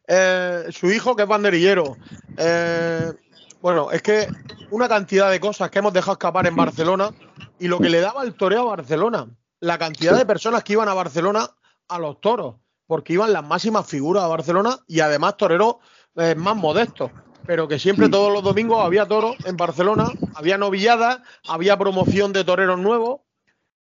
Eh, 0.09 0.65
su 0.71 0.91
hijo 0.91 1.15
que 1.15 1.25
es 1.25 1.29
banderillero. 1.29 1.99
Eh, 2.39 3.13
bueno, 3.61 3.91
es 3.91 4.01
que 4.01 4.29
una 4.71 4.89
cantidad 4.89 5.31
de 5.31 5.41
cosas 5.41 5.71
que 5.71 5.81
hemos 5.81 5.93
dejado 5.93 6.13
escapar 6.13 6.47
en 6.47 6.57
Barcelona 6.57 7.11
y 7.59 7.69
lo 7.69 7.79
que 7.79 7.91
le 7.91 8.01
daba 8.01 8.23
el 8.23 8.35
toreo 8.35 8.63
a 8.63 8.77
Barcelona, 8.77 9.29
la 9.61 9.77
cantidad 9.77 10.17
de 10.17 10.25
personas 10.25 10.65
que 10.65 10.73
iban 10.73 10.89
a 10.89 10.95
Barcelona 10.95 11.51
a 11.89 11.99
los 11.99 12.19
toros, 12.23 12.57
porque 12.87 13.15
iban 13.15 13.33
las 13.33 13.45
máximas 13.45 13.87
figuras 13.87 14.25
a 14.25 14.29
Barcelona 14.29 14.79
y 14.87 15.01
además 15.01 15.37
toreros 15.37 15.77
eh, 16.17 16.35
más 16.35 16.57
modestos 16.57 17.11
pero 17.47 17.69
que 17.69 17.79
siempre 17.79 18.09
todos 18.09 18.33
los 18.33 18.43
domingos 18.43 18.85
había 18.85 19.07
toros 19.07 19.37
en 19.45 19.57
Barcelona, 19.57 20.09
había 20.35 20.57
novilladas, 20.57 21.21
había 21.47 21.79
promoción 21.79 22.33
de 22.33 22.45
toreros 22.45 22.79
nuevos 22.79 23.21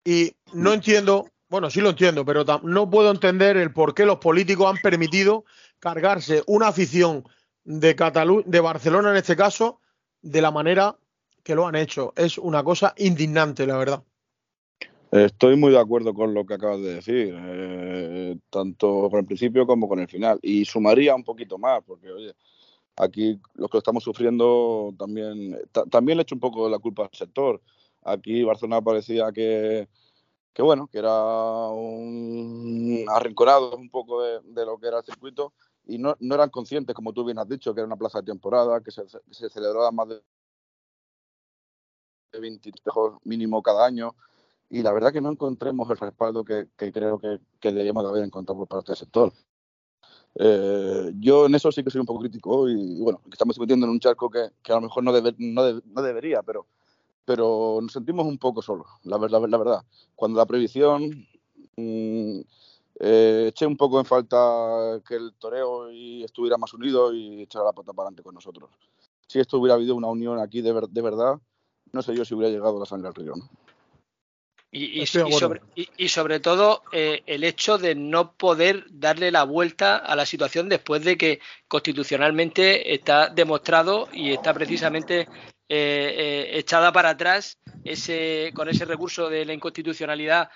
y 0.04 0.36
no 0.52 0.72
entiendo, 0.72 1.30
bueno, 1.48 1.70
sí 1.70 1.80
lo 1.80 1.90
entiendo, 1.90 2.24
pero 2.24 2.44
no 2.62 2.90
puedo 2.90 3.10
entender 3.10 3.56
el 3.56 3.72
por 3.72 3.94
qué 3.94 4.04
los 4.04 4.18
políticos 4.18 4.66
han 4.68 4.80
permitido 4.82 5.44
cargarse 5.78 6.42
una 6.46 6.68
afición 6.68 7.24
de 7.64 7.96
Catalu 7.96 8.42
de 8.46 8.60
Barcelona 8.60 9.10
en 9.10 9.16
este 9.16 9.36
caso 9.36 9.80
de 10.20 10.42
la 10.42 10.50
manera 10.50 10.96
que 11.42 11.54
lo 11.54 11.66
han 11.66 11.76
hecho. 11.76 12.12
Es 12.16 12.38
una 12.38 12.62
cosa 12.62 12.94
indignante, 12.98 13.66
la 13.66 13.76
verdad. 13.78 14.02
Estoy 15.24 15.56
muy 15.56 15.72
de 15.72 15.78
acuerdo 15.78 16.12
con 16.12 16.34
lo 16.34 16.44
que 16.44 16.54
acabas 16.54 16.80
de 16.82 16.94
decir, 16.94 17.34
eh, 17.34 18.38
tanto 18.50 19.08
con 19.08 19.20
el 19.20 19.26
principio 19.26 19.66
como 19.66 19.88
con 19.88 19.98
el 19.98 20.08
final. 20.08 20.38
Y 20.42 20.64
sumaría 20.66 21.14
un 21.14 21.24
poquito 21.24 21.56
más, 21.58 21.82
porque 21.84 22.10
oye, 22.10 22.34
aquí 22.96 23.40
los 23.54 23.70
que 23.70 23.78
estamos 23.78 24.04
sufriendo 24.04 24.92
también, 24.98 25.58
también 25.90 26.18
le 26.18 26.22
echo 26.22 26.34
un 26.34 26.40
poco 26.40 26.68
la 26.68 26.78
culpa 26.78 27.04
al 27.04 27.10
sector. 27.12 27.62
Aquí 28.04 28.42
Barcelona 28.44 28.82
parecía 28.82 29.32
que, 29.32 29.88
que 30.52 30.62
bueno, 30.62 30.86
que 30.88 30.98
era 30.98 31.14
un 31.70 33.04
arrinconado 33.08 33.76
un 33.76 33.88
poco 33.90 34.22
de, 34.22 34.66
lo 34.66 34.78
que 34.78 34.88
era 34.88 34.98
el 34.98 35.04
circuito 35.04 35.54
y 35.86 35.98
no, 35.98 36.14
eran 36.20 36.50
conscientes, 36.50 36.94
como 36.94 37.12
tú 37.12 37.24
bien 37.24 37.38
has 37.38 37.48
dicho, 37.48 37.74
que 37.74 37.80
era 37.80 37.86
una 37.86 37.96
plaza 37.96 38.20
de 38.20 38.26
temporada, 38.26 38.82
que 38.82 38.90
se, 38.90 39.04
se 39.30 39.48
celebraba 39.48 39.90
más 39.92 40.08
de 40.08 40.20
20 42.38 42.68
espejos 42.68 43.18
mínimo 43.24 43.62
cada 43.62 43.86
año 43.86 44.14
y 44.68 44.82
la 44.82 44.92
verdad 44.92 45.12
que 45.12 45.20
no 45.20 45.30
encontremos 45.30 45.88
el 45.90 45.96
respaldo 45.96 46.44
que, 46.44 46.68
creo 46.76 47.18
que, 47.18 47.40
que, 47.60 47.68
deberíamos 47.70 48.04
haber 48.04 48.24
encontrado 48.24 48.58
por 48.58 48.68
parte 48.68 48.92
del 48.92 48.98
sector. 48.98 49.32
Eh, 50.38 51.12
yo 51.18 51.46
en 51.46 51.54
eso 51.54 51.72
sí 51.72 51.82
que 51.82 51.90
soy 51.90 52.00
un 52.00 52.06
poco 52.06 52.20
crítico 52.20 52.68
y 52.68 53.00
bueno, 53.00 53.20
estamos 53.32 53.58
metiendo 53.58 53.86
en 53.86 53.92
un 53.92 54.00
charco 54.00 54.28
que, 54.28 54.40
a 54.40 54.74
lo 54.74 54.82
mejor 54.82 55.02
no, 55.02 55.12
no, 55.12 56.02
debería, 56.02 56.42
pero, 56.42 56.66
pero 57.24 57.78
nos 57.80 57.92
sentimos 57.92 58.26
un 58.26 58.36
poco 58.38 58.60
solos, 58.60 58.86
la, 59.04 59.18
verdad, 59.18 59.42
la 59.48 59.56
verdad. 59.56 59.84
Cuando 60.14 60.38
la 60.38 60.46
previsión 60.46 61.26
mm, 61.76 62.40
eh, 63.00 63.46
eché 63.48 63.66
un 63.66 63.76
poco 63.76 63.98
en 63.98 64.04
falta 64.04 65.00
que 65.06 65.14
el 65.14 65.32
toreo 65.38 65.90
y 65.90 66.24
estuviera 66.24 66.58
más 66.58 66.74
unido 66.74 67.14
y 67.14 67.42
echara 67.42 67.64
la 67.66 67.72
pata 67.72 67.92
para 67.92 68.08
adelante 68.08 68.22
con 68.22 68.34
nosotros. 68.34 68.70
Si 69.26 69.40
esto 69.40 69.58
hubiera 69.58 69.74
habido 69.74 69.94
una 69.94 70.08
unión 70.08 70.38
aquí 70.38 70.60
de, 70.60 70.72
de 70.90 71.02
verdad, 71.02 71.38
no 71.92 72.02
sé 72.02 72.14
yo 72.14 72.24
si 72.24 72.34
hubiera 72.34 72.52
llegado 72.52 72.78
la 72.78 72.86
sangre 72.86 73.08
al 73.08 73.14
río. 73.14 73.32
¿no? 73.36 73.48
Y, 74.72 75.06
sobre, 75.06 76.40
todo 76.40 76.82
eh, 76.92 77.22
el 77.26 77.44
hecho 77.44 77.78
de 77.78 77.94
no 77.94 78.32
poder 78.32 78.84
darle 78.90 79.30
la 79.30 79.44
vuelta 79.44 79.96
a 79.96 80.14
la 80.16 80.26
situación 80.26 80.68
después 80.68 81.02
de 81.02 81.16
que 81.16 81.40
constitucionalmente 81.66 82.92
está 82.92 83.28
demostrado 83.28 84.08
y 84.12 84.32
está 84.32 84.52
precisamente 84.52 85.20
eh, 85.20 85.26
eh, 85.68 86.50
echada 86.58 86.92
para 86.92 87.10
atrás 87.10 87.58
ese, 87.84 88.52
con 88.54 88.68
ese 88.68 88.84
recurso 88.84 89.30
de 89.30 89.44
la 89.44 89.52
inconstitucionalidad 89.52 90.50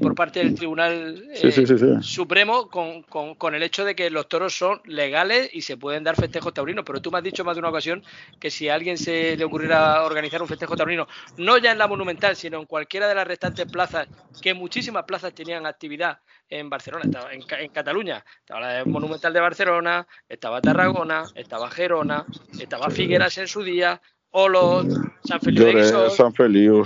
por 0.00 0.14
parte 0.14 0.40
del 0.40 0.54
Tribunal 0.54 1.28
eh, 1.30 2.00
Supremo 2.00 2.68
con, 2.68 3.02
con, 3.02 3.54
el 3.54 3.62
hecho 3.62 3.84
de 3.84 3.94
que 3.94 4.10
los 4.10 4.28
toros 4.28 4.56
son 4.56 4.80
legales 4.84 5.50
y 5.52 5.62
se 5.62 5.76
pueden 5.76 6.04
dar 6.04 6.16
festejos 6.16 6.54
taurinos. 6.54 6.84
Pero 6.84 7.00
tú 7.00 7.10
me 7.10 7.18
has 7.18 7.24
dicho 7.24 7.44
más 7.44 7.54
de 7.56 7.60
una 7.60 7.70
ocasión 7.70 8.02
que 8.38 8.50
si 8.50 8.68
a 8.68 8.74
alguien 8.74 8.98
se 8.98 9.36
le 9.36 9.44
ocurriera 9.44 10.02
organizar 10.04 10.42
un 10.42 10.48
festejo 10.48 10.76
taurino, 10.76 11.06
no 11.36 11.58
ya 11.58 11.72
en 11.72 11.78
la 11.78 11.88
Monumental, 11.88 12.36
sino 12.36 12.58
en 12.58 12.66
cualquiera 12.66 13.08
de 13.08 13.14
las 13.14 13.26
restantes 13.26 13.70
plazas, 13.70 14.08
que 14.40 14.54
muchísimas 14.54 15.04
plazas 15.04 15.34
tenían 15.34 15.66
actividad 15.66 16.18
en 16.48 16.70
Barcelona, 16.70 17.04
estaba 17.04 17.32
en, 17.32 17.42
en 17.58 17.70
Cataluña, 17.70 18.24
estaba 18.40 18.60
la 18.60 18.84
Monumental 18.84 19.32
de 19.32 19.40
Barcelona, 19.40 20.06
estaba 20.28 20.60
Tarragona, 20.60 21.24
estaba 21.34 21.70
Gerona, 21.70 22.24
estaba 22.58 22.90
Figueras 22.90 23.36
en 23.38 23.48
su 23.48 23.62
día, 23.62 24.00
Olo, 24.38 24.84
San 25.24 25.40
Feliu 25.40 26.10
San 26.10 26.34
Feliu, 26.34 26.84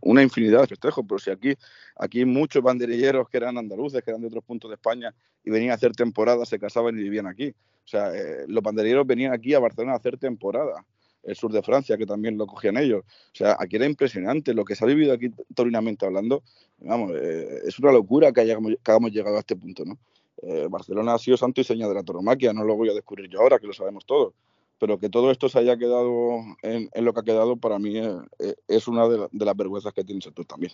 una 0.00 0.22
infinidad 0.22 0.62
de 0.62 0.66
festejos, 0.68 1.04
pero 1.06 1.18
si 1.18 1.30
aquí, 1.30 1.52
aquí 1.96 2.24
muchos 2.24 2.62
banderilleros 2.62 3.28
que 3.28 3.36
eran 3.36 3.58
andaluces, 3.58 4.02
que 4.02 4.10
eran 4.10 4.22
de 4.22 4.28
otros 4.28 4.42
puntos 4.42 4.70
de 4.70 4.76
España 4.76 5.14
y 5.44 5.50
venían 5.50 5.72
a 5.72 5.74
hacer 5.74 5.92
temporada, 5.92 6.46
se 6.46 6.58
casaban 6.58 6.98
y 6.98 7.02
vivían 7.02 7.26
aquí. 7.26 7.50
O 7.50 7.86
sea, 7.86 8.16
eh, 8.16 8.46
los 8.48 8.62
banderilleros 8.62 9.06
venían 9.06 9.34
aquí 9.34 9.52
a 9.52 9.58
Barcelona 9.58 9.92
a 9.92 9.96
hacer 9.96 10.16
temporada. 10.16 10.82
El 11.22 11.36
sur 11.36 11.52
de 11.52 11.62
Francia, 11.62 11.98
que 11.98 12.06
también 12.06 12.38
lo 12.38 12.46
cogían 12.46 12.78
ellos. 12.78 13.04
O 13.04 13.34
sea, 13.34 13.58
aquí 13.60 13.76
era 13.76 13.84
impresionante 13.84 14.54
lo 14.54 14.64
que 14.64 14.74
se 14.74 14.82
ha 14.82 14.88
vivido 14.88 15.12
aquí 15.12 15.30
torinamente 15.54 16.06
hablando. 16.06 16.42
Vamos, 16.78 17.12
eh, 17.14 17.60
es 17.66 17.78
una 17.78 17.92
locura 17.92 18.32
que 18.32 18.40
hayamos, 18.40 18.72
llegado 19.12 19.36
a 19.36 19.40
este 19.40 19.54
punto, 19.54 19.84
¿no? 19.84 19.98
Eh, 20.40 20.66
Barcelona 20.70 21.12
ha 21.12 21.18
sido 21.18 21.36
santo 21.36 21.60
y 21.60 21.64
seña 21.64 21.86
de 21.86 21.94
la 21.94 22.02
toromaquia, 22.02 22.54
no 22.54 22.64
lo 22.64 22.74
voy 22.74 22.88
a 22.88 22.94
descubrir 22.94 23.28
yo 23.28 23.42
ahora, 23.42 23.58
que 23.58 23.66
lo 23.66 23.74
sabemos 23.74 24.06
todos 24.06 24.32
pero 24.80 24.98
que 24.98 25.10
todo 25.10 25.30
esto 25.30 25.48
se 25.48 25.58
haya 25.58 25.76
quedado 25.76 26.40
en, 26.62 26.88
lo 27.04 27.12
que 27.12 27.20
ha 27.20 27.22
quedado, 27.22 27.56
para 27.56 27.78
mí 27.78 27.98
eh, 27.98 28.16
eh, 28.38 28.54
es 28.66 28.88
una 28.88 29.06
de, 29.06 29.28
las 29.30 29.56
vergüenzas 29.56 29.92
que 29.92 30.02
tiene 30.02 30.18
el 30.18 30.22
sector 30.22 30.46
también. 30.46 30.72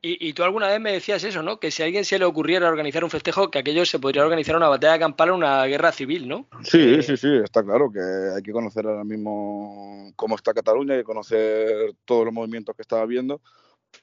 Y, 0.00 0.32
tú 0.32 0.44
alguna 0.44 0.68
vez 0.68 0.78
me 0.78 0.92
decías 0.92 1.24
eso, 1.24 1.42
¿no? 1.42 1.58
Que 1.58 1.72
si 1.72 1.82
a 1.82 1.86
alguien 1.86 2.04
se 2.04 2.20
le 2.20 2.24
ocurriera 2.24 2.68
organizar 2.68 3.02
un 3.02 3.10
festejo, 3.10 3.50
que 3.50 3.58
aquello 3.58 3.84
se 3.84 3.98
podría 3.98 4.22
organizar 4.22 4.54
una 4.54 4.68
batalla 4.68 4.96
campal 4.96 5.30
o 5.30 5.34
una 5.34 5.64
guerra 5.64 5.90
civil, 5.90 6.28
¿no? 6.28 6.46
Sí, 6.62 6.78
eh, 6.78 7.02
sí, 7.02 7.16
sí, 7.16 7.28
está 7.42 7.64
claro 7.64 7.90
que 7.90 7.98
hay 8.36 8.40
que 8.40 8.52
conocer 8.52 8.86
ahora 8.86 9.02
mismo 9.02 10.12
cómo 10.14 10.36
está 10.36 10.54
Cataluña, 10.54 10.94
hay 10.94 11.00
que 11.00 11.04
conocer 11.04 11.94
todos 12.04 12.24
los 12.24 12.32
movimientos 12.32 12.76
que 12.76 12.82
está 12.82 13.00
habiendo 13.00 13.40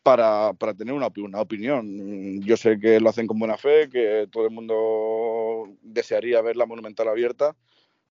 para, 0.04 0.52
para 0.54 0.74
tener 0.74 0.94
una, 0.94 1.08
una, 1.16 1.40
opinión. 1.40 2.42
Yo 2.42 2.58
sé 2.58 2.78
que 2.78 3.00
lo 3.00 3.10
hacen 3.10 3.26
con 3.28 3.40
buena 3.40 3.56
fe, 3.56 3.90
que 3.90 4.28
todo 4.30 4.44
el 4.44 4.52
mundo 4.52 5.70
desearía 5.82 6.42
ver 6.42 6.58
la 6.58 6.66
monumental 6.66 7.08
abierta, 7.08 7.56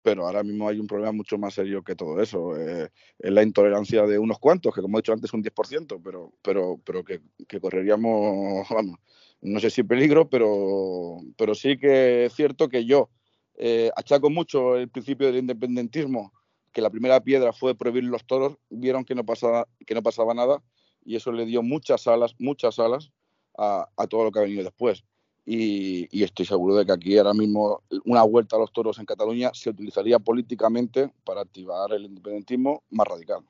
pero 0.07 0.25
ahora 0.25 0.45
mismo 0.45 0.69
hay 0.69 0.79
un 0.79 0.87
problema 0.87 1.11
mucho 1.11 1.37
más 1.37 1.55
serio 1.55 1.83
que 1.83 1.97
todo 1.97 2.23
eso. 2.23 2.57
Eh, 2.57 2.91
es 3.19 3.33
la 3.33 3.43
intolerancia 3.43 4.07
de 4.07 4.21
unos 4.21 4.39
cuantos, 4.39 4.73
que 4.73 4.81
como 4.81 4.97
he 4.97 5.01
dicho 5.01 5.13
antes 5.13 5.33
un 5.33 5.43
10%, 5.43 6.01
pero, 6.01 6.33
pero, 6.43 6.81
pero 6.85 7.03
que, 7.03 7.21
correríamos, 7.61 8.69
vamos, 8.71 9.01
no 9.41 9.59
sé 9.59 9.69
si 9.69 9.83
peligro, 9.83 10.31
pero, 10.31 11.19
pero 11.37 11.57
sí 11.57 11.77
que 11.77 12.27
es 12.27 12.35
cierto 12.35 12.69
que 12.69 12.85
yo 12.85 13.11
eh, 13.57 13.91
achaco 13.97 14.31
mucho 14.31 14.77
el 14.77 14.89
principio 14.89 15.27
del 15.27 15.39
independentismo, 15.39 16.33
que 16.71 16.83
la 16.83 16.91
primera 16.91 17.21
piedra 17.21 17.53
fue 17.53 17.75
prohibir 17.75 18.05
los 18.05 18.25
toros, 18.25 18.59
vieron 18.71 19.05
que 19.05 19.17
no 19.17 19.27
pasaba, 19.27 19.67
que 19.85 19.95
no 19.97 20.05
pasaba 20.05 20.35
nada 20.35 20.63
y 21.05 21.17
eso 21.17 21.33
le 21.33 21.47
dio 21.47 21.65
muchas 21.65 22.07
alas, 22.07 22.37
muchas 22.39 22.79
alas 22.79 23.11
a, 23.59 23.89
a 23.97 24.07
todo 24.07 24.23
lo 24.23 24.31
que 24.31 24.39
ha 24.39 24.43
venido 24.43 24.63
después. 24.63 25.03
Y, 25.49 26.25
estoy 26.25 26.45
seguro 26.45 26.75
de 26.75 26.85
que 26.85 26.93
aquí 26.93 27.17
ahora 27.17 27.33
mismo 27.33 27.83
una 28.05 28.23
vuelta 28.25 28.57
a 28.57 28.59
los 28.59 28.73
toros 28.73 28.99
en 28.99 29.07
Cataluña 29.07 29.53
se 29.55 29.71
utilizaría 29.71 30.19
políticamente 30.19 31.09
para 31.25 31.43
activar 31.43 31.93
el 31.93 32.05
independentismo 32.05 32.83
más 32.91 33.07
radical. 33.07 33.43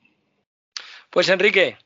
Pues 1.08 1.30
Enrique, 1.30 1.78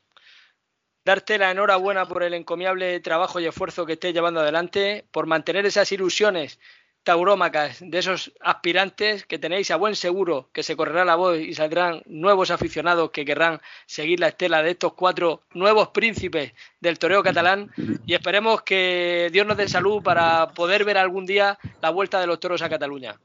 darte 1.05 1.37
la 1.37 1.51
enhorabuena 1.51 2.05
por 2.05 2.23
el 2.23 2.33
encomiable 2.33 2.99
trabajo 2.99 3.39
y 3.39 3.45
esfuerzo 3.45 3.85
que 3.85 3.93
estés 3.93 4.13
llevando 4.13 4.41
adelante, 4.41 5.05
por 5.11 5.27
mantener 5.27 5.65
esas 5.65 5.89
ilusiones 5.93 6.59
taurómacas 7.03 7.79
de 7.81 7.97
esos 7.97 8.31
aspirantes 8.41 9.25
que 9.25 9.39
tenéis 9.39 9.71
a 9.71 9.75
buen 9.75 9.95
seguro 9.95 10.49
que 10.53 10.63
se 10.63 10.75
correrá 10.75 11.03
la 11.05 11.15
voz 11.15 11.39
y 11.39 11.53
saldrán 11.53 12.03
nuevos 12.05 12.51
aficionados 12.51 13.11
que 13.11 13.25
querrán 13.25 13.59
seguir 13.85 14.19
la 14.19 14.29
estela 14.29 14.61
de 14.61 14.71
estos 14.71 14.93
cuatro 14.93 15.41
nuevos 15.53 15.89
príncipes 15.89 16.53
del 16.79 16.99
toreo 16.99 17.23
catalán 17.23 17.71
y 18.05 18.13
esperemos 18.13 18.61
que 18.61 19.29
Dios 19.31 19.47
nos 19.47 19.57
dé 19.57 19.67
salud 19.67 20.03
para 20.03 20.49
poder 20.49 20.85
ver 20.85 20.97
algún 20.97 21.25
día 21.25 21.57
la 21.81 21.89
vuelta 21.89 22.19
de 22.19 22.27
los 22.27 22.39
toros 22.39 22.61
a 22.61 22.69
Cataluña. 22.69 23.19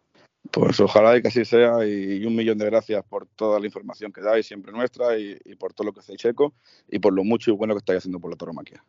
Pues 0.50 0.78
ojalá 0.80 1.16
y 1.16 1.22
que 1.22 1.28
así 1.28 1.44
sea 1.44 1.84
y 1.86 2.24
un 2.24 2.34
millón 2.34 2.58
de 2.58 2.66
gracias 2.66 3.04
por 3.04 3.26
toda 3.26 3.58
la 3.58 3.66
información 3.66 4.12
que 4.12 4.20
dais, 4.20 4.46
siempre 4.46 4.72
nuestra, 4.72 5.18
y, 5.18 5.36
por 5.58 5.72
todo 5.72 5.86
lo 5.86 5.92
que 5.92 6.00
hacéis 6.00 6.24
eco 6.24 6.54
y 6.88 6.98
por 6.98 7.12
lo 7.12 7.24
mucho 7.24 7.50
y 7.50 7.54
bueno 7.54 7.74
que 7.74 7.78
estáis 7.78 7.98
haciendo 7.98 8.20
por 8.20 8.30
la 8.30 8.36
tauromaquia. 8.36 8.82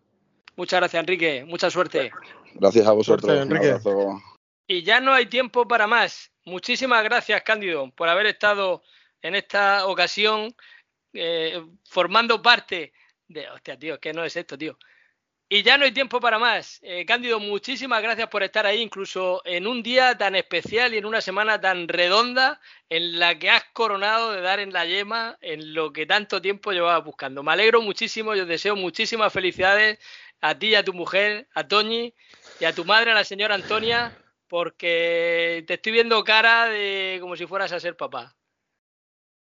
Muchas 0.56 0.80
gracias, 0.80 1.00
Enrique. 1.00 1.46
Mucha 1.46 1.70
suerte. 1.70 2.12
Gracias 2.56 2.88
a 2.88 2.92
vosotros. 2.92 3.32
Enrique. 3.32 3.76
Y 4.68 4.84
ya 4.84 4.99
no 4.99 5.13
hay 5.13 5.28
tiempo 5.28 5.68
para 5.68 5.88
más. 5.88 6.32
Muchísimas 6.43 7.03
gracias, 7.03 7.41
Cándido, 7.43 7.89
por 7.91 8.09
haber 8.09 8.26
estado 8.26 8.84
en 9.22 9.36
esta 9.36 9.86
ocasión 9.88 10.53
eh, 11.13 11.61
formando 11.86 12.41
parte 12.41 12.93
de... 13.28 13.49
Hostia, 13.49 13.80
tío, 13.80 13.99
¿qué 13.99 14.11
no 14.13 14.26
es 14.26 14.36
esto, 14.36 14.57
tío? 14.57 14.78
Y 15.49 15.63
ya 15.63 15.78
no 15.78 15.86
hay 15.86 15.93
tiempo 15.93 16.20
para 16.20 16.38
más. 16.38 16.80
Eh, 16.84 17.05
Cándido, 17.05 17.39
muchísimas 17.39 18.03
gracias 18.03 18.28
por 18.28 18.43
estar 18.43 18.65
ahí, 18.65 18.82
incluso 18.82 19.41
en 19.45 19.65
un 19.65 19.82
día 19.82 20.18
tan 20.18 20.36
especial 20.36 20.93
y 20.93 20.97
en 20.97 21.05
una 21.05 21.22
semana 21.22 21.61
tan 21.61 21.88
redonda 21.88 22.59
en 22.89 23.18
la 23.18 23.39
que 23.39 23.49
has 23.49 23.63
coronado 23.72 24.34
de 24.34 24.41
dar 24.41 24.59
en 24.59 24.74
la 24.74 24.86
yema 24.86 25.38
en 25.39 25.74
lo 25.74 25.93
que 25.93 26.05
tanto 26.05 26.41
tiempo 26.41 26.74
llevaba 26.74 26.99
buscando. 26.99 27.41
Me 27.43 27.53
alegro 27.53 27.82
muchísimo 27.82 28.36
y 28.36 28.41
os 28.41 28.47
deseo 28.47 28.76
muchísimas 28.76 29.32
felicidades 29.32 29.99
a 30.41 30.59
ti 30.59 30.68
y 30.68 30.76
a 30.76 30.84
tu 30.84 30.93
mujer, 30.93 31.47
a 31.53 31.65
Toñi, 31.65 32.13
y 32.59 32.65
a 32.65 32.76
tu 32.76 32.84
madre, 32.84 33.11
a 33.11 33.15
la 33.15 33.24
señora 33.24 33.55
Antonia, 33.55 34.18
porque 34.48 35.64
te 35.68 35.76
estoy 35.76 35.91
viendo 35.91 36.24
cara 36.24 36.68
de 36.68 37.18
como 37.22 37.36
si 37.36 37.45
fueras 37.45 37.72
a 37.72 37.80
ser 37.80 37.95
papá. 37.95 38.36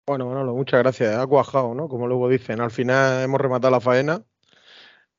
Bueno, 0.07 0.27
Manolo, 0.27 0.55
muchas 0.55 0.81
gracias. 0.81 1.17
Ha 1.17 1.27
cuajado, 1.27 1.75
¿no? 1.75 1.89
Como 1.89 2.07
luego 2.09 2.29
dicen, 2.29 2.61
al 2.61 2.71
final 2.71 3.23
hemos 3.23 3.41
rematado 3.41 3.71
la 3.71 3.81
faena. 3.81 4.25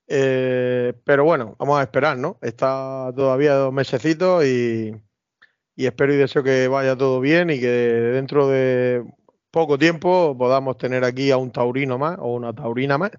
Eh, 0.08 0.94
pero 1.06 1.24
bueno, 1.24 1.56
vamos 1.58 1.80
a 1.80 1.84
esperar, 1.84 2.18
¿no? 2.18 2.38
Está 2.42 3.12
todavía 3.16 3.54
dos 3.54 3.72
mesecitos 3.72 4.44
y, 4.46 4.94
y 5.76 5.86
espero 5.86 6.14
y 6.14 6.18
deseo 6.18 6.44
que 6.44 6.68
vaya 6.68 6.98
todo 6.98 7.22
bien 7.22 7.50
y 7.50 7.60
que 7.60 7.68
dentro 7.68 8.50
de 8.50 9.06
poco 9.52 9.78
tiempo 9.78 10.36
podamos 10.38 10.78
tener 10.78 11.04
aquí 11.06 11.32
a 11.32 11.38
un 11.38 11.52
taurino 11.52 11.98
más 11.98 12.18
o 12.20 12.34
una 12.34 12.54
taurina 12.54 12.98
más, 12.98 13.12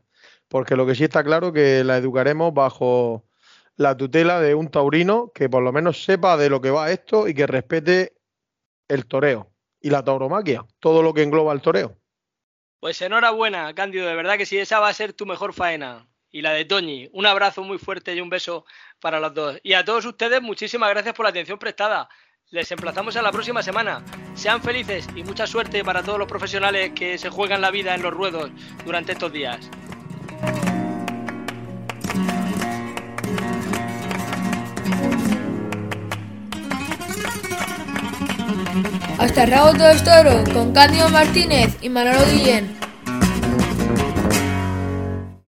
porque 0.49 0.77
lo 0.77 0.87
que 0.87 0.95
sí 0.95 1.05
está 1.05 1.25
claro 1.25 1.53
que 1.53 1.85
la 1.85 1.97
educaremos 1.97 2.53
bajo 2.53 3.25
la 3.83 3.97
tutela 3.97 4.41
de 4.41 4.55
un 4.55 4.71
taurino 4.71 5.31
que 5.35 5.49
por 5.49 5.63
lo 5.63 5.73
menos 5.73 6.05
sepa 6.05 6.37
de 6.37 6.49
lo 6.49 6.61
que 6.61 6.71
va 6.71 6.91
esto 6.91 7.29
y 7.29 7.35
que 7.35 7.47
respete 7.47 8.15
el 8.89 9.07
toreo 9.07 9.53
y 9.81 9.91
la 9.91 10.05
tauromaquia, 10.05 10.65
todo 10.79 11.03
lo 11.03 11.13
que 11.13 11.23
engloba 11.23 11.53
el 11.53 11.61
toreo. 11.61 11.97
Pues 12.81 13.01
enhorabuena, 13.03 13.75
Cándido, 13.75 14.07
de 14.07 14.15
verdad 14.15 14.37
que 14.37 14.47
sí, 14.47 14.59
esa 14.59 14.81
va 14.81 14.89
a 14.89 14.95
ser 14.95 15.13
tu 15.13 15.27
mejor 15.27 15.53
faena. 15.53 16.09
y 16.35 16.41
la 16.41 16.53
de 16.53 16.65
Toñi. 16.65 17.11
Un 17.13 17.27
abrazo 17.27 17.63
muy 17.63 17.77
fuerte 17.77 18.15
y 18.15 18.21
un 18.21 18.31
beso 18.31 18.65
para 19.01 19.21
los 19.21 19.35
dos. 19.35 19.61
Y 19.63 19.75
a 19.75 19.85
todos 19.85 20.07
ustedes, 20.07 20.41
muchísimas 20.41 20.89
gracias 20.89 21.15
por 21.15 21.25
la 21.25 21.31
atención 21.31 21.59
prestada. 21.59 22.09
Les 22.51 22.73
emplazamos 22.73 23.17
a 23.17 23.23
la 23.23 23.31
próxima 23.31 23.63
semana. 23.63 24.03
Sean 24.35 24.63
felices 24.63 25.07
y 25.15 25.25
mucha 25.25 25.47
suerte 25.47 25.85
para 25.85 26.03
todos 26.03 26.19
los 26.19 26.29
profesionales 26.29 26.93
que 26.95 27.19
se 27.19 27.29
juegan 27.29 27.61
la 27.61 27.71
vida 27.71 27.95
en 27.95 28.03
los 28.03 28.15
ruedos 28.15 28.51
durante 28.85 29.13
estos 29.13 29.31
días. 29.31 29.69
Hasta 39.23 39.45
el 39.45 39.53
rabo 39.53 39.73
todo 39.75 39.89
es 39.91 40.03
toro 40.03 40.43
con 40.53 40.73
Cándido 40.73 41.09
Martínez 41.09 41.77
y 41.81 41.89
Manolo 41.89 42.19
Guillén. 42.33 42.92